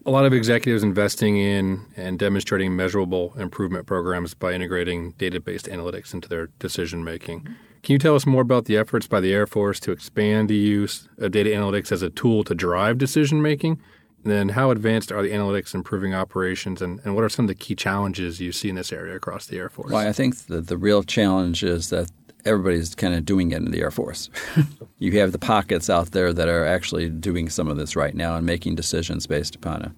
a 0.04 0.10
lot 0.10 0.24
of 0.24 0.32
executives 0.32 0.82
investing 0.82 1.36
in 1.36 1.86
and 1.96 2.18
demonstrating 2.18 2.74
measurable 2.74 3.34
improvement 3.36 3.86
programs 3.86 4.34
by 4.34 4.52
integrating 4.52 5.12
data 5.12 5.40
based 5.40 5.66
analytics 5.66 6.12
into 6.12 6.28
their 6.28 6.48
decision 6.58 7.04
making. 7.04 7.46
Can 7.82 7.94
you 7.94 7.98
tell 7.98 8.14
us 8.14 8.26
more 8.26 8.42
about 8.42 8.66
the 8.66 8.76
efforts 8.76 9.06
by 9.06 9.20
the 9.20 9.32
Air 9.32 9.46
Force 9.46 9.80
to 9.80 9.92
expand 9.92 10.48
the 10.48 10.56
use 10.56 11.08
of 11.18 11.32
data 11.32 11.50
analytics 11.50 11.90
as 11.90 12.02
a 12.02 12.10
tool 12.10 12.44
to 12.44 12.54
drive 12.54 12.98
decision 12.98 13.42
making? 13.42 13.80
And 14.22 14.32
then, 14.32 14.48
how 14.50 14.70
advanced 14.70 15.10
are 15.10 15.20
the 15.20 15.30
analytics 15.32 15.74
improving 15.74 16.14
operations, 16.14 16.80
and, 16.80 17.00
and 17.02 17.16
what 17.16 17.24
are 17.24 17.28
some 17.28 17.46
of 17.46 17.48
the 17.48 17.56
key 17.56 17.74
challenges 17.74 18.40
you 18.40 18.52
see 18.52 18.68
in 18.68 18.76
this 18.76 18.92
area 18.92 19.16
across 19.16 19.46
the 19.46 19.58
Air 19.58 19.68
Force? 19.68 19.90
Well, 19.90 20.06
I 20.06 20.12
think 20.12 20.46
the, 20.46 20.60
the 20.60 20.76
real 20.76 21.02
challenge 21.02 21.64
is 21.64 21.90
that 21.90 22.08
everybody's 22.44 22.94
kind 22.94 23.14
of 23.14 23.24
doing 23.24 23.52
it 23.52 23.58
in 23.58 23.70
the 23.70 23.80
Air 23.80 23.90
Force. 23.90 24.30
you 24.98 25.18
have 25.18 25.32
the 25.32 25.38
pockets 25.38 25.88
out 25.88 26.10
there 26.12 26.32
that 26.32 26.48
are 26.48 26.66
actually 26.66 27.08
doing 27.08 27.48
some 27.48 27.68
of 27.68 27.76
this 27.76 27.96
right 27.96 28.14
now 28.14 28.36
and 28.36 28.46
making 28.46 28.74
decisions 28.74 29.26
based 29.26 29.54
upon 29.54 29.82
it. 29.82 29.92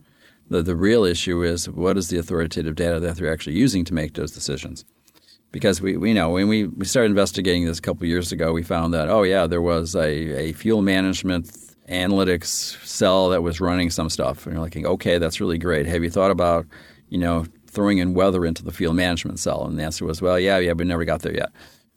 The, 0.48 0.62
the 0.62 0.76
real 0.76 1.04
issue 1.04 1.42
is 1.42 1.68
what 1.68 1.96
is 1.96 2.08
the 2.08 2.18
authoritative 2.18 2.74
data 2.74 3.00
that 3.00 3.16
they're 3.16 3.32
actually 3.32 3.56
using 3.56 3.84
to 3.86 3.94
make 3.94 4.14
those 4.14 4.30
decisions? 4.30 4.84
Because 5.52 5.80
we, 5.80 5.96
we 5.96 6.12
know 6.12 6.30
when 6.30 6.48
we, 6.48 6.66
we 6.66 6.84
started 6.84 7.10
investigating 7.10 7.64
this 7.64 7.78
a 7.78 7.82
couple 7.82 8.06
years 8.06 8.32
ago, 8.32 8.52
we 8.52 8.62
found 8.62 8.92
that, 8.92 9.08
oh, 9.08 9.22
yeah, 9.22 9.46
there 9.46 9.62
was 9.62 9.94
a, 9.94 10.48
a 10.48 10.52
fuel 10.52 10.82
management 10.82 11.50
analytics 11.88 12.84
cell 12.84 13.28
that 13.28 13.42
was 13.42 13.60
running 13.60 13.90
some 13.90 14.10
stuff. 14.10 14.46
And 14.46 14.54
you're 14.54 14.62
like, 14.62 14.76
okay, 14.76 15.18
that's 15.18 15.40
really 15.40 15.58
great. 15.58 15.86
Have 15.86 16.02
you 16.02 16.10
thought 16.10 16.30
about, 16.30 16.66
you 17.08 17.18
know, 17.18 17.46
throwing 17.66 17.98
in 17.98 18.14
weather 18.14 18.44
into 18.44 18.64
the 18.64 18.72
fuel 18.72 18.94
management 18.94 19.38
cell? 19.38 19.64
And 19.64 19.78
the 19.78 19.84
answer 19.84 20.04
was, 20.04 20.20
well, 20.20 20.38
yeah, 20.38 20.58
yeah, 20.58 20.72
we 20.72 20.84
never 20.84 21.04
got 21.04 21.22
there 21.22 21.34
yet. 21.34 21.50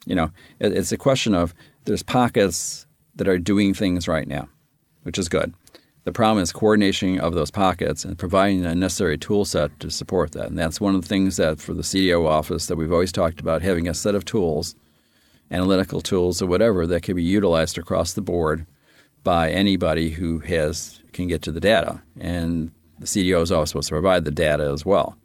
You 0.08 0.14
know, 0.14 0.30
it, 0.58 0.72
it's 0.72 0.90
a 0.90 0.96
question 0.96 1.34
of 1.34 1.54
there's 1.84 2.02
pockets 2.02 2.86
that 3.16 3.28
are 3.28 3.38
doing 3.38 3.74
things 3.74 4.08
right 4.08 4.26
now, 4.26 4.48
which 5.02 5.18
is 5.18 5.28
good. 5.28 5.54
The 6.04 6.12
problem 6.12 6.42
is 6.42 6.52
coordination 6.52 7.20
of 7.20 7.34
those 7.34 7.50
pockets 7.50 8.04
and 8.04 8.18
providing 8.18 8.64
a 8.64 8.74
necessary 8.74 9.18
tool 9.18 9.44
set 9.44 9.78
to 9.80 9.90
support 9.90 10.32
that. 10.32 10.46
And 10.46 10.58
that's 10.58 10.80
one 10.80 10.94
of 10.94 11.02
the 11.02 11.08
things 11.08 11.36
that 11.36 11.60
for 11.60 11.74
the 11.74 11.82
CDO 11.82 12.26
office 12.26 12.66
that 12.66 12.76
we've 12.76 12.92
always 12.92 13.12
talked 13.12 13.40
about 13.40 13.60
having 13.60 13.86
a 13.86 13.92
set 13.92 14.14
of 14.14 14.24
tools, 14.24 14.74
analytical 15.50 16.00
tools 16.00 16.40
or 16.40 16.46
whatever 16.46 16.86
that 16.86 17.02
can 17.02 17.14
be 17.14 17.22
utilized 17.22 17.76
across 17.76 18.14
the 18.14 18.22
board 18.22 18.64
by 19.22 19.50
anybody 19.50 20.10
who 20.10 20.38
has 20.38 21.00
can 21.12 21.26
get 21.26 21.42
to 21.42 21.52
the 21.52 21.60
data. 21.60 22.00
And 22.18 22.70
the 22.98 23.06
CDO 23.06 23.42
is 23.42 23.52
always 23.52 23.68
supposed 23.68 23.88
to 23.88 23.94
provide 23.94 24.24
the 24.24 24.30
data 24.30 24.70
as 24.72 24.86
well. 24.86 25.18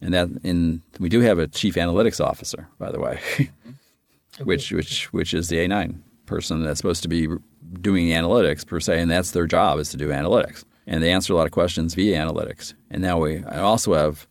And 0.00 0.14
that 0.14 0.28
in 0.44 0.82
we 1.00 1.08
do 1.08 1.20
have 1.20 1.40
a 1.40 1.48
chief 1.48 1.74
analytics 1.74 2.24
officer, 2.24 2.68
by 2.78 2.92
the 2.92 3.00
way. 3.00 3.18
Mm-hmm. 3.40 3.70
Which 4.44 4.72
which 4.72 5.12
which 5.12 5.34
is 5.34 5.48
the 5.48 5.56
A9 5.56 6.00
person 6.26 6.62
that's 6.62 6.78
supposed 6.78 7.02
to 7.02 7.08
be 7.08 7.28
doing 7.80 8.08
analytics 8.08 8.66
per 8.66 8.80
se, 8.80 9.00
and 9.00 9.10
that's 9.10 9.32
their 9.32 9.46
job 9.46 9.78
is 9.78 9.90
to 9.90 9.96
do 9.96 10.08
analytics. 10.08 10.64
And 10.86 11.02
they 11.02 11.12
answer 11.12 11.32
a 11.32 11.36
lot 11.36 11.46
of 11.46 11.52
questions 11.52 11.94
via 11.94 12.18
analytics. 12.18 12.74
And 12.90 13.02
now 13.02 13.18
we 13.18 13.44
also 13.44 13.94
have 13.94 14.26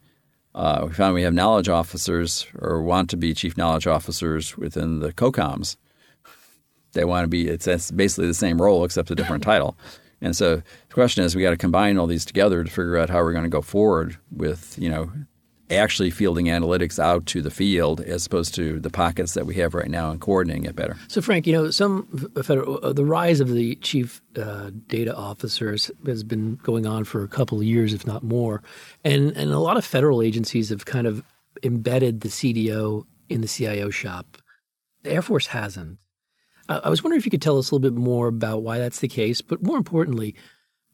uh, 0.56 0.86
we 0.88 0.94
found 0.94 1.14
we 1.14 1.22
have 1.22 1.34
knowledge 1.34 1.70
officers 1.70 2.48
or 2.58 2.82
want 2.82 3.10
to 3.12 3.18
be 3.18 3.34
chief 3.34 3.56
knowledge 3.58 3.88
officers 3.88 4.58
within 4.58 5.00
the 5.00 5.14
COCOMs. 5.14 5.78
They 6.94 7.06
want 7.06 7.24
to 7.24 7.28
be 7.28 7.48
it's, 7.48 7.68
it's 7.68 7.92
basically 7.92 8.28
the 8.28 8.34
same 8.34 8.62
role 8.62 8.84
except 8.84 9.12
a 9.12 9.16
different 9.16 9.44
title. 9.52 9.78
And 10.22 10.36
so 10.36 10.58
the 10.58 10.94
question 10.94 11.24
is, 11.24 11.34
we 11.34 11.44
got 11.44 11.52
to 11.52 11.58
combine 11.58 11.98
all 11.98 12.08
these 12.08 12.26
together 12.26 12.64
to 12.64 12.70
figure 12.70 12.98
out 12.98 13.10
how 13.10 13.24
we're 13.24 13.32
going 13.32 13.46
to 13.46 13.50
go 13.50 13.62
forward 13.62 14.18
with 14.32 14.76
you 14.78 14.90
know 14.90 15.12
actually 15.72 16.10
fielding 16.10 16.48
analytics 16.48 17.00
out 17.00 17.26
to 17.28 17.42
the 17.42 17.52
field 17.52 18.02
as 18.02 18.26
opposed 18.26 18.56
to 18.56 18.80
the 18.80 18.90
pockets 18.90 19.34
that 19.34 19.46
we 19.46 19.56
have 19.56 19.74
right 19.74 19.90
now 19.90 20.12
and 20.12 20.20
coordinating 20.20 20.66
it 20.66 20.76
better. 20.76 20.98
So, 21.08 21.22
Frank, 21.22 21.46
you 21.46 21.54
know, 21.54 21.70
some 21.72 22.30
federal, 22.44 22.80
uh, 22.84 22.94
the 22.94 23.06
rise 23.06 23.40
of 23.40 23.50
the 23.50 23.76
chief 23.76 24.22
uh, 24.36 24.72
data 24.88 25.16
officers 25.16 25.92
has 26.06 26.24
been 26.24 26.56
going 26.64 26.86
on 26.86 27.04
for 27.04 27.24
a 27.24 27.28
couple 27.28 27.60
of 27.60 27.64
years, 27.64 27.94
if 27.94 28.06
not 28.06 28.24
more, 28.24 28.64
and 29.04 29.32
and 29.32 29.52
a 29.52 29.60
lot 29.60 29.78
of 29.78 29.86
federal 29.86 30.22
agencies 30.22 30.70
have 30.70 30.86
kind 30.86 31.08
of 31.08 31.24
embedded 31.64 32.22
the 32.22 32.30
CDO 32.30 33.06
in 33.28 33.42
the 33.42 33.48
CIO 33.48 33.90
shop. 33.90 34.38
The 35.04 35.12
Air 35.12 35.22
Force 35.22 35.48
hasn't. 35.48 35.98
I 36.68 36.90
was 36.90 37.04
wondering 37.04 37.18
if 37.18 37.26
you 37.26 37.32
could 37.32 37.42
tell 37.42 37.58
us 37.58 37.72
a 37.72 37.76
little 37.76 37.90
bit 37.90 38.00
more 38.00 38.28
about 38.28 38.62
why 38.62 38.78
that's 38.78 39.00
the 39.00 39.08
case, 39.08 39.42
but 39.42 39.64
more 39.64 39.78
importantly, 39.78 40.36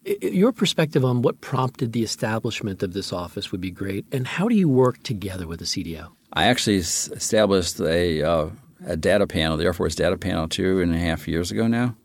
your 0.05 0.51
perspective 0.51 1.03
on 1.03 1.21
what 1.21 1.41
prompted 1.41 1.93
the 1.93 2.03
establishment 2.03 2.83
of 2.83 2.93
this 2.93 3.11
office 3.11 3.51
would 3.51 3.61
be 3.61 3.71
great. 3.71 4.05
And 4.11 4.27
how 4.27 4.47
do 4.47 4.55
you 4.55 4.69
work 4.69 5.01
together 5.03 5.47
with 5.47 5.59
the 5.59 5.65
CDO? 5.65 6.09
I 6.33 6.45
actually 6.45 6.77
established 6.77 7.79
a, 7.79 8.21
uh, 8.21 8.49
a 8.85 8.95
data 8.95 9.25
panel, 9.25 9.57
the 9.57 9.65
Air 9.65 9.73
Force 9.73 9.95
data 9.95 10.17
panel, 10.17 10.47
two 10.47 10.81
and 10.81 10.93
a 10.93 10.97
half 10.97 11.27
years 11.27 11.51
ago 11.51 11.67
now, 11.67 11.95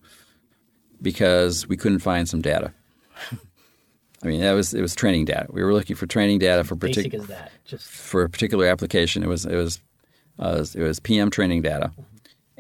because 1.03 1.67
we 1.69 1.77
couldn't 1.77 1.99
find 1.99 2.29
some 2.29 2.41
data. 2.41 2.73
I 4.23 4.27
mean, 4.27 4.41
that 4.41 4.53
was 4.53 4.75
it 4.75 4.83
was 4.83 4.95
training 4.95 5.25
data. 5.25 5.47
We 5.51 5.63
were 5.63 5.73
looking 5.73 5.97
for 5.97 6.07
training 6.07 6.41
data 6.41 6.63
for 6.63 6.77
particular 6.77 7.27
Just... 7.65 7.87
for 7.87 8.23
a 8.23 8.29
particular 8.29 8.67
application. 8.67 9.23
It 9.23 9.29
was 9.29 9.47
it 9.47 9.57
was 9.57 9.81
uh, 10.39 10.65
it 10.75 10.83
was 10.83 11.01
PM 11.01 11.31
training 11.31 11.63
data. 11.63 11.91
Mm-hmm 11.93 12.10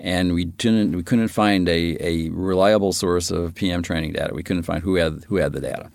and 0.00 0.32
we 0.32 0.46
didn't 0.46 0.96
we 0.96 1.02
couldn't 1.02 1.28
find 1.28 1.68
a, 1.68 1.96
a 2.00 2.30
reliable 2.30 2.92
source 2.92 3.30
of 3.30 3.54
PM 3.54 3.82
training 3.82 4.14
data. 4.14 4.34
We 4.34 4.42
couldn't 4.42 4.62
find 4.62 4.82
who 4.82 4.94
had 4.94 5.24
who 5.28 5.36
had 5.36 5.52
the 5.52 5.60
data, 5.60 5.92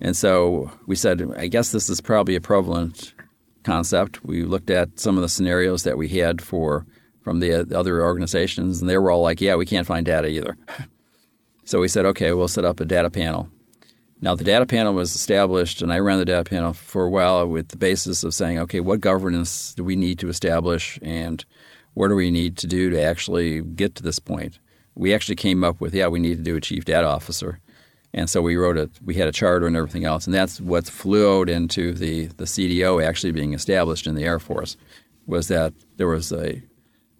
and 0.00 0.16
so 0.16 0.70
we 0.86 0.96
said, 0.96 1.22
I 1.36 1.46
guess 1.46 1.70
this 1.70 1.88
is 1.88 2.00
probably 2.00 2.34
a 2.34 2.40
prevalent 2.40 3.14
concept. 3.62 4.24
We 4.24 4.42
looked 4.42 4.68
at 4.68 4.98
some 4.98 5.16
of 5.16 5.22
the 5.22 5.28
scenarios 5.28 5.84
that 5.84 5.96
we 5.96 6.08
had 6.08 6.42
for 6.42 6.84
from 7.22 7.40
the 7.40 7.74
other 7.74 8.02
organizations, 8.04 8.80
and 8.80 8.90
they 8.90 8.98
were 8.98 9.10
all 9.10 9.22
like, 9.22 9.40
"Yeah, 9.40 9.54
we 9.54 9.66
can't 9.66 9.86
find 9.86 10.04
data 10.04 10.28
either." 10.28 10.56
so 11.64 11.80
we 11.80 11.88
said, 11.88 12.04
"Okay, 12.04 12.32
we'll 12.32 12.48
set 12.48 12.64
up 12.64 12.80
a 12.80 12.84
data 12.84 13.10
panel." 13.10 13.48
Now 14.20 14.34
the 14.34 14.44
data 14.44 14.66
panel 14.66 14.92
was 14.94 15.14
established, 15.14 15.82
and 15.82 15.92
I 15.92 16.00
ran 16.00 16.18
the 16.18 16.24
data 16.24 16.42
panel 16.42 16.72
for 16.72 17.04
a 17.04 17.10
while 17.10 17.46
with 17.46 17.68
the 17.68 17.76
basis 17.76 18.24
of 18.24 18.34
saying, 18.34 18.58
"Okay, 18.58 18.80
what 18.80 19.00
governance 19.00 19.72
do 19.74 19.84
we 19.84 19.94
need 19.94 20.18
to 20.18 20.28
establish?" 20.28 20.98
and 21.00 21.44
what 21.96 22.08
do 22.08 22.14
we 22.14 22.30
need 22.30 22.58
to 22.58 22.66
do 22.66 22.90
to 22.90 23.00
actually 23.00 23.62
get 23.62 23.94
to 23.94 24.02
this 24.02 24.18
point? 24.18 24.58
We 24.94 25.14
actually 25.14 25.36
came 25.36 25.64
up 25.64 25.80
with, 25.80 25.94
yeah, 25.94 26.08
we 26.08 26.18
need 26.18 26.36
to 26.36 26.42
do 26.42 26.54
a 26.54 26.60
chief 26.60 26.84
data 26.84 27.06
officer. 27.06 27.58
And 28.12 28.28
so 28.28 28.42
we 28.42 28.56
wrote 28.56 28.76
a, 28.76 28.90
we 29.02 29.14
had 29.14 29.28
a 29.28 29.32
charter 29.32 29.66
and 29.66 29.74
everything 29.74 30.04
else. 30.04 30.26
And 30.26 30.34
that's 30.34 30.60
what 30.60 30.86
flowed 30.86 31.48
into 31.48 31.94
the, 31.94 32.26
the 32.26 32.44
CDO 32.44 33.02
actually 33.02 33.32
being 33.32 33.54
established 33.54 34.06
in 34.06 34.14
the 34.14 34.24
Air 34.24 34.38
Force 34.38 34.76
was 35.26 35.48
that 35.48 35.72
there 35.96 36.06
was 36.06 36.32
a, 36.32 36.62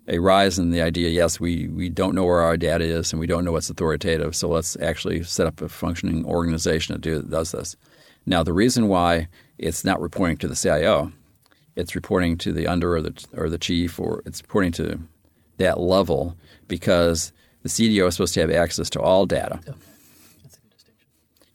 a 0.09 0.19
rise 0.19 0.59
in 0.59 0.73
the 0.73 0.83
idea, 0.83 1.09
yes, 1.09 1.41
we, 1.41 1.69
we 1.69 1.89
don't 1.89 2.15
know 2.15 2.27
where 2.27 2.43
our 2.43 2.59
data 2.59 2.85
is 2.85 3.15
and 3.15 3.19
we 3.19 3.27
don't 3.27 3.47
know 3.47 3.53
what's 3.53 3.71
authoritative. 3.71 4.37
So 4.37 4.47
let's 4.47 4.77
actually 4.83 5.23
set 5.23 5.47
up 5.47 5.63
a 5.63 5.71
functioning 5.71 6.27
organization 6.27 6.93
that, 6.93 7.01
do, 7.01 7.17
that 7.17 7.31
does 7.31 7.53
this. 7.53 7.77
Now, 8.27 8.43
the 8.43 8.53
reason 8.53 8.89
why 8.89 9.29
it's 9.57 9.87
not 9.87 10.03
reporting 10.03 10.37
to 10.37 10.49
the 10.49 10.55
CIO 10.55 11.13
it's 11.77 11.95
reporting 11.95 12.39
to 12.39 12.53
the 12.53 12.67
under 12.67 12.97
or 12.97 13.03
the 13.03 13.27
or 13.37 13.49
the 13.49 13.59
chief, 13.59 14.01
or 14.01 14.23
it's 14.27 14.43
reporting 14.43 14.73
to 14.73 14.99
that 15.59 15.79
level 15.79 16.37
because 16.69 17.33
the 17.63 17.69
CDO 17.69 18.09
is 18.09 18.15
supposed 18.15 18.35
to 18.35 18.41
have 18.41 18.51
access 18.51 18.91
to 18.91 19.01
all 19.01 19.27
data. 19.27 19.61
Yeah. 19.67 19.75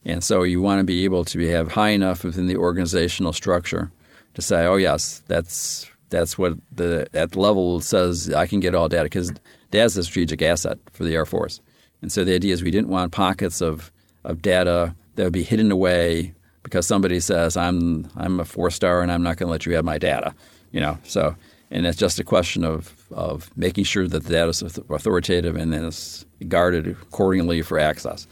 And 0.04 0.24
so 0.24 0.42
you 0.42 0.60
want 0.60 0.80
to 0.80 0.84
be 0.84 1.04
able 1.04 1.24
to 1.24 1.38
be, 1.38 1.48
have 1.48 1.72
high 1.72 1.90
enough 1.90 2.24
within 2.24 2.46
the 2.46 2.56
organizational 2.56 3.32
structure 3.32 3.90
to 4.34 4.42
say, 4.42 4.66
oh 4.66 4.76
yes, 4.76 5.22
that's 5.28 5.88
that's 6.08 6.36
what 6.36 6.54
the 6.70 7.06
at 7.14 7.36
level 7.36 7.80
says 7.80 8.32
I 8.32 8.46
can 8.46 8.60
get 8.60 8.74
all 8.74 8.88
data 8.88 9.04
because 9.04 9.32
data 9.70 9.84
is 9.84 9.96
a 9.96 10.04
strategic 10.04 10.42
asset 10.42 10.78
for 10.92 11.04
the 11.04 11.14
Air 11.14 11.24
Force. 11.24 11.60
And 12.02 12.10
so 12.10 12.24
the 12.24 12.34
idea 12.34 12.52
is 12.52 12.62
we 12.62 12.70
didn't 12.70 12.90
want 12.90 13.12
pockets 13.12 13.60
of, 13.60 13.92
of 14.24 14.42
data 14.42 14.94
that 15.14 15.24
would 15.24 15.32
be 15.32 15.44
hidden 15.44 15.70
away 15.70 16.34
because 16.62 16.86
somebody 16.86 17.20
says 17.20 17.56
I'm 17.56 18.08
I'm 18.16 18.40
a 18.40 18.44
four 18.44 18.70
star 18.70 19.02
and 19.02 19.10
I'm 19.10 19.22
not 19.22 19.36
going 19.36 19.48
to 19.48 19.50
let 19.50 19.66
you 19.66 19.74
have 19.74 19.84
my 19.84 19.98
data. 19.98 20.34
You 20.70 20.80
know, 20.80 20.98
so 21.04 21.36
and 21.70 21.86
it's 21.86 21.98
just 21.98 22.18
a 22.18 22.24
question 22.24 22.64
of 22.64 22.94
of 23.10 23.50
making 23.56 23.84
sure 23.84 24.06
that 24.06 24.24
the 24.24 24.30
data 24.30 24.50
is 24.50 24.62
authoritative 24.62 25.56
and 25.56 25.74
it's 25.74 26.24
guarded 26.48 26.86
accordingly 26.86 27.62
for 27.62 27.78
access. 27.78 28.26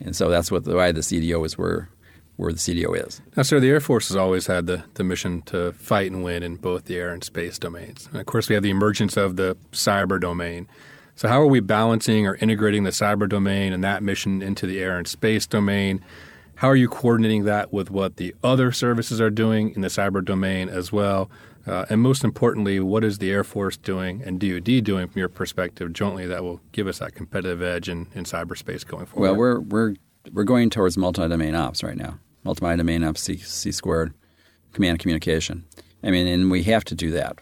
And 0.00 0.14
so 0.14 0.28
that's 0.28 0.50
what 0.50 0.64
the, 0.64 0.74
why 0.76 0.92
the 0.92 1.00
CDO 1.00 1.44
is 1.46 1.56
where 1.56 1.88
where 2.36 2.52
the 2.52 2.58
CDO 2.58 3.06
is. 3.06 3.20
Now, 3.36 3.44
sir, 3.44 3.60
the 3.60 3.70
Air 3.70 3.80
Force 3.80 4.08
has 4.08 4.16
always 4.16 4.48
had 4.48 4.66
the, 4.66 4.84
the 4.94 5.04
mission 5.04 5.42
to 5.42 5.72
fight 5.72 6.10
and 6.10 6.24
win 6.24 6.42
in 6.42 6.56
both 6.56 6.86
the 6.86 6.96
air 6.96 7.12
and 7.12 7.22
space 7.22 7.58
domains. 7.58 8.08
And 8.10 8.20
of 8.20 8.26
course, 8.26 8.48
we 8.48 8.54
have 8.54 8.64
the 8.64 8.70
emergence 8.70 9.16
of 9.16 9.36
the 9.36 9.56
cyber 9.72 10.20
domain. 10.20 10.66
So, 11.14 11.28
how 11.28 11.40
are 11.40 11.46
we 11.46 11.60
balancing 11.60 12.26
or 12.26 12.34
integrating 12.36 12.82
the 12.82 12.90
cyber 12.90 13.28
domain 13.28 13.72
and 13.72 13.84
that 13.84 14.02
mission 14.02 14.42
into 14.42 14.66
the 14.66 14.80
air 14.80 14.98
and 14.98 15.06
space 15.06 15.46
domain? 15.46 16.04
How 16.56 16.68
are 16.68 16.76
you 16.76 16.88
coordinating 16.88 17.44
that 17.44 17.72
with 17.72 17.90
what 17.90 18.16
the 18.16 18.34
other 18.42 18.70
services 18.72 19.20
are 19.20 19.30
doing 19.30 19.74
in 19.74 19.80
the 19.80 19.88
cyber 19.88 20.24
domain 20.24 20.68
as 20.68 20.92
well? 20.92 21.30
Uh, 21.66 21.86
and 21.88 22.00
most 22.00 22.22
importantly, 22.22 22.78
what 22.78 23.02
is 23.02 23.18
the 23.18 23.30
Air 23.30 23.42
Force 23.42 23.76
doing 23.76 24.22
and 24.22 24.38
DoD 24.38 24.84
doing 24.84 25.08
from 25.08 25.18
your 25.18 25.28
perspective 25.28 25.92
jointly 25.92 26.26
that 26.26 26.42
will 26.42 26.60
give 26.72 26.86
us 26.86 26.98
that 26.98 27.14
competitive 27.14 27.62
edge 27.62 27.88
in, 27.88 28.06
in 28.14 28.24
cyberspace 28.24 28.86
going 28.86 29.06
forward? 29.06 29.28
Well, 29.30 29.36
we're 29.36 29.60
we're 29.60 29.94
we're 30.32 30.44
going 30.44 30.70
towards 30.70 30.96
multi-domain 30.96 31.54
ops 31.54 31.82
right 31.82 31.96
now. 31.96 32.18
Multi-domain 32.44 33.02
ops, 33.02 33.22
C, 33.22 33.36
C 33.38 33.72
squared, 33.72 34.12
command 34.72 34.90
and 34.92 35.00
communication. 35.00 35.64
I 36.02 36.10
mean, 36.10 36.26
and 36.26 36.50
we 36.50 36.62
have 36.64 36.84
to 36.84 36.94
do 36.94 37.10
that. 37.12 37.38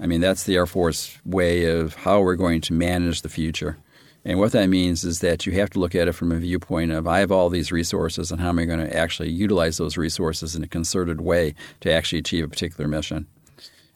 I 0.00 0.06
mean, 0.06 0.20
that's 0.20 0.44
the 0.44 0.56
Air 0.56 0.66
Force 0.66 1.18
way 1.24 1.64
of 1.64 1.94
how 1.94 2.20
we're 2.20 2.36
going 2.36 2.60
to 2.62 2.72
manage 2.72 3.22
the 3.22 3.28
future. 3.28 3.78
And 4.24 4.38
what 4.38 4.52
that 4.52 4.68
means 4.68 5.02
is 5.02 5.20
that 5.20 5.46
you 5.46 5.52
have 5.52 5.70
to 5.70 5.78
look 5.78 5.94
at 5.94 6.08
it 6.08 6.12
from 6.12 6.30
a 6.30 6.36
viewpoint 6.36 6.92
of 6.92 7.06
I 7.06 7.20
have 7.20 7.32
all 7.32 7.48
these 7.48 7.72
resources 7.72 8.30
and 8.30 8.40
how 8.40 8.50
am 8.50 8.58
I 8.58 8.66
going 8.66 8.86
to 8.86 8.96
actually 8.96 9.30
utilize 9.30 9.78
those 9.78 9.96
resources 9.96 10.54
in 10.54 10.62
a 10.62 10.68
concerted 10.68 11.22
way 11.22 11.54
to 11.80 11.90
actually 11.90 12.18
achieve 12.18 12.44
a 12.44 12.48
particular 12.48 12.86
mission. 12.86 13.26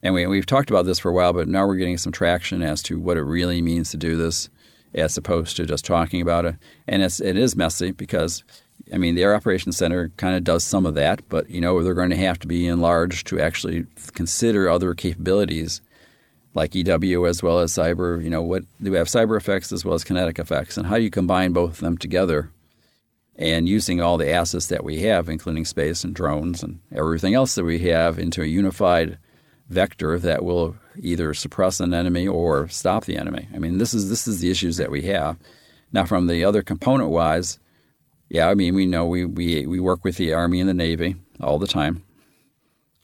And 0.02 0.14
we, 0.14 0.26
we've 0.26 0.46
talked 0.46 0.70
about 0.70 0.86
this 0.86 0.98
for 0.98 1.10
a 1.10 1.14
while, 1.14 1.32
but 1.32 1.48
now 1.48 1.66
we're 1.66 1.76
getting 1.76 1.98
some 1.98 2.12
traction 2.12 2.62
as 2.62 2.82
to 2.84 2.98
what 2.98 3.16
it 3.16 3.22
really 3.22 3.60
means 3.60 3.90
to 3.90 3.96
do 3.96 4.16
this 4.16 4.48
as 4.94 5.16
opposed 5.16 5.56
to 5.56 5.66
just 5.66 5.84
talking 5.84 6.20
about 6.20 6.44
it. 6.44 6.56
And 6.86 7.02
it's, 7.02 7.20
it 7.20 7.36
is 7.36 7.56
messy 7.56 7.90
because, 7.90 8.44
I 8.92 8.98
mean, 8.98 9.14
the 9.14 9.22
Air 9.22 9.34
Operations 9.34 9.76
Center 9.76 10.10
kind 10.16 10.36
of 10.36 10.44
does 10.44 10.64
some 10.64 10.86
of 10.86 10.94
that, 10.94 11.26
but, 11.28 11.50
you 11.50 11.60
know, 11.60 11.82
they're 11.82 11.94
going 11.94 12.10
to 12.10 12.16
have 12.16 12.38
to 12.40 12.46
be 12.46 12.66
enlarged 12.66 13.26
to 13.28 13.40
actually 13.40 13.86
consider 14.12 14.68
other 14.68 14.94
capabilities 14.94 15.80
like 16.54 16.74
EW 16.74 17.26
as 17.26 17.42
well 17.42 17.58
as 17.58 17.72
cyber. 17.72 18.22
You 18.22 18.30
know, 18.30 18.42
what 18.42 18.64
do 18.82 18.90
we 18.90 18.96
have 18.96 19.08
cyber 19.08 19.36
effects 19.36 19.72
as 19.72 19.84
well 19.84 19.94
as 19.94 20.04
kinetic 20.04 20.38
effects, 20.38 20.76
and 20.76 20.86
how 20.86 20.96
you 20.96 21.10
combine 21.10 21.52
both 21.52 21.72
of 21.72 21.80
them 21.80 21.98
together? 21.98 22.50
And 23.36 23.68
using 23.68 24.00
all 24.00 24.16
the 24.16 24.30
assets 24.30 24.68
that 24.68 24.84
we 24.84 25.00
have, 25.00 25.28
including 25.28 25.64
space 25.64 26.04
and 26.04 26.14
drones 26.14 26.62
and 26.62 26.78
everything 26.94 27.34
else 27.34 27.56
that 27.56 27.64
we 27.64 27.80
have, 27.80 28.16
into 28.16 28.42
a 28.42 28.46
unified 28.46 29.18
vector 29.68 30.20
that 30.20 30.44
will 30.44 30.76
either 31.00 31.34
suppress 31.34 31.80
an 31.80 31.92
enemy 31.92 32.28
or 32.28 32.68
stop 32.68 33.06
the 33.06 33.16
enemy. 33.16 33.48
I 33.52 33.58
mean, 33.58 33.78
this 33.78 33.92
is 33.92 34.08
this 34.08 34.28
is 34.28 34.40
the 34.40 34.50
issues 34.50 34.76
that 34.76 34.90
we 34.90 35.02
have. 35.02 35.36
Now, 35.92 36.04
from 36.04 36.26
the 36.26 36.44
other 36.44 36.62
component 36.62 37.10
wise, 37.10 37.58
yeah, 38.28 38.48
I 38.48 38.54
mean, 38.54 38.74
we 38.74 38.86
know 38.86 39.06
we, 39.06 39.24
we, 39.24 39.66
we 39.66 39.78
work 39.78 40.04
with 40.04 40.16
the 40.16 40.32
Army 40.32 40.58
and 40.58 40.68
the 40.68 40.74
Navy 40.74 41.16
all 41.40 41.58
the 41.58 41.68
time. 41.68 42.02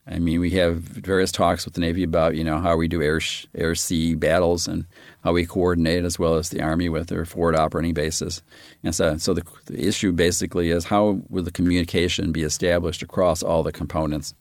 I 0.06 0.18
mean, 0.18 0.40
we 0.40 0.50
have 0.52 0.78
various 0.78 1.30
talks 1.30 1.64
with 1.64 1.74
the 1.74 1.80
Navy 1.80 2.02
about 2.02 2.34
you 2.34 2.42
know 2.42 2.58
how 2.58 2.76
we 2.76 2.88
do 2.88 3.02
air 3.02 3.20
air 3.54 3.74
sea 3.74 4.14
battles 4.14 4.66
and 4.66 4.86
how 5.22 5.32
we 5.32 5.46
coordinate 5.46 6.04
as 6.04 6.18
well 6.18 6.34
as 6.34 6.48
the 6.48 6.62
Army 6.62 6.88
with 6.88 7.08
their 7.08 7.24
forward 7.24 7.54
operating 7.54 7.94
bases. 7.94 8.42
And 8.82 8.94
so, 8.94 9.18
so 9.18 9.34
the, 9.34 9.44
the 9.66 9.86
issue 9.86 10.12
basically 10.12 10.70
is 10.70 10.86
how 10.86 11.20
will 11.28 11.42
the 11.42 11.50
communication 11.50 12.32
be 12.32 12.42
established 12.42 13.02
across 13.02 13.42
all 13.42 13.62
the 13.62 13.72
components, 13.72 14.34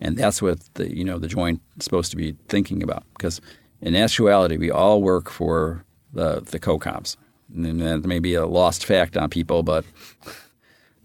and 0.00 0.16
that's 0.16 0.40
what 0.40 0.60
the 0.74 0.94
you 0.94 1.04
know 1.04 1.18
the 1.18 1.28
joint 1.28 1.60
is 1.78 1.84
supposed 1.84 2.10
to 2.10 2.16
be 2.16 2.34
thinking 2.48 2.82
about 2.82 3.04
because 3.16 3.40
in 3.82 3.94
actuality 3.94 4.56
we 4.56 4.70
all 4.70 5.02
work 5.02 5.30
for 5.30 5.84
the 6.12 6.40
the 6.40 6.58
COCOMs. 6.58 7.16
And 7.54 7.80
that 7.82 8.04
may 8.04 8.18
be 8.18 8.34
a 8.34 8.46
lost 8.46 8.84
fact 8.84 9.16
on 9.16 9.28
people, 9.28 9.62
but 9.62 9.84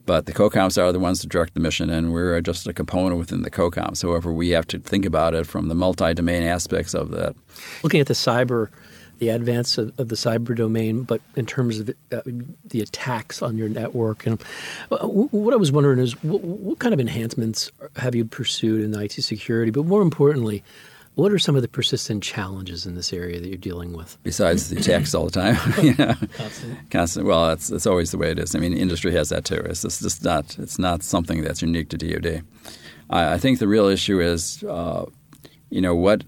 but 0.10 0.26
the 0.26 0.34
COCOMs 0.34 0.82
are 0.82 0.92
the 0.92 0.98
ones 0.98 1.22
that 1.22 1.30
direct 1.30 1.54
the 1.54 1.60
mission, 1.60 1.92
and 1.92 2.12
we're 2.12 2.42
just 2.42 2.66
a 2.66 2.74
component 2.74 3.20
within 3.20 3.44
the 3.44 3.52
COCOMs. 3.52 4.02
However, 4.02 4.34
we 4.34 4.50
have 4.50 4.66
to 4.70 4.80
think 4.80 5.06
about 5.06 5.36
it 5.36 5.46
from 5.46 5.68
the 5.68 5.76
multi-domain 5.76 6.42
aspects 6.42 6.96
of 6.96 7.12
that. 7.12 7.36
Looking 7.84 8.00
at 8.00 8.08
the 8.08 8.16
cyber, 8.16 8.70
the 9.20 9.30
advance 9.30 9.78
of, 9.78 9.94
of 10.00 10.10
the 10.10 10.16
cyber 10.16 10.56
domain, 10.56 11.04
but 11.04 11.22
in 11.36 11.46
terms 11.46 11.78
of 11.78 11.92
uh, 12.12 12.22
the 12.66 12.82
attacks 12.82 13.44
on 13.44 13.56
your 13.56 13.70
network, 13.70 14.26
and 14.26 14.44
uh, 14.92 15.06
what 15.06 15.54
I 15.54 15.58
was 15.58 15.72
wondering 15.72 16.00
is, 16.00 16.14
what, 16.24 16.42
what 16.42 16.80
kind 16.80 16.96
of 16.96 17.00
enhancements 17.00 17.72
have 17.98 18.16
you 18.16 18.26
pursued 18.26 18.84
in 18.84 19.00
IT 19.00 19.12
security? 19.12 19.70
But 19.70 19.86
more 19.86 20.02
importantly, 20.02 20.64
what 21.20 21.32
are 21.32 21.40
some 21.40 21.56
of 21.56 21.62
the 21.62 21.68
persistent 21.68 22.24
challenges 22.24 22.86
in 22.86 22.96
this 22.96 23.12
area 23.12 23.40
that 23.40 23.48
you're 23.48 23.58
dealing 23.58 23.94
with? 23.94 24.18
Besides 24.24 24.70
the 24.70 24.78
attacks 24.78 25.14
all 25.14 25.26
the 25.26 25.32
time, 25.32 25.58
you 25.84 25.94
know, 25.96 26.16
constant. 26.34 26.92
constant. 26.92 27.26
Well, 27.26 27.48
that's 27.48 27.68
that's 27.68 27.86
always 27.86 28.12
the 28.12 28.18
way 28.18 28.32
it 28.32 28.40
is. 28.40 28.56
I 28.56 28.60
mean, 28.60 28.74
industry 28.74 29.12
has 29.14 29.30
that 29.30 29.46
too. 29.46 29.62
It's 29.66 29.82
just, 29.82 30.02
just 30.02 30.24
not 30.24 30.58
it's 30.58 30.80
not 30.80 31.04
something 31.04 31.42
that's 31.42 31.62
unique 31.62 31.90
to 31.90 31.98
DoD. 31.98 32.44
I, 33.10 33.34
I 33.34 33.38
think 33.38 33.60
the 33.60 33.68
real 33.68 33.88
issue 33.88 34.20
is, 34.20 34.64
uh, 34.64 35.06
you 35.70 35.82
know, 35.82 35.96
what 35.96 36.24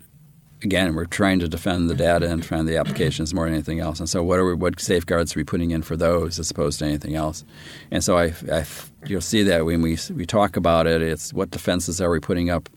again, 0.64 0.94
we're 0.96 1.06
trying 1.06 1.40
to 1.40 1.48
defend 1.48 1.90
the 1.90 1.96
data 1.96 2.30
and 2.30 2.42
defend 2.42 2.68
the 2.68 2.78
applications 2.78 3.34
more 3.34 3.46
than 3.46 3.54
anything 3.56 3.80
else. 3.80 4.00
And 4.00 4.10
so, 4.10 4.24
what 4.24 4.40
are 4.40 4.46
we, 4.46 4.54
what 4.54 4.80
safeguards 4.80 5.36
are 5.36 5.40
we 5.40 5.44
putting 5.44 5.72
in 5.72 5.82
for 5.82 5.96
those 5.96 6.40
as 6.40 6.52
opposed 6.52 6.80
to 6.80 6.86
anything 6.86 7.16
else? 7.16 7.44
And 7.90 8.04
so, 8.04 8.18
I, 8.18 8.34
I, 8.52 8.66
you'll 9.06 9.22
see 9.22 9.44
that 9.44 9.66
when 9.66 9.82
we 9.82 9.98
we 10.14 10.26
talk 10.26 10.58
about 10.58 10.88
it, 10.88 11.02
it's 11.02 11.34
what 11.34 11.52
defenses 11.52 12.02
are 12.02 12.10
we 12.10 12.20
putting 12.20 12.50
up 12.50 12.70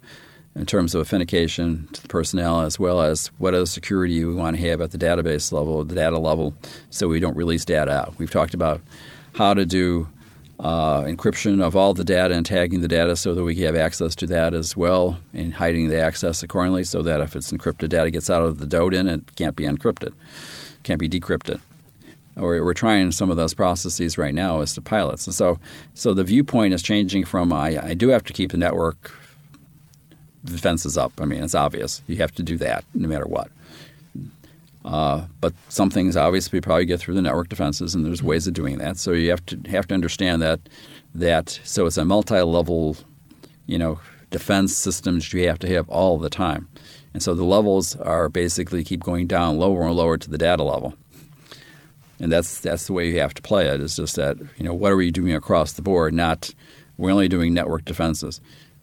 in 0.56 0.66
terms 0.66 0.94
of 0.94 1.00
authentication 1.00 1.88
to 1.92 2.02
the 2.02 2.08
personnel, 2.08 2.60
as 2.60 2.78
well 2.78 3.00
as 3.00 3.26
what 3.38 3.54
other 3.54 3.66
security 3.66 4.24
we 4.24 4.34
want 4.34 4.56
to 4.56 4.68
have 4.68 4.80
at 4.80 4.92
the 4.92 4.98
database 4.98 5.50
level, 5.52 5.82
the 5.84 5.94
data 5.94 6.18
level, 6.18 6.54
so 6.90 7.08
we 7.08 7.18
don't 7.18 7.36
release 7.36 7.64
data 7.64 7.90
out. 7.90 8.14
We've 8.18 8.30
talked 8.30 8.54
about 8.54 8.80
how 9.34 9.54
to 9.54 9.66
do 9.66 10.08
uh, 10.60 11.02
encryption 11.02 11.60
of 11.60 11.74
all 11.74 11.92
the 11.94 12.04
data 12.04 12.34
and 12.34 12.46
tagging 12.46 12.80
the 12.80 12.88
data 12.88 13.16
so 13.16 13.34
that 13.34 13.42
we 13.42 13.56
can 13.56 13.64
have 13.64 13.76
access 13.76 14.14
to 14.14 14.26
that 14.28 14.54
as 14.54 14.76
well, 14.76 15.18
and 15.32 15.54
hiding 15.54 15.88
the 15.88 15.98
access 15.98 16.42
accordingly 16.44 16.84
so 16.84 17.02
that 17.02 17.20
if 17.20 17.34
it's 17.34 17.50
encrypted 17.50 17.88
data 17.88 18.10
gets 18.10 18.30
out 18.30 18.42
of 18.42 18.58
the 18.58 18.66
DODIN, 18.66 19.12
it 19.12 19.34
can't 19.34 19.56
be 19.56 19.64
encrypted, 19.64 20.12
can't 20.84 21.00
be 21.00 21.08
decrypted. 21.08 21.60
We're 22.36 22.74
trying 22.74 23.12
some 23.12 23.30
of 23.30 23.36
those 23.36 23.54
processes 23.54 24.18
right 24.18 24.34
now 24.34 24.60
as 24.60 24.74
the 24.74 24.80
pilots, 24.80 25.26
and 25.26 25.34
so 25.34 25.58
so 25.94 26.14
the 26.14 26.24
viewpoint 26.24 26.74
is 26.74 26.82
changing 26.82 27.24
from 27.24 27.52
I, 27.52 27.90
I 27.90 27.94
do 27.94 28.08
have 28.08 28.24
to 28.24 28.32
keep 28.32 28.50
the 28.50 28.56
network 28.56 29.12
the 30.44 30.58
fence 30.58 30.84
is 30.84 30.98
up. 30.98 31.12
I 31.18 31.24
mean, 31.24 31.42
it's 31.42 31.54
obvious. 31.54 32.02
You 32.06 32.16
have 32.16 32.32
to 32.32 32.42
do 32.42 32.58
that 32.58 32.84
no 32.94 33.08
matter 33.08 33.26
what. 33.26 33.50
Uh, 34.84 35.24
but 35.40 35.54
some 35.70 35.88
things 35.88 36.14
obviously 36.14 36.60
probably 36.60 36.84
get 36.84 37.00
through 37.00 37.14
the 37.14 37.22
network 37.22 37.48
defenses, 37.48 37.94
and 37.94 38.04
there's 38.04 38.22
ways 38.22 38.46
of 38.46 38.52
doing 38.52 38.78
that. 38.78 38.98
So 38.98 39.12
you 39.12 39.30
have 39.30 39.44
to 39.46 39.58
have 39.70 39.88
to 39.88 39.94
understand 39.94 40.42
that 40.42 40.60
that 41.14 41.58
so 41.64 41.86
it's 41.86 41.96
a 41.96 42.04
multi-level, 42.04 42.96
you 43.66 43.78
know, 43.78 43.98
defense 44.30 44.76
systems 44.76 45.32
you 45.32 45.46
have 45.48 45.58
to 45.60 45.68
have 45.68 45.88
all 45.88 46.18
the 46.18 46.28
time, 46.28 46.68
and 47.14 47.22
so 47.22 47.34
the 47.34 47.44
levels 47.44 47.96
are 47.96 48.28
basically 48.28 48.84
keep 48.84 49.02
going 49.02 49.26
down 49.26 49.56
lower 49.56 49.86
and 49.86 49.96
lower 49.96 50.18
to 50.18 50.28
the 50.28 50.36
data 50.36 50.62
level, 50.62 50.92
and 52.20 52.30
that's 52.30 52.60
that's 52.60 52.86
the 52.86 52.92
way 52.92 53.08
you 53.08 53.20
have 53.20 53.32
to 53.32 53.42
play 53.42 53.66
it. 53.66 53.80
Is 53.80 53.96
just 53.96 54.16
that 54.16 54.36
you 54.58 54.64
know 54.64 54.74
what 54.74 54.92
are 54.92 54.96
we 54.96 55.10
doing 55.10 55.32
across 55.32 55.72
the 55.72 55.82
board? 55.82 56.12
Not 56.12 56.54
we're 56.98 57.10
only 57.10 57.28
doing 57.28 57.54
network 57.54 57.86
defenses. 57.86 58.38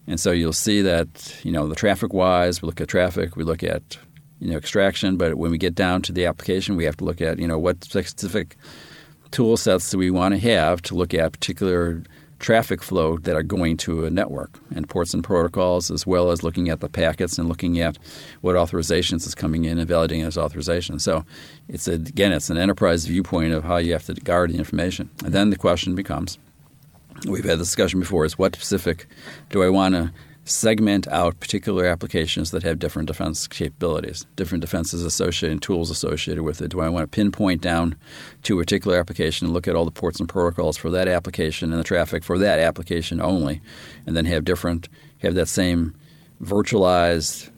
And 0.08 0.20
so 0.20 0.32
you'll 0.32 0.54
see 0.54 0.82
that, 0.82 1.36
you 1.43 1.52
know, 1.52 1.68
the 1.68 1.76
traffic 1.76 2.14
wise, 2.14 2.62
we 2.62 2.66
look 2.66 2.82
at 2.82 2.88
traffic, 2.88 3.36
we 3.36 3.43
look 3.43 3.64
at, 3.64 3.97
you 4.39 4.52
know, 4.52 4.58
extraction, 4.58 5.16
but 5.16 5.36
when 5.36 5.52
we 5.52 5.58
get 5.58 5.76
down 5.76 6.02
to 6.04 6.12
the 6.12 6.26
application, 6.26 6.76
we 6.76 6.86
have 6.86 6.97
to 6.97 7.06
look 7.06 7.22
at, 7.22 7.39
you 7.39 7.47
know, 7.47 7.60
what 7.60 7.84
specific 7.84 8.58
tool 9.30 9.56
sets 9.58 9.89
do 9.91 9.97
we 9.97 10.12
want 10.12 10.34
to 10.34 10.39
have 10.39 10.82
to 10.82 10.95
look 10.95 11.14
at 11.14 11.32
particular 11.32 12.04
traffic 12.39 12.82
flow 12.82 13.18
that 13.20 13.36
are 13.36 13.43
going 13.43 13.78
to 13.78 14.04
a 14.04 14.10
network 14.10 14.60
and 14.76 14.89
ports 14.89 15.14
and 15.14 15.24
protocols, 15.24 15.91
as 15.91 16.08
well 16.08 16.32
as 16.32 16.41
looking 16.41 16.70
at 16.70 16.80
the 16.80 16.89
packets 16.89 17.38
and 17.38 17.47
looking 17.47 17.80
at 17.80 17.99
what 18.41 18.56
authorizations 18.56 19.28
is 19.28 19.36
coming 19.36 19.66
in 19.66 19.78
and 19.78 19.88
validating 19.88 20.24
those 20.24 20.38
authorizations. 20.38 21.02
So 21.02 21.24
it's 21.68 21.88
a, 21.88 21.93
again, 21.93 22.34
it's 22.34 22.49
an 22.49 22.58
enterprise 22.58 23.06
viewpoint 23.06 23.54
of 23.54 23.64
how 23.64 23.78
you 23.78 23.93
have 23.93 24.06
to 24.08 24.16
guard 24.16 24.52
the 24.52 24.58
information. 24.58 25.12
And 25.24 25.34
then 25.34 25.52
the 25.52 25.58
question 25.58 25.93
becomes– 25.93 26.39
we've 27.28 27.46
had 27.46 27.60
this 27.60 27.68
discussion 27.68 28.00
before 28.00 28.26
is 28.26 28.38
what 28.38 28.56
specific 28.56 29.08
do 29.50 29.64
I 29.64 29.70
want 29.70 29.96
to 29.96 30.12
segment 30.44 31.08
out 31.10 31.40
particular 31.40 31.86
applications 31.86 32.52
that 32.52 32.64
have 32.64 32.80
different 32.80 33.08
defense 33.08 33.48
capabilities, 33.48 34.26
different 34.36 34.62
defenses 34.62 35.06
associated 35.06 35.52
and 35.52 35.62
tools 35.62 35.92
associated 35.92 36.44
with 36.44 36.62
it? 36.62 36.70
Do 36.70 36.82
I 36.82 36.90
want 36.90 37.04
to 37.04 37.16
pinpoint 37.16 37.62
down 37.62 37.96
to 38.44 38.60
a 38.60 38.64
particular 38.64 38.98
application 38.98 39.48
and 39.48 39.54
look 39.54 39.68
at 39.68 39.76
all 39.76 39.86
the 39.86 39.92
ports 39.92 40.20
and 40.20 40.28
protocols 40.28 40.78
for 40.78 40.90
that 40.90 41.08
application 41.08 41.72
and 41.72 41.80
the 41.80 41.84
traffic 41.84 42.24
for 42.24 42.38
that 42.40 42.60
application 42.60 43.22
only, 43.22 43.62
and 44.06 44.18
then 44.18 44.26
have 44.26 44.44
different 44.44 44.90
have 45.20 45.36
that 45.36 45.48
same 45.48 45.94
virtualized 46.42 47.52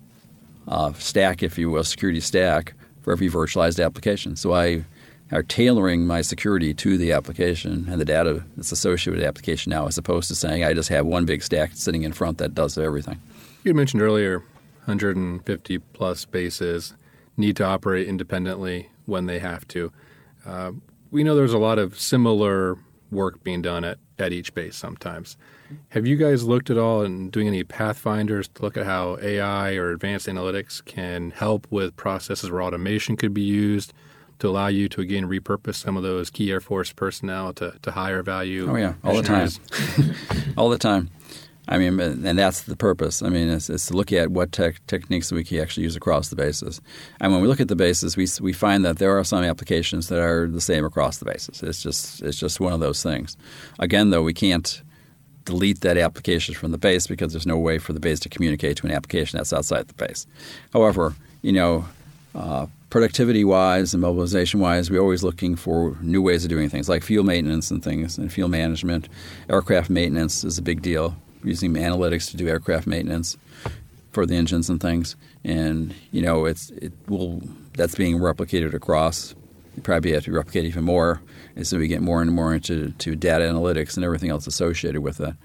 uh, 0.67 0.91
stack, 0.93 1.41
if 1.41 1.57
you 1.57 1.69
will, 1.69 1.83
security 1.83 2.19
stack 2.19 2.73
for 3.01 3.13
every 3.13 3.29
virtualized 3.29 3.83
application? 3.83 4.35
So 4.35 4.53
I 4.53 4.83
are 5.33 5.43
tailoring 5.43 6.05
my 6.05 6.21
security 6.21 6.73
to 6.75 6.97
the 6.97 7.11
application 7.11 7.87
and 7.89 7.99
the 7.99 8.05
data 8.05 8.43
that's 8.55 8.71
associated 8.71 9.11
with 9.11 9.21
the 9.21 9.27
application 9.27 9.71
now, 9.71 9.87
as 9.87 9.97
opposed 9.97 10.27
to 10.27 10.35
saying 10.35 10.63
I 10.63 10.73
just 10.73 10.89
have 10.89 11.05
one 11.05 11.25
big 11.25 11.41
stack 11.41 11.71
sitting 11.73 12.03
in 12.03 12.13
front 12.13 12.37
that 12.37 12.53
does 12.53 12.77
everything. 12.77 13.19
You 13.63 13.73
mentioned 13.73 14.01
earlier 14.01 14.39
150 14.85 15.79
plus 15.79 16.25
bases 16.25 16.93
need 17.35 17.55
to 17.57 17.63
operate 17.63 18.07
independently 18.07 18.89
when 19.05 19.25
they 19.25 19.39
have 19.39 19.67
to. 19.69 19.91
Uh, 20.45 20.71
we 21.09 21.23
know 21.23 21.35
there's 21.35 21.53
a 21.53 21.57
lot 21.57 21.79
of 21.79 21.99
similar 21.99 22.77
work 23.11 23.43
being 23.43 23.61
done 23.61 23.83
at, 23.83 23.97
at 24.19 24.33
each 24.33 24.53
base 24.53 24.75
sometimes. 24.75 25.37
Have 25.89 26.05
you 26.05 26.15
guys 26.15 26.43
looked 26.43 26.69
at 26.69 26.77
all 26.77 27.01
and 27.01 27.31
doing 27.31 27.47
any 27.47 27.63
pathfinders 27.63 28.47
to 28.49 28.61
look 28.61 28.77
at 28.77 28.85
how 28.85 29.17
AI 29.21 29.75
or 29.75 29.91
advanced 29.91 30.27
analytics 30.27 30.83
can 30.85 31.31
help 31.31 31.65
with 31.71 31.95
processes 31.95 32.51
where 32.51 32.61
automation 32.61 33.15
could 33.15 33.33
be 33.33 33.41
used 33.41 33.93
to 34.43 34.49
allow 34.49 34.67
you 34.67 34.89
to 34.89 34.99
again 34.99 35.25
repurpose 35.25 35.75
some 35.75 35.95
of 35.95 36.03
those 36.03 36.29
key 36.29 36.51
Air 36.51 36.59
Force 36.59 36.91
personnel 36.91 37.53
to, 37.53 37.73
to 37.81 37.91
higher 37.91 38.21
value? 38.21 38.69
Oh 38.69 38.75
yeah, 38.75 38.95
all 39.01 39.15
the 39.15 39.23
time, 39.23 39.47
all 40.57 40.69
the 40.69 40.77
time. 40.77 41.09
I 41.65 41.77
mean, 41.77 41.97
and 41.97 42.37
that's 42.37 42.63
the 42.63 42.75
purpose. 42.75 43.23
I 43.23 43.29
mean, 43.29 43.47
it's, 43.47 43.69
it's 43.69 43.85
to 43.85 43.93
look 43.93 44.11
at 44.11 44.31
what 44.31 44.51
tech, 44.51 44.85
techniques 44.85 45.31
we 45.31 45.45
can 45.45 45.61
actually 45.61 45.83
use 45.83 45.95
across 45.95 46.27
the 46.27 46.35
bases. 46.35 46.81
And 47.21 47.31
when 47.31 47.41
we 47.41 47.47
look 47.47 47.61
at 47.61 47.69
the 47.69 47.75
bases, 47.77 48.17
we 48.17 48.27
we 48.41 48.51
find 48.51 48.83
that 48.83 48.97
there 48.97 49.17
are 49.17 49.23
some 49.23 49.45
applications 49.45 50.09
that 50.09 50.19
are 50.19 50.45
the 50.45 50.59
same 50.59 50.83
across 50.83 51.19
the 51.19 51.25
bases. 51.25 51.63
It's 51.63 51.81
just 51.81 52.21
it's 52.21 52.37
just 52.37 52.59
one 52.59 52.73
of 52.73 52.81
those 52.81 53.01
things. 53.01 53.37
Again, 53.79 54.09
though, 54.09 54.23
we 54.23 54.33
can't 54.33 54.81
delete 55.45 55.79
that 55.81 55.97
application 55.97 56.53
from 56.53 56.71
the 56.71 56.77
base 56.77 57.07
because 57.07 57.31
there's 57.31 57.47
no 57.47 57.57
way 57.57 57.77
for 57.77 57.93
the 57.93 57.99
base 58.01 58.19
to 58.19 58.29
communicate 58.29 58.75
to 58.77 58.87
an 58.87 58.91
application 58.91 59.37
that's 59.37 59.53
outside 59.53 59.87
the 59.87 59.93
base. 59.93 60.27
However, 60.73 61.15
you 61.41 61.53
know, 61.53 61.85
uh, 62.35 62.67
productivity 62.93 63.43
wise 63.43 63.95
and 63.95 64.01
mobilization 64.01 64.59
wise, 64.59 64.91
we're 64.91 65.01
always 65.01 65.23
looking 65.23 65.55
for 65.55 65.97
new 65.99 66.21
ways 66.21 66.45
of 66.45 66.49
doing 66.51 66.69
things 66.69 66.87
like 66.87 67.01
fuel 67.01 67.23
maintenance 67.23 67.71
and 67.71 67.83
things 67.83 68.19
and 68.19 68.31
fuel 68.31 68.47
management. 68.47 69.09
Aircraft 69.49 69.89
maintenance 69.89 70.43
is 70.43 70.59
a 70.59 70.61
big 70.61 70.83
deal 70.83 71.15
using 71.43 71.73
analytics 71.73 72.29
to 72.29 72.37
do 72.37 72.47
aircraft 72.47 72.85
maintenance 72.85 73.35
for 74.11 74.27
the 74.27 74.35
engines 74.35 74.69
and 74.69 74.79
things. 74.79 75.15
And 75.43 75.95
you 76.11 76.21
know, 76.21 76.45
it's 76.45 76.69
it 76.69 76.93
will 77.07 77.41
that's 77.75 77.95
being 77.95 78.19
replicated 78.19 78.75
across. 78.75 79.33
You 79.75 79.81
probably 79.81 80.11
have 80.11 80.25
to 80.25 80.31
replicate 80.31 80.65
even 80.65 80.83
more 80.83 81.19
as 81.55 81.73
we 81.73 81.87
get 81.87 82.03
more 82.03 82.21
and 82.21 82.31
more 82.31 82.53
into 82.53 82.91
to 82.91 83.15
data 83.15 83.45
analytics 83.45 83.95
and 83.95 84.05
everything 84.05 84.29
else 84.29 84.45
associated 84.45 85.01
with 85.01 85.17
that. 85.17 85.35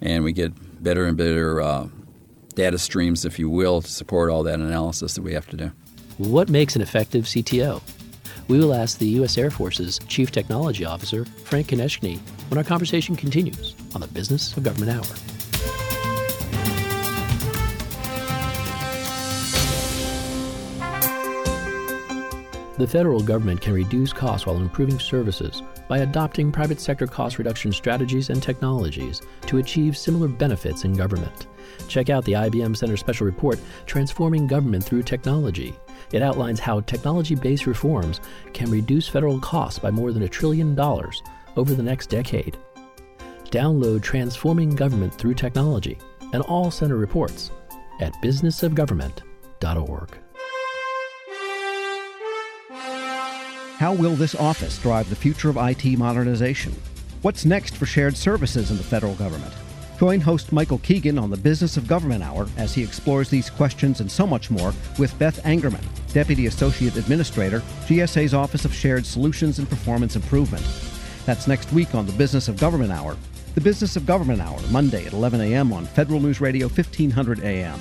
And 0.00 0.22
we 0.22 0.32
get 0.32 0.52
better 0.84 1.04
and 1.06 1.16
better 1.16 1.60
uh, 1.60 1.88
data 2.54 2.78
streams, 2.78 3.24
if 3.24 3.40
you 3.40 3.50
will, 3.50 3.82
to 3.82 3.90
support 3.90 4.30
all 4.30 4.44
that 4.44 4.60
analysis 4.60 5.16
that 5.16 5.22
we 5.22 5.32
have 5.32 5.48
to 5.48 5.56
do. 5.56 5.72
What 6.18 6.48
makes 6.48 6.76
an 6.76 6.80
effective 6.80 7.26
CTO? 7.26 7.82
We 8.48 8.58
will 8.58 8.72
ask 8.72 8.96
the 8.96 9.08
U.S. 9.20 9.36
Air 9.36 9.50
Force's 9.50 9.98
Chief 10.08 10.30
Technology 10.30 10.86
Officer, 10.86 11.26
Frank 11.26 11.66
Konieczny, 11.66 12.20
when 12.48 12.56
our 12.56 12.64
conversation 12.64 13.14
continues 13.14 13.74
on 13.94 14.00
the 14.00 14.06
Business 14.06 14.56
of 14.56 14.62
Government 14.62 14.92
Hour. 14.92 15.16
The 22.78 22.86
federal 22.86 23.20
government 23.20 23.60
can 23.60 23.74
reduce 23.74 24.14
costs 24.14 24.46
while 24.46 24.56
improving 24.56 24.98
services 24.98 25.62
by 25.86 25.98
adopting 25.98 26.50
private 26.50 26.80
sector 26.80 27.06
cost 27.06 27.36
reduction 27.36 27.72
strategies 27.72 28.30
and 28.30 28.42
technologies 28.42 29.20
to 29.48 29.58
achieve 29.58 29.98
similar 29.98 30.28
benefits 30.28 30.84
in 30.84 30.94
government. 30.94 31.46
Check 31.88 32.08
out 32.08 32.24
the 32.24 32.32
IBM 32.32 32.74
Center 32.74 32.96
Special 32.96 33.26
Report, 33.26 33.58
Transforming 33.84 34.46
Government 34.46 34.82
Through 34.82 35.02
Technology. 35.02 35.74
It 36.12 36.22
outlines 36.22 36.60
how 36.60 36.80
technology 36.80 37.34
based 37.34 37.66
reforms 37.66 38.20
can 38.52 38.70
reduce 38.70 39.08
federal 39.08 39.40
costs 39.40 39.78
by 39.78 39.90
more 39.90 40.12
than 40.12 40.22
a 40.22 40.28
trillion 40.28 40.74
dollars 40.74 41.22
over 41.56 41.74
the 41.74 41.82
next 41.82 42.08
decade. 42.08 42.56
Download 43.50 44.02
Transforming 44.02 44.74
Government 44.74 45.14
Through 45.14 45.34
Technology 45.34 45.98
and 46.32 46.42
all 46.42 46.70
center 46.70 46.96
reports 46.96 47.50
at 48.00 48.12
businessofgovernment.org. 48.22 50.18
How 53.78 53.92
will 53.92 54.16
this 54.16 54.34
office 54.34 54.78
drive 54.78 55.10
the 55.10 55.16
future 55.16 55.50
of 55.50 55.58
IT 55.58 55.98
modernization? 55.98 56.74
What's 57.22 57.44
next 57.44 57.76
for 57.76 57.84
shared 57.84 58.16
services 58.16 58.70
in 58.70 58.78
the 58.78 58.82
federal 58.82 59.14
government? 59.16 59.52
Join 59.98 60.20
host 60.20 60.52
Michael 60.52 60.78
Keegan 60.78 61.18
on 61.18 61.30
the 61.30 61.38
Business 61.38 61.78
of 61.78 61.88
Government 61.88 62.22
Hour 62.22 62.48
as 62.58 62.74
he 62.74 62.82
explores 62.82 63.30
these 63.30 63.48
questions 63.48 64.00
and 64.00 64.10
so 64.10 64.26
much 64.26 64.50
more 64.50 64.74
with 64.98 65.18
Beth 65.18 65.42
Angerman, 65.44 65.84
Deputy 66.12 66.46
Associate 66.46 66.94
Administrator, 66.96 67.60
GSA's 67.86 68.34
Office 68.34 68.66
of 68.66 68.74
Shared 68.74 69.06
Solutions 69.06 69.58
and 69.58 69.68
Performance 69.68 70.14
Improvement. 70.14 70.66
That's 71.24 71.48
next 71.48 71.72
week 71.72 71.94
on 71.94 72.04
the 72.04 72.12
Business 72.12 72.46
of 72.48 72.58
Government 72.58 72.92
Hour. 72.92 73.16
The 73.54 73.60
Business 73.62 73.96
of 73.96 74.04
Government 74.04 74.42
Hour, 74.42 74.60
Monday 74.70 75.06
at 75.06 75.14
11 75.14 75.40
a.m. 75.40 75.72
on 75.72 75.86
Federal 75.86 76.20
News 76.20 76.42
Radio 76.42 76.66
1500 76.66 77.40
a.m. 77.40 77.80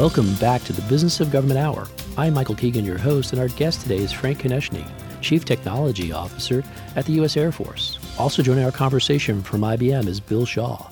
Welcome 0.00 0.34
back 0.36 0.62
to 0.62 0.72
the 0.72 0.80
Business 0.88 1.20
of 1.20 1.30
Government 1.30 1.60
Hour. 1.60 1.86
I'm 2.16 2.32
Michael 2.32 2.54
Keegan, 2.54 2.86
your 2.86 2.96
host, 2.96 3.32
and 3.32 3.38
our 3.38 3.48
guest 3.48 3.82
today 3.82 3.98
is 3.98 4.10
Frank 4.10 4.38
Konieczny, 4.38 4.82
Chief 5.20 5.44
Technology 5.44 6.10
Officer 6.10 6.64
at 6.96 7.04
the 7.04 7.12
U.S. 7.16 7.36
Air 7.36 7.52
Force. 7.52 7.98
Also 8.18 8.42
joining 8.42 8.64
our 8.64 8.72
conversation 8.72 9.42
from 9.42 9.60
IBM 9.60 10.06
is 10.06 10.18
Bill 10.18 10.46
Shaw. 10.46 10.88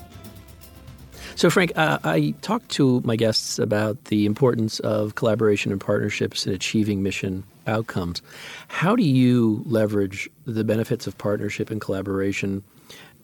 So, 1.33 1.49
Frank, 1.49 1.71
uh, 1.75 1.97
I 2.03 2.35
talked 2.43 2.69
to 2.73 3.01
my 3.03 3.15
guests 3.15 3.57
about 3.57 4.05
the 4.05 4.27
importance 4.27 4.79
of 4.81 5.15
collaboration 5.15 5.71
and 5.71 5.81
partnerships 5.81 6.45
in 6.45 6.53
achieving 6.53 7.01
mission 7.01 7.43
outcomes. 7.65 8.21
How 8.67 8.95
do 8.95 9.01
you 9.01 9.63
leverage 9.65 10.29
the 10.45 10.63
benefits 10.63 11.07
of 11.07 11.17
partnership 11.17 11.71
and 11.71 11.81
collaboration 11.81 12.63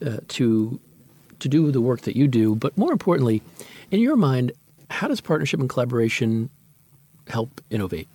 uh, 0.04 0.16
to 0.30 0.80
to 1.38 1.48
do 1.48 1.70
the 1.70 1.80
work 1.80 2.00
that 2.00 2.16
you 2.16 2.26
do? 2.26 2.56
But 2.56 2.76
more 2.76 2.90
importantly, 2.90 3.40
in 3.92 4.00
your 4.00 4.16
mind, 4.16 4.50
how 4.90 5.08
does 5.08 5.20
partnership 5.20 5.60
and 5.60 5.68
collaboration 5.68 6.50
help 7.28 7.60
innovate? 7.70 8.08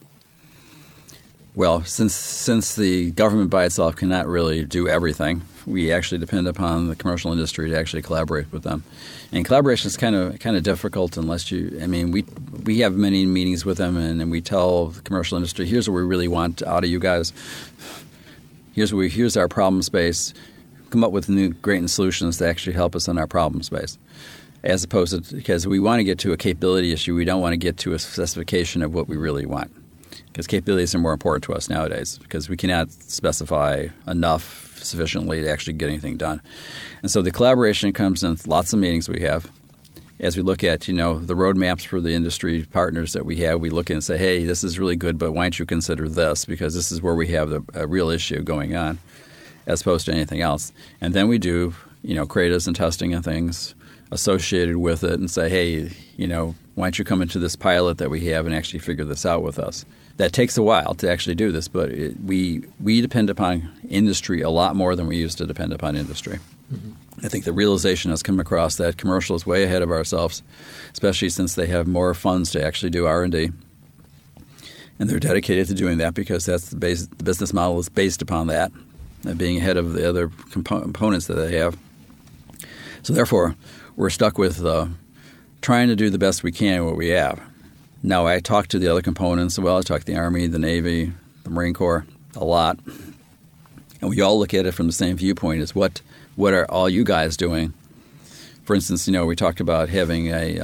Well, 1.53 1.83
since 1.83 2.15
since 2.15 2.75
the 2.75 3.11
government 3.11 3.49
by 3.49 3.65
itself 3.65 3.97
cannot 3.97 4.25
really 4.25 4.63
do 4.63 4.87
everything, 4.87 5.41
we 5.65 5.91
actually 5.91 6.19
depend 6.19 6.47
upon 6.47 6.87
the 6.87 6.95
commercial 6.95 7.33
industry 7.33 7.69
to 7.69 7.77
actually 7.77 8.03
collaborate 8.03 8.49
with 8.53 8.63
them. 8.63 8.85
And 9.33 9.43
collaboration 9.43 9.87
is 9.87 9.97
kind 9.97 10.15
of 10.15 10.39
kind 10.39 10.55
of 10.55 10.63
difficult 10.63 11.17
unless 11.17 11.51
you. 11.51 11.77
I 11.81 11.87
mean, 11.87 12.11
we 12.11 12.23
we 12.63 12.79
have 12.79 12.95
many 12.95 13.25
meetings 13.25 13.65
with 13.65 13.77
them, 13.77 13.97
and, 13.97 14.21
and 14.21 14.31
we 14.31 14.39
tell 14.39 14.87
the 14.87 15.01
commercial 15.01 15.37
industry, 15.37 15.65
"Here's 15.65 15.89
what 15.89 15.95
we 15.95 16.03
really 16.03 16.29
want 16.29 16.63
out 16.63 16.85
of 16.85 16.89
you 16.89 16.99
guys. 16.99 17.33
Here's 18.71 18.93
we, 18.93 19.09
here's 19.09 19.35
our 19.35 19.49
problem 19.49 19.81
space. 19.81 20.33
Come 20.89 21.03
up 21.03 21.11
with 21.11 21.27
new 21.27 21.49
great 21.49 21.89
solutions 21.89 22.37
to 22.37 22.47
actually 22.47 22.73
help 22.73 22.95
us 22.95 23.09
in 23.09 23.17
our 23.17 23.27
problem 23.27 23.61
space." 23.61 23.97
As 24.63 24.83
opposed 24.83 25.29
to 25.29 25.35
because 25.35 25.67
we 25.67 25.79
want 25.79 25.99
to 25.99 26.03
get 26.03 26.19
to 26.19 26.33
a 26.33 26.37
capability 26.37 26.91
issue, 26.91 27.15
we 27.15 27.25
don't 27.25 27.41
want 27.41 27.53
to 27.53 27.57
get 27.57 27.77
to 27.77 27.93
a 27.93 27.99
specification 27.99 28.81
of 28.83 28.93
what 28.93 29.07
we 29.07 29.17
really 29.17 29.45
want. 29.45 29.71
Because 30.27 30.47
capabilities 30.47 30.93
are 30.93 30.99
more 30.99 31.13
important 31.13 31.43
to 31.45 31.53
us 31.53 31.69
nowadays 31.69 32.17
because 32.19 32.47
we 32.47 32.55
cannot 32.55 32.91
specify 32.91 33.87
enough 34.07 34.79
sufficiently 34.83 35.41
to 35.41 35.49
actually 35.49 35.73
get 35.73 35.89
anything 35.89 36.17
done. 36.17 36.41
And 37.01 37.11
so 37.11 37.21
the 37.21 37.31
collaboration 37.31 37.91
comes 37.93 38.23
in 38.23 38.37
lots 38.45 38.73
of 38.73 38.79
meetings 38.79 39.09
we 39.09 39.21
have. 39.21 39.51
As 40.19 40.37
we 40.37 40.43
look 40.43 40.63
at, 40.63 40.87
you 40.87 40.93
know, 40.93 41.17
the 41.17 41.33
roadmaps 41.33 41.85
for 41.85 41.99
the 41.99 42.13
industry 42.13 42.63
partners 42.71 43.13
that 43.13 43.25
we 43.25 43.37
have, 43.37 43.59
we 43.59 43.71
look 43.71 43.89
and 43.89 44.03
say, 44.03 44.17
hey, 44.17 44.43
this 44.43 44.63
is 44.63 44.77
really 44.77 44.95
good, 44.95 45.17
but 45.17 45.31
why 45.31 45.45
don't 45.45 45.57
you 45.57 45.65
consider 45.65 46.07
this? 46.07 46.45
Because 46.45 46.75
this 46.75 46.91
is 46.91 47.01
where 47.01 47.15
we 47.15 47.27
have 47.29 47.63
a 47.73 47.87
real 47.87 48.09
issue 48.09 48.41
going 48.41 48.75
on 48.75 48.99
as 49.65 49.81
opposed 49.81 50.05
to 50.05 50.11
anything 50.11 50.41
else. 50.41 50.71
And 51.01 51.13
then 51.15 51.27
we 51.27 51.39
do, 51.39 51.73
you 52.03 52.13
know, 52.13 52.27
CRADAs 52.27 52.67
and 52.67 52.75
testing 52.75 53.13
and 53.13 53.23
things 53.23 53.73
associated 54.11 54.77
with 54.77 55.03
it 55.03 55.19
and 55.19 55.31
say, 55.31 55.49
hey, 55.49 55.89
you 56.17 56.27
know, 56.27 56.55
why 56.75 56.85
don't 56.85 56.99
you 56.99 57.05
come 57.05 57.21
into 57.21 57.39
this 57.39 57.55
pilot 57.55 57.97
that 57.97 58.09
we 58.09 58.25
have 58.25 58.45
and 58.45 58.53
actually 58.53 58.79
figure 58.79 59.05
this 59.05 59.25
out 59.25 59.43
with 59.43 59.57
us? 59.57 59.85
That 60.17 60.33
takes 60.33 60.57
a 60.57 60.63
while 60.63 60.93
to 60.95 61.09
actually 61.09 61.35
do 61.35 61.51
this, 61.51 61.67
but 61.67 61.89
it, 61.89 62.19
we 62.23 62.63
we 62.79 63.01
depend 63.01 63.29
upon 63.29 63.71
industry 63.89 64.41
a 64.41 64.49
lot 64.49 64.75
more 64.75 64.95
than 64.95 65.07
we 65.07 65.17
used 65.17 65.37
to 65.39 65.47
depend 65.47 65.73
upon 65.73 65.95
industry. 65.95 66.39
Mm-hmm. 66.71 66.91
I 67.25 67.27
think 67.27 67.45
the 67.45 67.53
realization 67.53 68.11
has 68.11 68.21
come 68.21 68.39
across 68.39 68.75
that 68.75 68.97
commercial 68.97 69.35
is 69.35 69.45
way 69.45 69.63
ahead 69.63 69.81
of 69.81 69.91
ourselves, 69.91 70.43
especially 70.93 71.29
since 71.29 71.55
they 71.55 71.67
have 71.67 71.87
more 71.87 72.13
funds 72.13 72.51
to 72.51 72.63
actually 72.63 72.89
do 72.89 73.05
R 73.05 73.23
and 73.23 73.31
D, 73.31 73.51
and 74.99 75.09
they're 75.09 75.19
dedicated 75.19 75.67
to 75.67 75.73
doing 75.73 75.97
that 75.99 76.13
because 76.13 76.45
that's 76.45 76.69
the, 76.69 76.75
base, 76.75 77.07
the 77.07 77.23
business 77.23 77.53
model 77.53 77.79
is 77.79 77.89
based 77.89 78.21
upon 78.21 78.47
that, 78.47 78.71
being 79.37 79.57
ahead 79.57 79.77
of 79.77 79.93
the 79.93 80.07
other 80.07 80.29
components 80.51 81.27
that 81.27 81.35
they 81.35 81.57
have. 81.57 81.77
So 83.01 83.13
therefore, 83.13 83.55
we're 83.95 84.09
stuck 84.09 84.37
with 84.37 84.65
uh, 84.65 84.87
trying 85.61 85.87
to 85.87 85.95
do 85.95 86.09
the 86.09 86.17
best 86.17 86.43
we 86.43 86.51
can 86.51 86.81
with 86.81 86.91
what 86.91 86.97
we 86.97 87.09
have. 87.09 87.39
Now, 88.03 88.25
I 88.25 88.39
talk 88.39 88.67
to 88.67 88.79
the 88.79 88.87
other 88.87 89.01
components. 89.01 89.59
Well, 89.59 89.77
I 89.77 89.81
talk 89.81 90.01
to 90.01 90.05
the 90.05 90.17
Army, 90.17 90.47
the 90.47 90.59
Navy, 90.59 91.11
the 91.43 91.49
Marine 91.49 91.73
Corps 91.73 92.05
a 92.35 92.43
lot, 92.43 92.79
and 94.01 94.09
we 94.09 94.21
all 94.21 94.39
look 94.39 94.53
at 94.53 94.65
it 94.65 94.71
from 94.73 94.87
the 94.87 94.93
same 94.93 95.17
viewpoint: 95.17 95.61
is 95.61 95.75
what 95.75 96.01
what 96.35 96.53
are 96.53 96.65
all 96.71 96.89
you 96.89 97.03
guys 97.03 97.37
doing 97.37 97.73
for 98.63 98.75
instance, 98.75 99.07
you 99.07 99.13
know, 99.13 99.25
we 99.25 99.35
talked 99.35 99.59
about 99.59 99.89
having 99.89 100.27
a, 100.27 100.59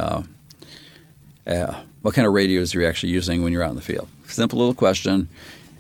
uh, 1.46 1.74
what 2.02 2.14
kind 2.14 2.28
of 2.28 2.34
radios 2.34 2.74
are 2.74 2.82
you 2.82 2.88
actually 2.88 3.12
using 3.12 3.44
when 3.44 3.52
you're 3.52 3.64
out 3.64 3.72
in 3.72 3.76
the 3.76 3.82
field? 3.82 4.08
Simple 4.28 4.60
little 4.60 4.74
question, 4.74 5.30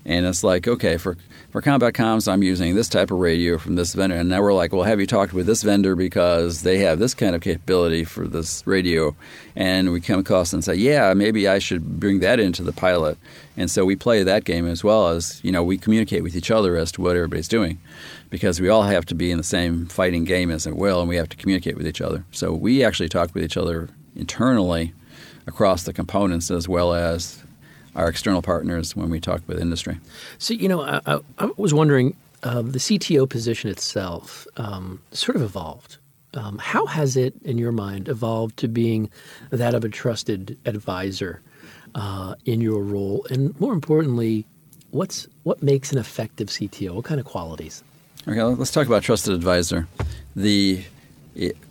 and 0.05 0.25
it's 0.25 0.43
like, 0.43 0.67
okay, 0.67 0.97
for 0.97 1.15
for 1.49 1.61
combat 1.61 1.93
comms, 1.93 2.31
I'm 2.31 2.43
using 2.43 2.75
this 2.75 2.89
type 2.89 3.09
of 3.09 3.19
radio 3.19 3.57
from 3.57 3.75
this 3.75 3.93
vendor. 3.93 4.17
And 4.17 4.29
now 4.29 4.41
we're 4.41 4.53
like, 4.53 4.73
well, 4.73 4.83
have 4.83 4.99
you 4.99 5.07
talked 5.07 5.33
with 5.33 5.45
this 5.45 5.63
vendor 5.63 5.95
because 5.95 6.63
they 6.63 6.79
have 6.79 6.99
this 6.99 7.13
kind 7.13 7.35
of 7.35 7.41
capability 7.41 8.03
for 8.03 8.27
this 8.27 8.65
radio? 8.67 9.15
And 9.55 9.91
we 9.91 10.01
come 10.01 10.19
across 10.19 10.51
and 10.51 10.63
say, 10.63 10.75
yeah, 10.75 11.13
maybe 11.13 11.47
I 11.47 11.59
should 11.59 11.99
bring 11.99 12.19
that 12.19 12.39
into 12.39 12.63
the 12.63 12.73
pilot. 12.73 13.17
And 13.55 13.71
so 13.71 13.85
we 13.85 13.95
play 13.95 14.23
that 14.23 14.43
game 14.43 14.67
as 14.67 14.83
well 14.83 15.07
as, 15.07 15.39
you 15.43 15.51
know, 15.51 15.63
we 15.63 15.77
communicate 15.77 16.21
with 16.21 16.35
each 16.35 16.51
other 16.51 16.75
as 16.75 16.91
to 16.93 17.01
what 17.01 17.15
everybody's 17.15 17.47
doing 17.47 17.79
because 18.29 18.59
we 18.59 18.67
all 18.67 18.83
have 18.83 19.05
to 19.05 19.15
be 19.15 19.31
in 19.31 19.37
the 19.37 19.43
same 19.43 19.85
fighting 19.85 20.25
game 20.25 20.51
as 20.51 20.67
it 20.67 20.75
will, 20.75 20.99
and 20.99 21.07
we 21.07 21.15
have 21.15 21.29
to 21.29 21.37
communicate 21.37 21.77
with 21.77 21.87
each 21.87 22.01
other. 22.01 22.25
So 22.31 22.53
we 22.53 22.83
actually 22.83 23.09
talk 23.09 23.33
with 23.33 23.43
each 23.43 23.57
other 23.57 23.89
internally 24.15 24.93
across 25.47 25.83
the 25.83 25.93
components 25.93 26.51
as 26.51 26.67
well 26.67 26.93
as 26.93 27.41
our 27.97 28.07
external 28.07 28.41
partners 28.41 28.95
when 28.95 29.09
we 29.09 29.19
talk 29.19 29.41
with 29.47 29.59
industry. 29.59 29.99
So, 30.37 30.53
you 30.53 30.69
know, 30.69 30.81
I, 30.81 31.01
I, 31.05 31.19
I 31.39 31.49
was 31.57 31.73
wondering 31.73 32.15
uh, 32.43 32.61
the 32.61 32.79
CTO 32.79 33.27
position 33.27 33.69
itself 33.69 34.47
um, 34.57 35.01
sort 35.11 35.35
of 35.35 35.41
evolved. 35.41 35.97
Um, 36.33 36.59
how 36.59 36.85
has 36.85 37.17
it, 37.17 37.33
in 37.43 37.57
your 37.57 37.71
mind, 37.71 38.07
evolved 38.07 38.57
to 38.57 38.67
being 38.67 39.09
that 39.49 39.73
of 39.73 39.83
a 39.83 39.89
trusted 39.89 40.57
advisor 40.65 41.41
uh, 41.95 42.35
in 42.45 42.61
your 42.61 42.83
role? 42.83 43.25
And 43.31 43.59
more 43.59 43.73
importantly, 43.73 44.45
what's 44.91 45.27
what 45.43 45.63
makes 45.63 45.91
an 45.91 45.97
effective 45.97 46.49
CTO? 46.49 46.91
What 46.91 47.05
kind 47.05 47.19
of 47.19 47.25
qualities? 47.25 47.83
Okay, 48.27 48.43
let's 48.43 48.71
talk 48.71 48.85
about 48.85 49.01
trusted 49.01 49.33
advisor. 49.33 49.87
The 50.35 50.83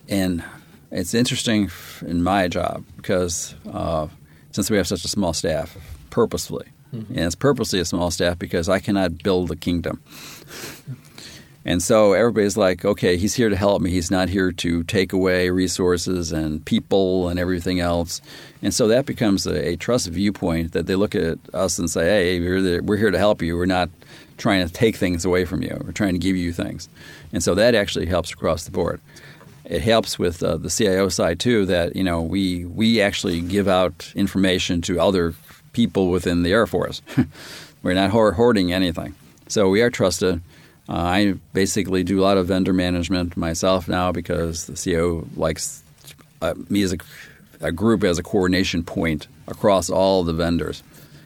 and 0.09 0.43
it's 0.91 1.15
interesting 1.15 1.71
in 2.05 2.23
my 2.23 2.49
job 2.49 2.85
because 2.97 3.55
uh, 3.71 4.09
since 4.51 4.71
we 4.71 4.77
have 4.79 4.89
such 4.89 5.05
a 5.05 5.09
small 5.09 5.33
staff, 5.33 5.77
purposefully. 6.17 6.69
Mm-hmm. 6.95 7.13
And 7.13 7.27
it's 7.27 7.35
purposely 7.35 7.79
a 7.79 7.85
small 7.85 8.11
staff 8.11 8.39
because 8.39 8.71
I 8.71 8.79
cannot 8.79 9.23
build 9.23 9.51
a 9.51 9.57
kingdom. 9.57 10.01
And 11.69 11.83
so 11.83 12.13
everybody's 12.13 12.57
like, 12.57 12.85
okay, 12.85 13.17
he's 13.17 13.35
here 13.35 13.49
to 13.49 13.57
help 13.57 13.83
me. 13.83 13.91
He's 13.91 14.09
not 14.09 14.29
here 14.29 14.53
to 14.53 14.85
take 14.85 15.13
away 15.13 15.51
resources 15.51 16.31
and 16.31 16.65
people 16.65 17.29
and 17.29 17.41
everything 17.41 17.81
else. 17.81 18.21
And 18.63 18.73
so 18.73 18.87
that 18.87 19.05
becomes 19.05 19.49
a, 19.49 19.71
a 19.71 19.77
trust 19.77 20.07
viewpoint 20.07 20.75
that 20.75 20.87
they 20.87 20.95
look 20.95 21.17
at 21.17 21.41
us 21.53 21.81
and 21.81 21.91
say, 21.91 22.05
hey, 22.05 22.39
we're, 22.39 22.63
the, 22.63 22.81
we're 22.85 22.97
here 22.97 23.11
to 23.11 23.19
help 23.19 23.43
you. 23.43 23.57
We're 23.57 23.67
not 23.67 23.91
trying 24.39 24.65
to 24.65 24.73
take 24.73 24.95
things 24.95 25.25
away 25.25 25.45
from 25.45 25.61
you. 25.61 25.77
We're 25.85 25.91
trying 25.91 26.13
to 26.13 26.21
give 26.21 26.37
you 26.37 26.53
things. 26.53 26.89
And 27.33 27.43
so 27.43 27.57
that 27.57 27.75
actually 27.75 28.07
helps 28.07 28.31
across 28.31 28.63
the 28.63 28.71
board. 28.71 29.01
It 29.65 29.83
helps 29.83 30.21
with 30.21 30.45
uh, 30.45 30.59
the 30.59 30.71
CIO 30.71 31.09
side 31.09 31.41
too 31.41 31.67
that 31.67 31.97
you 31.97 32.05
know 32.05 32.23
we 32.23 32.65
we 32.65 33.01
actually 33.01 33.41
give 33.41 33.67
out 33.67 34.13
information 34.15 34.81
to 34.83 35.01
other 35.01 35.35
people 35.77 36.09
within 36.09 36.43
the 36.43 36.53
Air 36.53 36.67
Force. 36.67 37.03
We're 37.83 37.93
not 37.93 38.11
hoarding 38.11 38.73
anything. 38.73 39.15
So 39.47 39.69
we 39.69 39.83
are 39.83 39.91
trusted. 39.91 40.41
Uh, 40.89 40.93
I 40.93 41.35
basically 41.53 42.03
do 42.03 42.19
a 42.19 42.23
lot 42.23 42.39
of 42.39 42.47
vendor 42.47 42.73
management 42.73 43.37
myself 43.37 43.87
now 43.87 44.11
because 44.11 44.65
the 44.65 44.73
CEO 44.73 45.27
likes 45.37 45.83
uh, 46.41 46.55
me 46.71 46.83
as 46.83 46.95
a, 46.95 46.99
a, 47.61 47.73
group 47.73 48.05
as 48.05 48.19
a 48.19 48.23
coordination 48.23 48.85
point 48.85 49.29
across 49.47 49.91
all 49.91 50.25
the 50.25 50.33
vendors 50.33 50.83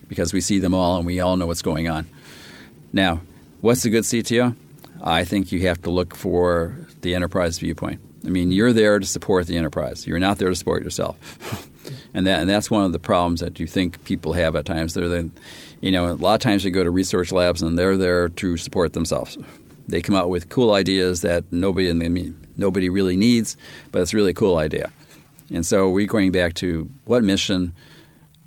because 0.09 0.33
we 0.33 0.41
see 0.41 0.59
them 0.59 0.75
all 0.75 0.97
and 0.97 1.07
we 1.07 1.21
all 1.21 1.37
know 1.37 1.47
what's 1.47 1.63
going 1.63 1.89
on. 1.89 2.07
Now, 2.93 3.21
what's 3.61 3.85
a 3.85 3.91
good 3.91 4.05
CTO? 4.05 4.57
I 5.01 5.25
think 5.25 5.53
you 5.53 5.61
have 5.69 5.81
to 5.83 5.91
look 5.91 6.17
for 6.17 6.75
the 7.03 7.15
enterprise 7.15 7.59
viewpoint. 7.59 8.01
I 8.27 8.31
mean, 8.31 8.51
you're 8.51 8.73
there 8.73 8.99
to 8.99 9.07
support 9.07 9.47
the 9.47 9.57
enterprise. 9.57 10.09
You're 10.09 10.19
not 10.19 10.39
there 10.39 10.49
to 10.49 10.57
support 10.57 10.83
yourself. 10.83 11.17
and 12.15 12.27
that 12.27 12.41
and 12.41 12.49
that's 12.49 12.71
one 12.71 12.85
of 12.85 12.93
the 12.93 12.99
problems 12.99 13.41
that 13.41 13.61
you 13.61 13.67
think 13.67 14.03
people 14.05 14.33
have 14.33 14.57
at 14.57 14.65
times. 14.65 14.95
They're 14.95 15.09
the, 15.09 15.31
you 15.81 15.91
know, 15.91 16.11
a 16.11 16.15
lot 16.15 16.35
of 16.35 16.41
times 16.41 16.65
they 16.65 16.71
go 16.71 16.85
to 16.85 16.91
research 16.91 17.33
labs 17.33 17.63
and 17.63 17.79
they're 17.79 17.97
there 17.97 18.29
to 18.29 18.57
support 18.57 18.93
themselves. 18.93 19.39
They 19.89 20.01
come 20.01 20.15
out 20.15 20.29
with 20.29 20.49
cool 20.49 20.73
ideas 20.73 21.23
that 21.23 21.45
nobody 21.53 21.89
in 21.89 21.99
the, 21.99 22.33
nobody 22.57 22.89
really 22.89 23.17
needs, 23.17 23.57
but 23.91 24.03
it's 24.03 24.15
really 24.15 24.31
a 24.31 24.35
cool 24.35 24.57
idea. 24.57 24.91
And 25.53 25.67
so 25.67 25.89
we're 25.89 26.07
going 26.07 26.31
back 26.31 26.55
to 26.55 26.89
what 27.07 27.25
mission 27.25 27.73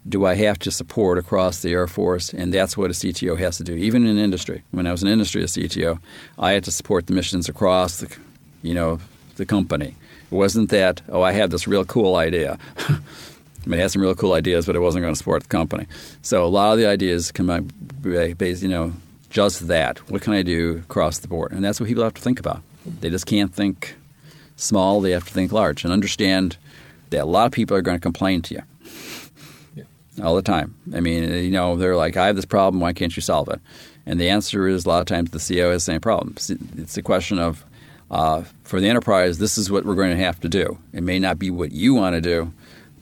do 0.08 0.26
I 0.26 0.36
have 0.36 0.60
to 0.60 0.72
support 0.72 1.18
across 1.18 1.62
the 1.62 1.72
Air 1.72 1.88
Force? 1.88 2.34
And 2.34 2.54
that's 2.54 2.78
what 2.78 2.90
a 2.90 2.94
CTO 2.94 3.38
has 3.40 3.58
to 3.58 3.64
do. 3.64 3.74
Even 3.74 4.06
in 4.06 4.18
industry, 4.18 4.64
when 4.72 4.88
I 4.88 4.92
was 4.92 5.04
in 5.04 5.10
industry 5.10 5.44
as 5.44 5.54
CTO, 5.54 6.00
I 6.38 6.52
had 6.54 6.64
to 6.66 6.72
support 6.72 7.08
the 7.08 7.14
missions 7.14 7.48
across 7.48 7.98
the, 7.98 8.16
you 8.62 8.74
know, 8.74 9.00
the 9.36 9.46
company. 9.46 9.96
It 10.32 10.36
wasn't 10.36 10.70
that 10.70 11.02
oh 11.10 11.22
I 11.22 11.32
have 11.34 11.50
this 11.50 11.68
real 11.68 11.86
cool 11.86 12.16
idea. 12.16 12.58
I 13.66 13.70
mean, 13.70 13.80
it 13.80 13.84
had 13.84 13.92
some 13.92 14.02
real 14.02 14.16
cool 14.16 14.34
ideas, 14.34 14.66
but 14.66 14.76
it 14.76 14.80
wasn't 14.80 15.04
going 15.04 15.14
to 15.14 15.18
support 15.18 15.44
the 15.44 15.50
company. 15.50 15.88
So 16.22 16.44
a 16.44 16.48
lot 16.48 16.74
of 16.74 16.80
the 16.80 16.88
ideas 16.88 17.32
come 17.32 17.50
out 17.50 17.64
based, 18.38 18.62
you 18.62 18.70
know, 18.70 18.94
just 19.30 19.68
that. 19.68 20.00
What 20.10 20.22
can 20.22 20.34
I 20.34 20.44
do 20.44 20.78
across 20.78 21.20
the 21.20 21.28
board? 21.28 21.52
And 21.52 21.64
that's 21.64 21.80
what 21.80 21.88
people 21.88 22.04
have 22.04 22.14
to 22.14 22.22
think 22.22 22.40
about. 22.40 22.62
They 22.86 23.10
just 23.10 23.26
can't 23.26 23.54
think 23.54 23.96
small. 24.56 25.02
They 25.02 25.12
have 25.12 25.26
to 25.26 25.34
think 25.34 25.52
large 25.52 25.84
and 25.84 25.94
understand 25.94 26.58
that 27.10 27.24
a 27.24 27.26
lot 27.26 27.46
of 27.46 27.52
people 27.52 27.78
are 27.78 27.82
going 27.82 27.98
to 27.98 28.02
complain 28.02 28.42
to 28.44 28.56
you 28.56 28.62
yeah. 29.76 29.84
all 30.24 30.36
the 30.36 30.42
time. 30.42 30.76
I 30.94 31.00
mean, 31.00 31.24
you 31.32 31.52
know, 31.52 31.76
they're 31.76 31.96
like, 31.96 32.18
I 32.18 32.28
have 32.28 32.36
this 32.36 32.46
problem. 32.46 32.82
Why 32.82 32.94
can't 32.94 33.16
you 33.16 33.22
solve 33.22 33.50
it? 33.50 33.60
And 34.06 34.20
the 34.20 34.30
answer 34.30 34.68
is 34.68 34.86
a 34.86 34.90
lot 34.90 35.00
of 35.00 35.06
times 35.06 35.32
the 35.32 35.38
CEO 35.38 35.72
has 35.72 35.86
the 35.86 35.92
same 35.94 36.02
problem. 36.02 36.36
It's 36.78 36.98
a 36.98 37.02
question 37.02 37.40
of, 37.40 37.64
uh, 38.12 38.44
for 38.64 38.80
the 38.80 38.90
enterprise, 38.90 39.40
this 39.40 39.58
is 39.58 39.72
what 39.72 39.86
we're 39.86 39.96
going 39.96 40.16
to 40.16 40.24
have 40.24 40.40
to 40.42 40.50
do. 40.50 40.78
It 40.92 41.04
may 41.04 41.20
not 41.20 41.40
be 41.40 41.50
what 41.50 41.72
you 41.72 41.94
want 41.94 42.16
to 42.16 42.22
do, 42.22 42.54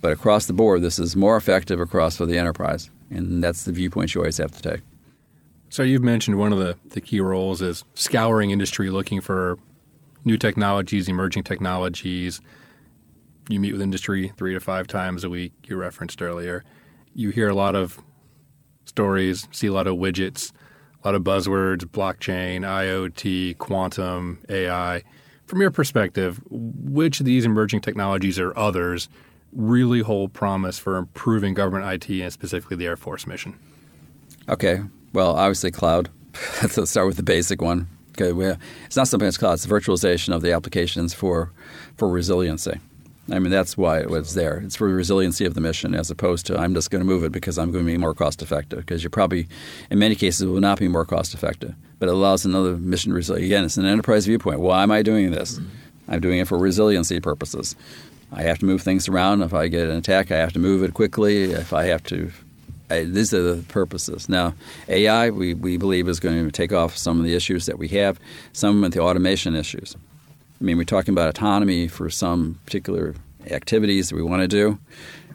but 0.02 0.12
across 0.12 0.48
the 0.48 0.54
board, 0.54 0.82
this 0.82 1.00
is 1.00 1.16
more 1.16 1.38
effective 1.38 1.80
across 1.80 2.18
for 2.18 2.26
the 2.26 2.38
enterprise. 2.38 2.90
And 3.10 3.44
that's 3.44 3.64
the 3.64 3.72
viewpoint 3.72 4.14
you 4.14 4.22
always 4.22 4.38
have 4.38 4.52
to 4.52 4.62
take. 4.62 4.82
So 5.70 5.84
you've 5.84 6.04
mentioned 6.04 6.38
one 6.38 6.52
of 6.52 6.60
the, 6.60 6.78
the 6.90 7.00
key 7.00 7.22
roles 7.22 7.62
is 7.62 7.86
scouring 7.94 8.52
industry, 8.52 8.90
looking 8.90 9.22
for 9.22 9.58
new 10.26 10.38
technologies, 10.38 11.08
emerging 11.08 11.44
technologies. 11.44 12.42
You 13.48 13.60
meet 13.60 13.74
with 13.74 13.82
industry 13.82 14.34
three 14.38 14.54
to 14.54 14.60
five 14.60 14.88
times 14.88 15.24
a 15.24 15.30
week, 15.30 15.54
you 15.64 15.78
referenced 15.78 16.22
earlier. 16.22 16.64
You 17.14 17.30
hear 17.30 17.50
a 17.50 17.56
lot 17.56 17.76
of 17.76 18.02
stories, 18.86 19.48
see 19.52 19.68
a 19.68 19.74
lot 19.74 19.88
of 19.88 19.98
widgets, 19.98 20.52
a 21.04 21.08
lot 21.08 21.16
of 21.16 21.24
buzzwords, 21.24 21.84
blockchain, 21.86 22.62
IoT, 22.62 23.58
quantum, 23.58 24.40
AI. 24.50 25.04
From 25.46 25.62
your 25.62 25.72
perspective, 25.72 26.42
which 26.50 27.20
of 27.20 27.26
these 27.26 27.46
emerging 27.46 27.82
technologies 27.82 28.40
or 28.40 28.58
others 28.58 29.10
really 29.54 30.02
hold 30.02 30.34
promise 30.34 30.80
for 30.80 30.98
improving 30.98 31.54
government 31.54 31.92
IT 31.92 32.22
and 32.22 32.32
specifically 32.32 32.78
the 32.78 32.86
Air 32.86 32.98
Force 32.98 33.28
mission? 33.28 33.58
Okay. 34.50 34.82
Well, 35.14 35.36
obviously, 35.36 35.72
cloud. 35.72 36.10
Let's 36.62 36.90
start 36.90 37.08
with 37.08 37.18
the 37.18 37.24
basic 37.24 37.62
one. 37.62 37.88
Okay, 38.20 38.58
it's 38.86 38.98
not 38.98 39.08
something 39.08 39.26
that's 39.26 39.38
cloud; 39.38 39.54
it's 39.54 39.66
virtualization 39.66 40.34
of 40.36 40.42
the 40.42 40.52
applications 40.52 41.14
for 41.14 41.52
for 41.96 42.10
resiliency. 42.10 42.80
I 43.32 43.40
mean, 43.40 43.52
that's 43.52 43.78
why 43.78 44.00
it 44.00 44.10
was 44.10 44.34
there. 44.34 44.58
It's 44.58 44.76
for 44.76 44.90
the 44.90 44.94
resiliency 44.94 45.46
of 45.46 45.54
the 45.54 45.62
mission, 45.62 45.94
as 45.96 46.10
opposed 46.10 46.46
to 46.48 46.58
I'm 46.58 46.74
just 46.74 46.90
going 46.92 47.02
to 47.02 47.06
move 47.06 47.24
it 47.24 47.32
because 47.32 47.58
I'm 47.58 47.72
going 47.72 47.86
to 47.86 47.92
be 47.92 47.98
more 47.98 48.14
cost 48.14 48.42
effective. 48.42 48.80
Because 48.80 49.04
you 49.04 49.10
probably, 49.10 49.48
in 49.90 50.00
many 50.00 50.16
cases, 50.16 50.46
will 50.46 50.60
not 50.60 50.80
be 50.80 50.88
more 50.88 51.06
cost 51.06 51.34
effective. 51.34 51.76
But 52.00 52.10
it 52.10 52.14
allows 52.14 52.46
another 52.46 52.76
mission 52.76 53.14
resilience. 53.14 53.46
Again, 53.46 53.64
it's 53.64 53.78
an 53.78 53.86
enterprise 53.86 54.26
viewpoint. 54.26 54.60
Why 54.60 54.84
am 54.84 54.92
I 54.92 55.02
doing 55.04 55.32
this? 55.32 55.60
I'm 56.10 56.20
doing 56.20 56.40
it 56.40 56.48
for 56.48 56.58
resiliency 56.58 57.20
purposes. 57.20 57.76
I 58.32 58.44
have 58.44 58.60
to 58.60 58.66
move 58.66 58.82
things 58.82 59.08
around. 59.08 59.42
If 59.42 59.54
I 59.54 59.68
get 59.68 59.90
an 59.90 59.98
attack, 59.98 60.32
I 60.32 60.38
have 60.38 60.54
to 60.54 60.60
move 60.60 60.84
it 60.84 60.94
quickly. 60.94 61.52
If 61.52 61.74
I 61.74 61.86
have 61.86 62.04
to, 62.06 62.32
I, 62.90 63.04
these 63.04 63.34
are 63.34 63.42
the 63.42 63.64
purposes. 63.64 64.30
Now, 64.30 64.54
AI, 64.88 65.30
we, 65.30 65.54
we 65.54 65.78
believe, 65.78 66.08
is 66.08 66.20
going 66.20 66.46
to 66.46 66.52
take 66.52 66.72
off 66.72 66.96
some 66.96 67.20
of 67.20 67.26
the 67.26 67.36
issues 67.36 67.66
that 67.66 67.78
we 67.78 67.90
have, 67.90 68.20
some 68.54 68.84
of 68.84 68.92
the 68.92 69.00
automation 69.02 69.56
issues. 69.56 69.96
I 70.60 70.64
mean, 70.64 70.78
we're 70.78 70.84
talking 70.84 71.14
about 71.14 71.28
autonomy 71.28 71.88
for 71.88 72.10
some 72.10 72.60
particular 72.66 73.16
activities 73.50 74.10
that 74.10 74.16
we 74.16 74.22
want 74.22 74.44
to 74.44 74.48
do. 74.48 74.80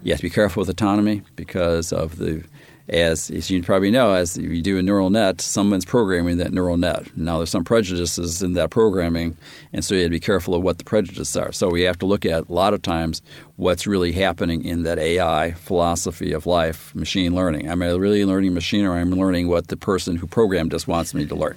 You 0.03 0.12
have 0.12 0.20
to 0.20 0.22
be 0.22 0.30
careful 0.30 0.61
with 0.61 0.68
autonomy 0.68 1.22
because 1.34 1.92
of 1.92 2.16
the 2.16 2.44
as, 2.89 3.30
as 3.30 3.51
you 3.51 3.62
probably 3.62 3.91
know, 3.91 4.12
as 4.12 4.37
you 4.37 4.62
do 4.62 4.78
a 4.78 4.82
neural 4.82 5.11
net, 5.11 5.41
someone's 5.41 5.84
programming 5.84 6.37
that 6.39 6.53
neural 6.53 6.76
net. 6.76 7.05
Now, 7.16 7.39
there's 7.39 7.51
some 7.51 7.64
prejudices 7.64 8.43
in 8.43 8.53
that 8.53 8.70
programming, 8.70 9.37
and 9.72 9.84
so 9.84 9.95
you 9.95 10.03
have 10.03 10.09
to 10.09 10.11
be 10.11 10.20
careful 10.20 10.55
of 10.55 10.62
what 10.62 10.78
the 10.78 10.84
prejudices 10.84 11.37
are. 11.37 11.51
So 11.51 11.68
we 11.68 11.82
have 11.82 11.99
to 11.99 12.07
look 12.07 12.24
at 12.24 12.49
a 12.49 12.53
lot 12.53 12.74
of 12.74 12.82
times 12.82 13.22
what's 13.57 13.87
really 13.87 14.12
happening 14.12 14.64
in 14.64 14.84
that 14.84 14.99
AI 14.99 15.53
philosophy 15.53 16.32
of 16.32 16.47
life, 16.47 16.95
machine 16.95 17.34
learning. 17.34 17.66
Am 17.66 17.82
I 17.82 17.91
really 17.91 18.24
learning 18.24 18.55
machine, 18.55 18.84
or 18.84 18.97
am 18.97 19.12
I 19.12 19.16
learning 19.16 19.49
what 19.49 19.68
the 19.68 19.76
person 19.76 20.16
who 20.16 20.26
programmed 20.28 20.70
this 20.70 20.87
wants 20.87 21.12
me 21.12 21.26
to 21.26 21.34
learn? 21.34 21.57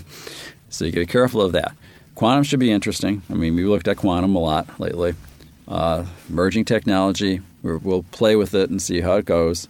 so 0.68 0.84
you 0.84 0.92
got 0.92 1.00
to 1.00 1.06
be 1.06 1.12
careful 1.12 1.42
of 1.42 1.52
that. 1.52 1.74
Quantum 2.14 2.44
should 2.44 2.60
be 2.60 2.70
interesting. 2.70 3.22
I 3.30 3.34
mean, 3.34 3.56
we 3.56 3.64
looked 3.64 3.88
at 3.88 3.96
quantum 3.96 4.36
a 4.36 4.38
lot 4.38 4.78
lately. 4.78 5.14
Uh, 5.66 6.04
emerging 6.28 6.66
technology, 6.66 7.40
we'll 7.62 8.04
play 8.12 8.36
with 8.36 8.54
it 8.54 8.70
and 8.70 8.80
see 8.80 9.00
how 9.00 9.14
it 9.14 9.24
goes. 9.24 9.68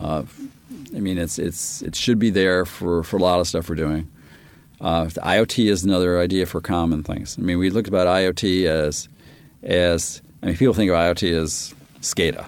Uh, 0.00 0.24
I 0.94 1.00
mean, 1.00 1.18
it's 1.18 1.38
it's 1.38 1.82
it 1.82 1.94
should 1.94 2.18
be 2.18 2.30
there 2.30 2.64
for, 2.64 3.02
for 3.04 3.16
a 3.16 3.20
lot 3.20 3.40
of 3.40 3.46
stuff 3.46 3.68
we're 3.68 3.74
doing. 3.76 4.10
Uh, 4.80 5.04
IoT 5.04 5.70
is 5.70 5.84
another 5.84 6.18
idea 6.18 6.46
for 6.46 6.60
common 6.60 7.02
things. 7.02 7.36
I 7.38 7.42
mean, 7.42 7.58
we 7.58 7.70
looked 7.70 7.88
about 7.88 8.06
IoT 8.06 8.64
as 8.64 9.08
as 9.62 10.22
I 10.42 10.46
mean, 10.46 10.56
people 10.56 10.74
think 10.74 10.90
of 10.90 10.96
IoT 10.96 11.32
as 11.32 11.74
SCADA. 12.00 12.46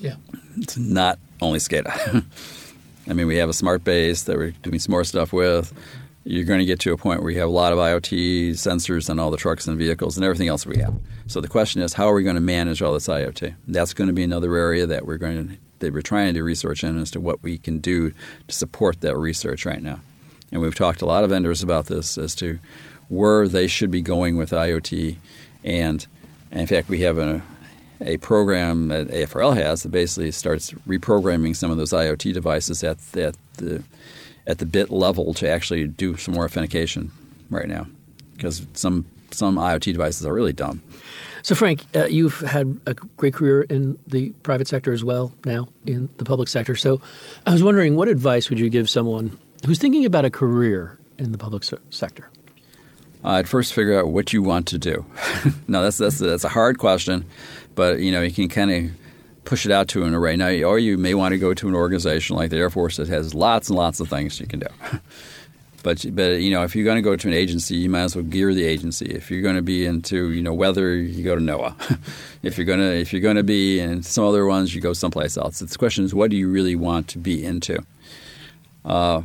Yeah. 0.00 0.16
It's 0.58 0.76
not 0.76 1.18
only 1.40 1.58
SCADA. 1.58 2.24
I 3.08 3.12
mean, 3.12 3.26
we 3.26 3.36
have 3.36 3.48
a 3.48 3.54
smart 3.54 3.84
base 3.84 4.24
that 4.24 4.36
we're 4.36 4.50
doing 4.50 4.78
some 4.78 4.92
more 4.92 5.04
stuff 5.04 5.32
with. 5.32 5.72
You're 6.24 6.44
going 6.44 6.58
to 6.58 6.66
get 6.66 6.80
to 6.80 6.92
a 6.92 6.96
point 6.96 7.22
where 7.22 7.30
you 7.30 7.38
have 7.38 7.48
a 7.48 7.52
lot 7.52 7.72
of 7.72 7.78
IoT 7.78 8.50
sensors 8.50 9.08
on 9.08 9.20
all 9.20 9.30
the 9.30 9.36
trucks 9.36 9.68
and 9.68 9.78
vehicles 9.78 10.16
and 10.16 10.24
everything 10.24 10.48
else 10.48 10.66
we 10.66 10.78
have. 10.78 10.94
So 11.28 11.40
the 11.40 11.48
question 11.48 11.82
is, 11.82 11.92
how 11.92 12.10
are 12.10 12.14
we 12.14 12.24
going 12.24 12.34
to 12.34 12.40
manage 12.40 12.82
all 12.82 12.92
this 12.92 13.06
IoT? 13.06 13.54
That's 13.68 13.94
going 13.94 14.08
to 14.08 14.12
be 14.12 14.24
another 14.24 14.54
area 14.56 14.86
that 14.86 15.06
we're 15.06 15.18
going 15.18 15.48
to 15.48 15.56
that 15.78 15.92
we're 15.92 16.02
trying 16.02 16.28
to 16.28 16.40
do 16.40 16.44
research 16.44 16.84
in 16.84 16.98
as 16.98 17.10
to 17.12 17.20
what 17.20 17.42
we 17.42 17.58
can 17.58 17.78
do 17.78 18.10
to 18.48 18.54
support 18.54 19.00
that 19.00 19.16
research 19.16 19.66
right 19.66 19.82
now. 19.82 20.00
And 20.52 20.60
we've 20.60 20.74
talked 20.74 21.00
to 21.00 21.04
a 21.04 21.06
lot 21.06 21.24
of 21.24 21.30
vendors 21.30 21.62
about 21.62 21.86
this 21.86 22.16
as 22.16 22.34
to 22.36 22.58
where 23.08 23.48
they 23.48 23.66
should 23.66 23.90
be 23.90 24.02
going 24.02 24.36
with 24.36 24.50
IoT. 24.50 25.16
And, 25.64 26.06
and 26.50 26.60
in 26.60 26.66
fact, 26.66 26.88
we 26.88 27.00
have 27.00 27.18
a, 27.18 27.42
a 28.00 28.16
program 28.18 28.88
that 28.88 29.08
AFRL 29.08 29.56
has 29.56 29.82
that 29.82 29.90
basically 29.90 30.30
starts 30.30 30.72
reprogramming 30.88 31.56
some 31.56 31.70
of 31.70 31.76
those 31.76 31.92
IoT 31.92 32.32
devices 32.32 32.82
at, 32.84 32.98
at 33.16 33.36
the 33.54 33.82
at 34.46 34.58
the 34.58 34.66
bit 34.66 34.90
level 34.90 35.34
to 35.34 35.48
actually 35.48 35.88
do 35.88 36.16
some 36.16 36.34
more 36.34 36.44
authentication 36.44 37.10
right 37.50 37.66
now, 37.68 37.86
because 38.36 38.64
some 38.74 39.04
some 39.32 39.56
IoT 39.56 39.92
devices 39.92 40.24
are 40.24 40.32
really 40.32 40.52
dumb. 40.52 40.82
So, 41.46 41.54
Frank, 41.54 41.84
uh, 41.94 42.06
you've 42.06 42.40
had 42.40 42.80
a 42.86 42.94
great 42.94 43.32
career 43.32 43.62
in 43.62 43.96
the 44.08 44.30
private 44.42 44.66
sector 44.66 44.92
as 44.92 45.04
well, 45.04 45.32
now 45.44 45.68
in 45.86 46.08
the 46.16 46.24
public 46.24 46.48
sector. 46.48 46.74
So, 46.74 47.00
I 47.46 47.52
was 47.52 47.62
wondering, 47.62 47.94
what 47.94 48.08
advice 48.08 48.50
would 48.50 48.58
you 48.58 48.68
give 48.68 48.90
someone 48.90 49.38
who's 49.64 49.78
thinking 49.78 50.04
about 50.04 50.24
a 50.24 50.30
career 50.30 50.98
in 51.18 51.30
the 51.30 51.38
public 51.38 51.62
se- 51.62 51.76
sector? 51.90 52.28
I'd 53.22 53.48
first 53.48 53.74
figure 53.74 53.96
out 53.96 54.08
what 54.08 54.32
you 54.32 54.42
want 54.42 54.66
to 54.66 54.78
do. 54.78 55.06
no, 55.68 55.84
that's 55.84 55.98
that's 55.98 56.18
that's 56.18 56.42
a 56.42 56.48
hard 56.48 56.78
question, 56.78 57.24
but 57.76 58.00
you 58.00 58.10
know 58.10 58.22
you 58.22 58.32
can 58.32 58.48
kind 58.48 58.72
of 58.72 58.90
push 59.44 59.64
it 59.64 59.70
out 59.70 59.86
to 59.90 60.02
an 60.02 60.14
array. 60.14 60.34
Now, 60.34 60.48
or 60.48 60.80
you 60.80 60.98
may 60.98 61.14
want 61.14 61.30
to 61.30 61.38
go 61.38 61.54
to 61.54 61.68
an 61.68 61.76
organization 61.76 62.34
like 62.34 62.50
the 62.50 62.56
Air 62.56 62.70
Force 62.70 62.96
that 62.96 63.06
has 63.06 63.34
lots 63.34 63.68
and 63.68 63.78
lots 63.78 64.00
of 64.00 64.08
things 64.08 64.40
you 64.40 64.48
can 64.48 64.58
do. 64.58 64.66
But 65.86 66.04
but 66.16 66.40
you 66.40 66.50
know, 66.50 66.64
if 66.64 66.74
you're 66.74 66.84
going 66.84 66.96
to 66.96 67.00
go 67.00 67.14
to 67.14 67.28
an 67.28 67.32
agency, 67.32 67.76
you 67.76 67.88
might 67.88 68.00
as 68.00 68.16
well 68.16 68.24
gear 68.24 68.52
the 68.52 68.64
agency. 68.64 69.06
If 69.06 69.30
you're 69.30 69.40
going 69.40 69.54
to 69.54 69.62
be 69.62 69.86
into 69.86 70.32
you 70.32 70.42
know 70.42 70.52
weather, 70.52 70.96
you 70.96 71.22
go 71.22 71.36
to 71.36 71.40
NOAA. 71.40 72.00
if 72.42 72.58
you're 72.58 72.64
going 72.64 72.80
to 72.80 72.92
if 72.92 73.12
you're 73.12 73.22
going 73.22 73.36
to 73.36 73.44
be 73.44 73.78
in 73.78 74.02
some 74.02 74.24
other 74.24 74.46
ones, 74.46 74.74
you 74.74 74.80
go 74.80 74.92
someplace 74.92 75.36
else. 75.36 75.60
the 75.60 75.78
question 75.78 76.04
is, 76.04 76.12
what 76.12 76.28
do 76.28 76.36
you 76.36 76.50
really 76.50 76.74
want 76.74 77.06
to 77.10 77.18
be 77.18 77.44
into? 77.44 77.86
Uh, 78.84 79.22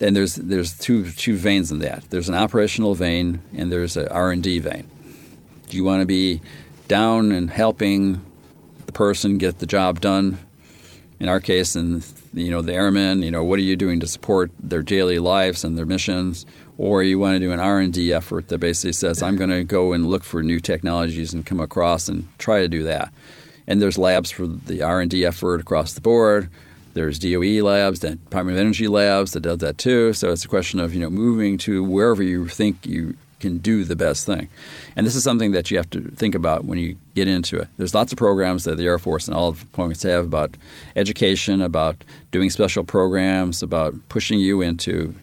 and 0.00 0.16
there's 0.16 0.36
there's 0.36 0.78
two 0.78 1.10
two 1.10 1.36
veins 1.36 1.70
in 1.70 1.80
that. 1.80 2.04
There's 2.08 2.30
an 2.30 2.34
operational 2.34 2.94
vein 2.94 3.42
and 3.54 3.70
there's 3.70 3.98
an 3.98 4.08
R 4.08 4.32
and 4.32 4.42
D 4.42 4.58
vein. 4.60 4.88
Do 5.68 5.76
you 5.76 5.84
want 5.84 6.00
to 6.00 6.06
be 6.06 6.40
down 6.88 7.32
and 7.32 7.50
helping 7.50 8.24
the 8.86 8.92
person 8.92 9.36
get 9.36 9.58
the 9.58 9.66
job 9.66 10.00
done? 10.00 10.38
In 11.18 11.28
our 11.28 11.40
case, 11.40 11.74
and 11.74 12.04
you 12.34 12.50
know 12.50 12.60
the 12.60 12.74
airmen 12.74 13.22
you 13.22 13.30
know 13.30 13.42
what 13.42 13.58
are 13.58 13.62
you 13.62 13.76
doing 13.76 14.00
to 14.00 14.06
support 14.06 14.50
their 14.60 14.82
daily 14.82 15.18
lives 15.18 15.64
and 15.64 15.76
their 15.76 15.86
missions? 15.86 16.44
Or 16.78 17.02
you 17.02 17.18
want 17.18 17.36
to 17.36 17.40
do 17.40 17.52
an 17.52 17.60
r&d 17.60 18.12
effort 18.12 18.48
that 18.48 18.58
basically 18.58 18.92
says 18.92 19.22
i'm 19.22 19.36
going 19.36 19.48
to 19.48 19.64
go 19.64 19.94
and 19.94 20.06
look 20.06 20.22
for 20.22 20.42
new 20.42 20.60
technologies 20.60 21.32
and 21.32 21.46
come 21.46 21.58
across 21.58 22.06
and 22.06 22.28
try 22.38 22.60
to 22.60 22.68
do 22.68 22.82
that. 22.82 23.12
And 23.66 23.80
there's 23.80 23.96
labs 23.96 24.30
for 24.30 24.46
the 24.46 24.82
r&d 24.82 25.24
effort 25.24 25.60
across 25.60 25.94
the 25.94 26.02
board. 26.02 26.50
There's 26.92 27.18
DOE 27.18 27.62
labs, 27.62 28.00
the 28.00 28.16
Department 28.16 28.56
of 28.56 28.60
Energy 28.60 28.88
labs 28.88 29.32
that 29.32 29.40
does 29.40 29.58
that 29.58 29.76
too. 29.76 30.14
So 30.14 30.32
it's 30.32 30.44
a 30.44 30.48
question 30.48 30.80
of 30.80 30.94
you 30.94 31.00
know 31.00 31.10
moving 31.10 31.56
to 31.58 31.82
wherever 31.82 32.22
you 32.22 32.48
think 32.48 32.86
you 32.86 33.16
can 33.40 33.58
do 33.58 33.84
the 33.84 33.96
best 33.96 34.24
thing. 34.26 34.48
And 34.94 35.06
this 35.06 35.14
is 35.14 35.22
something 35.22 35.52
that 35.52 35.70
you 35.70 35.76
have 35.76 35.90
to 35.90 36.00
think 36.00 36.34
about 36.34 36.64
when 36.64 36.78
you 36.78 36.96
get 37.14 37.28
into 37.28 37.58
it. 37.58 37.68
There's 37.76 37.94
lots 37.94 38.12
of 38.12 38.18
programs 38.18 38.64
that 38.64 38.76
the 38.76 38.86
Air 38.86 38.98
Force 38.98 39.28
and 39.28 39.36
all 39.36 39.52
the 39.52 39.60
departments 39.60 40.02
have 40.04 40.24
about 40.24 40.56
education, 40.94 41.60
about 41.60 41.96
doing 42.30 42.50
special 42.50 42.84
programs, 42.84 43.62
about 43.62 43.94
pushing 44.08 44.38
you 44.38 44.62
into 44.62 45.14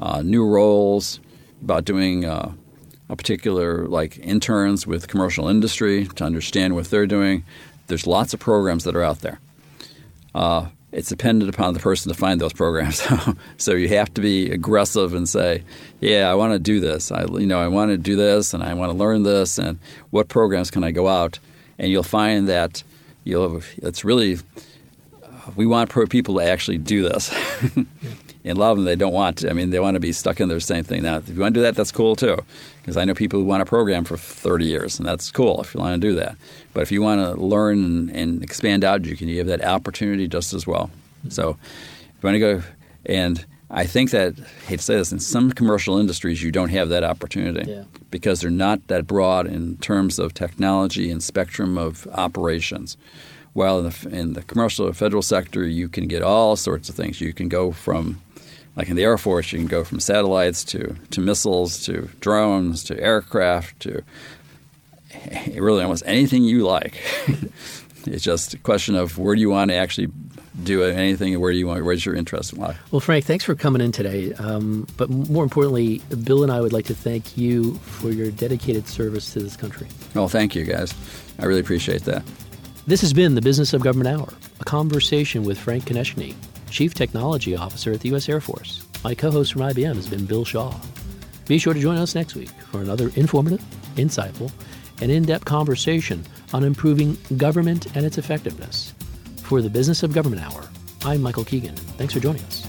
uh, 0.00 0.22
new 0.22 0.46
roles, 0.46 1.20
about 1.62 1.84
doing 1.84 2.24
uh, 2.24 2.52
a 3.08 3.16
particular 3.16 3.86
like 3.86 4.18
interns 4.18 4.86
with 4.86 5.08
commercial 5.08 5.48
industry 5.48 6.06
to 6.06 6.24
understand 6.24 6.74
what 6.74 6.86
they're 6.86 7.06
doing. 7.06 7.44
There's 7.86 8.06
lots 8.06 8.34
of 8.34 8.40
programs 8.40 8.84
that 8.84 8.94
are 8.94 9.02
out 9.02 9.20
there. 9.20 9.40
Uh, 10.34 10.68
it's 10.90 11.08
dependent 11.08 11.52
upon 11.52 11.74
the 11.74 11.80
person 11.80 12.10
to 12.10 12.18
find 12.18 12.40
those 12.40 12.52
programs. 12.52 13.06
so 13.58 13.72
you 13.72 13.88
have 13.88 14.12
to 14.14 14.20
be 14.20 14.50
aggressive 14.50 15.14
and 15.14 15.28
say, 15.28 15.62
"Yeah, 16.00 16.30
I 16.30 16.34
want 16.34 16.52
to 16.54 16.58
do 16.58 16.80
this. 16.80 17.12
I, 17.12 17.24
you 17.24 17.46
know, 17.46 17.60
I 17.60 17.68
want 17.68 17.90
to 17.90 17.98
do 17.98 18.16
this, 18.16 18.54
and 18.54 18.62
I 18.62 18.74
want 18.74 18.90
to 18.92 18.96
learn 18.96 19.22
this, 19.22 19.58
and 19.58 19.78
what 20.10 20.28
programs 20.28 20.70
can 20.70 20.84
I 20.84 20.90
go 20.90 21.08
out?" 21.08 21.38
And 21.78 21.90
you'll 21.90 22.02
find 22.02 22.48
that 22.48 22.82
you'll. 23.24 23.62
It's 23.78 24.04
really 24.04 24.38
we 25.56 25.66
want 25.66 25.90
people 26.10 26.36
to 26.36 26.42
actually 26.42 26.78
do 26.78 27.02
this. 27.02 27.32
and 27.76 27.86
a 28.44 28.60
lot 28.60 28.70
of 28.70 28.78
them 28.78 28.84
they 28.84 28.96
don't 28.96 29.12
want 29.12 29.38
to. 29.38 29.50
I 29.50 29.52
mean, 29.52 29.70
they 29.70 29.80
want 29.80 29.94
to 29.94 30.00
be 30.00 30.12
stuck 30.12 30.40
in 30.40 30.48
their 30.48 30.60
same 30.60 30.84
thing. 30.84 31.02
Now, 31.02 31.18
if 31.18 31.28
you 31.28 31.40
want 31.40 31.54
to 31.54 31.60
do 31.60 31.62
that, 31.62 31.74
that's 31.74 31.92
cool 31.92 32.16
too, 32.16 32.38
because 32.80 32.96
I 32.96 33.04
know 33.04 33.14
people 33.14 33.40
who 33.40 33.46
want 33.46 33.60
to 33.60 33.66
program 33.66 34.04
for 34.04 34.16
30 34.16 34.64
years, 34.64 34.98
and 34.98 35.06
that's 35.06 35.30
cool 35.30 35.60
if 35.60 35.74
you 35.74 35.80
want 35.80 36.00
to 36.00 36.08
do 36.08 36.14
that. 36.16 36.36
But 36.74 36.82
if 36.82 36.92
you 36.92 37.02
want 37.02 37.20
to 37.20 37.42
learn 37.42 37.84
and, 37.84 38.10
and 38.10 38.42
expand 38.42 38.84
out, 38.84 39.04
you 39.04 39.16
can 39.16 39.28
you 39.28 39.38
have 39.38 39.46
that 39.46 39.64
opportunity 39.64 40.28
just 40.28 40.52
as 40.52 40.66
well. 40.66 40.90
Mm-hmm. 41.20 41.30
So, 41.30 41.50
if 41.50 42.22
you 42.22 42.26
want 42.26 42.34
to 42.34 42.38
go, 42.38 42.62
and 43.06 43.44
I 43.70 43.84
think 43.84 44.10
that 44.12 44.34
I 44.38 44.66
hate 44.66 44.78
to 44.78 44.84
say 44.84 44.96
this, 44.96 45.12
in 45.12 45.20
some 45.20 45.52
commercial 45.52 45.98
industries 45.98 46.42
you 46.42 46.50
don't 46.50 46.70
have 46.70 46.88
that 46.88 47.04
opportunity 47.04 47.70
yeah. 47.70 47.84
because 48.10 48.40
they're 48.40 48.50
not 48.50 48.86
that 48.88 49.06
broad 49.06 49.46
in 49.46 49.76
terms 49.78 50.18
of 50.18 50.32
technology 50.32 51.10
and 51.10 51.22
spectrum 51.22 51.76
of 51.76 52.06
operations. 52.12 52.96
While 53.52 53.80
in 53.80 53.90
the, 53.90 54.08
in 54.10 54.32
the 54.34 54.42
commercial 54.42 54.86
or 54.86 54.92
federal 54.94 55.22
sector, 55.22 55.66
you 55.66 55.88
can 55.88 56.06
get 56.06 56.22
all 56.22 56.54
sorts 56.54 56.88
of 56.88 56.94
things. 56.94 57.20
You 57.20 57.32
can 57.32 57.48
go 57.48 57.72
from 57.72 58.20
like 58.76 58.88
in 58.88 58.94
the 58.94 59.02
Air 59.02 59.18
Force, 59.18 59.50
you 59.52 59.58
can 59.58 59.66
go 59.66 59.82
from 59.82 59.98
satellites 59.98 60.62
to, 60.64 60.94
to 61.10 61.20
missiles 61.20 61.82
to 61.84 62.08
drones 62.20 62.84
to 62.84 62.98
aircraft 63.02 63.80
to 63.80 64.02
really 65.54 65.82
almost 65.82 66.02
anything 66.06 66.44
you 66.44 66.66
like. 66.66 67.02
it's 68.06 68.24
just 68.24 68.54
a 68.54 68.58
question 68.58 68.94
of 68.94 69.18
where 69.18 69.34
do 69.34 69.40
you 69.40 69.50
want 69.50 69.70
to 69.70 69.76
actually 69.76 70.08
do 70.62 70.82
anything, 70.82 71.34
and 71.34 71.42
where 71.42 71.52
do 71.52 71.58
you 71.58 71.66
want, 71.66 71.84
where's 71.84 72.04
your 72.04 72.14
interest 72.14 72.56
lie? 72.56 72.76
Well, 72.90 73.00
Frank, 73.00 73.24
thanks 73.24 73.44
for 73.44 73.54
coming 73.54 73.80
in 73.80 73.92
today. 73.92 74.32
Um, 74.34 74.86
but 74.96 75.08
more 75.08 75.44
importantly, 75.44 76.00
Bill 76.24 76.42
and 76.42 76.50
I 76.50 76.60
would 76.60 76.72
like 76.72 76.86
to 76.86 76.94
thank 76.94 77.36
you 77.36 77.74
for 77.74 78.10
your 78.10 78.30
dedicated 78.30 78.88
service 78.88 79.32
to 79.34 79.40
this 79.40 79.56
country. 79.56 79.86
Well, 80.14 80.28
thank 80.28 80.54
you, 80.54 80.64
guys. 80.64 80.94
I 81.38 81.46
really 81.46 81.60
appreciate 81.60 82.02
that. 82.02 82.24
This 82.86 83.00
has 83.02 83.12
been 83.12 83.34
the 83.34 83.42
Business 83.42 83.72
of 83.72 83.82
Government 83.82 84.08
Hour, 84.08 84.32
a 84.60 84.64
conversation 84.64 85.44
with 85.44 85.58
Frank 85.58 85.84
Konieczny, 85.84 86.34
Chief 86.70 86.94
Technology 86.94 87.54
Officer 87.54 87.92
at 87.92 88.00
the 88.00 88.08
U.S. 88.10 88.28
Air 88.28 88.40
Force. 88.40 88.84
My 89.04 89.14
co 89.14 89.30
host 89.30 89.52
from 89.52 89.62
IBM 89.62 89.94
has 89.94 90.08
been 90.08 90.26
Bill 90.26 90.44
Shaw. 90.44 90.74
Be 91.46 91.58
sure 91.58 91.74
to 91.74 91.80
join 91.80 91.96
us 91.96 92.14
next 92.14 92.34
week 92.34 92.50
for 92.70 92.80
another 92.80 93.10
informative, 93.14 93.62
insightful, 93.96 94.50
and 95.00 95.10
in 95.10 95.24
depth 95.24 95.44
conversation 95.44 96.24
on 96.52 96.64
improving 96.64 97.16
government 97.36 97.94
and 97.96 98.04
its 98.04 98.18
effectiveness. 98.18 98.94
For 99.42 99.62
the 99.62 99.70
Business 99.70 100.02
of 100.02 100.12
Government 100.12 100.42
Hour, 100.42 100.68
I'm 101.04 101.22
Michael 101.22 101.44
Keegan. 101.44 101.76
Thanks 101.76 102.14
for 102.14 102.20
joining 102.20 102.42
us. 102.44 102.66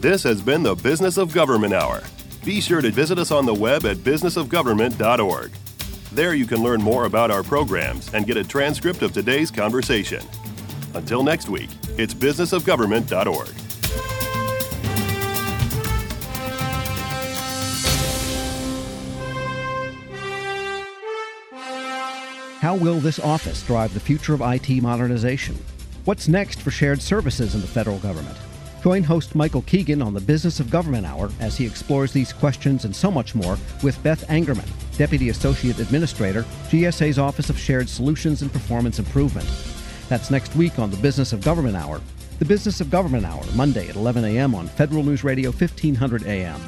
This 0.00 0.22
has 0.22 0.42
been 0.42 0.62
the 0.62 0.74
Business 0.74 1.16
of 1.16 1.32
Government 1.32 1.72
Hour. 1.72 2.02
Be 2.44 2.60
sure 2.60 2.82
to 2.82 2.90
visit 2.90 3.18
us 3.18 3.30
on 3.30 3.46
the 3.46 3.54
web 3.54 3.86
at 3.86 3.98
businessofgovernment.org. 3.98 5.52
There 6.12 6.34
you 6.34 6.46
can 6.46 6.62
learn 6.62 6.82
more 6.82 7.06
about 7.06 7.30
our 7.30 7.42
programs 7.42 8.12
and 8.14 8.26
get 8.26 8.36
a 8.36 8.44
transcript 8.44 9.02
of 9.02 9.12
today's 9.12 9.50
conversation. 9.50 10.22
Until 10.94 11.22
next 11.22 11.48
week, 11.48 11.70
it's 11.98 12.14
businessofgovernment.org. 12.14 13.63
How 22.64 22.74
will 22.74 22.98
this 22.98 23.20
office 23.20 23.62
drive 23.62 23.92
the 23.92 24.00
future 24.00 24.32
of 24.32 24.40
IT 24.40 24.80
modernization? 24.80 25.54
What's 26.06 26.28
next 26.28 26.62
for 26.62 26.70
shared 26.70 27.02
services 27.02 27.54
in 27.54 27.60
the 27.60 27.66
federal 27.66 27.98
government? 27.98 28.38
Join 28.82 29.02
host 29.02 29.34
Michael 29.34 29.60
Keegan 29.60 30.00
on 30.00 30.14
the 30.14 30.20
Business 30.22 30.60
of 30.60 30.70
Government 30.70 31.04
Hour 31.04 31.30
as 31.40 31.58
he 31.58 31.66
explores 31.66 32.10
these 32.10 32.32
questions 32.32 32.86
and 32.86 32.96
so 32.96 33.10
much 33.10 33.34
more 33.34 33.58
with 33.82 34.02
Beth 34.02 34.26
Angerman, 34.28 34.66
Deputy 34.96 35.28
Associate 35.28 35.78
Administrator, 35.78 36.46
GSA's 36.70 37.18
Office 37.18 37.50
of 37.50 37.58
Shared 37.58 37.86
Solutions 37.86 38.40
and 38.40 38.50
Performance 38.50 38.98
Improvement. 38.98 39.46
That's 40.08 40.30
next 40.30 40.56
week 40.56 40.78
on 40.78 40.90
the 40.90 40.96
Business 40.96 41.34
of 41.34 41.44
Government 41.44 41.76
Hour. 41.76 42.00
The 42.38 42.46
Business 42.46 42.80
of 42.80 42.88
Government 42.88 43.26
Hour, 43.26 43.44
Monday 43.54 43.90
at 43.90 43.96
11 43.96 44.24
a.m. 44.24 44.54
on 44.54 44.68
Federal 44.68 45.02
News 45.02 45.22
Radio 45.22 45.50
1500 45.50 46.24
AM. 46.24 46.62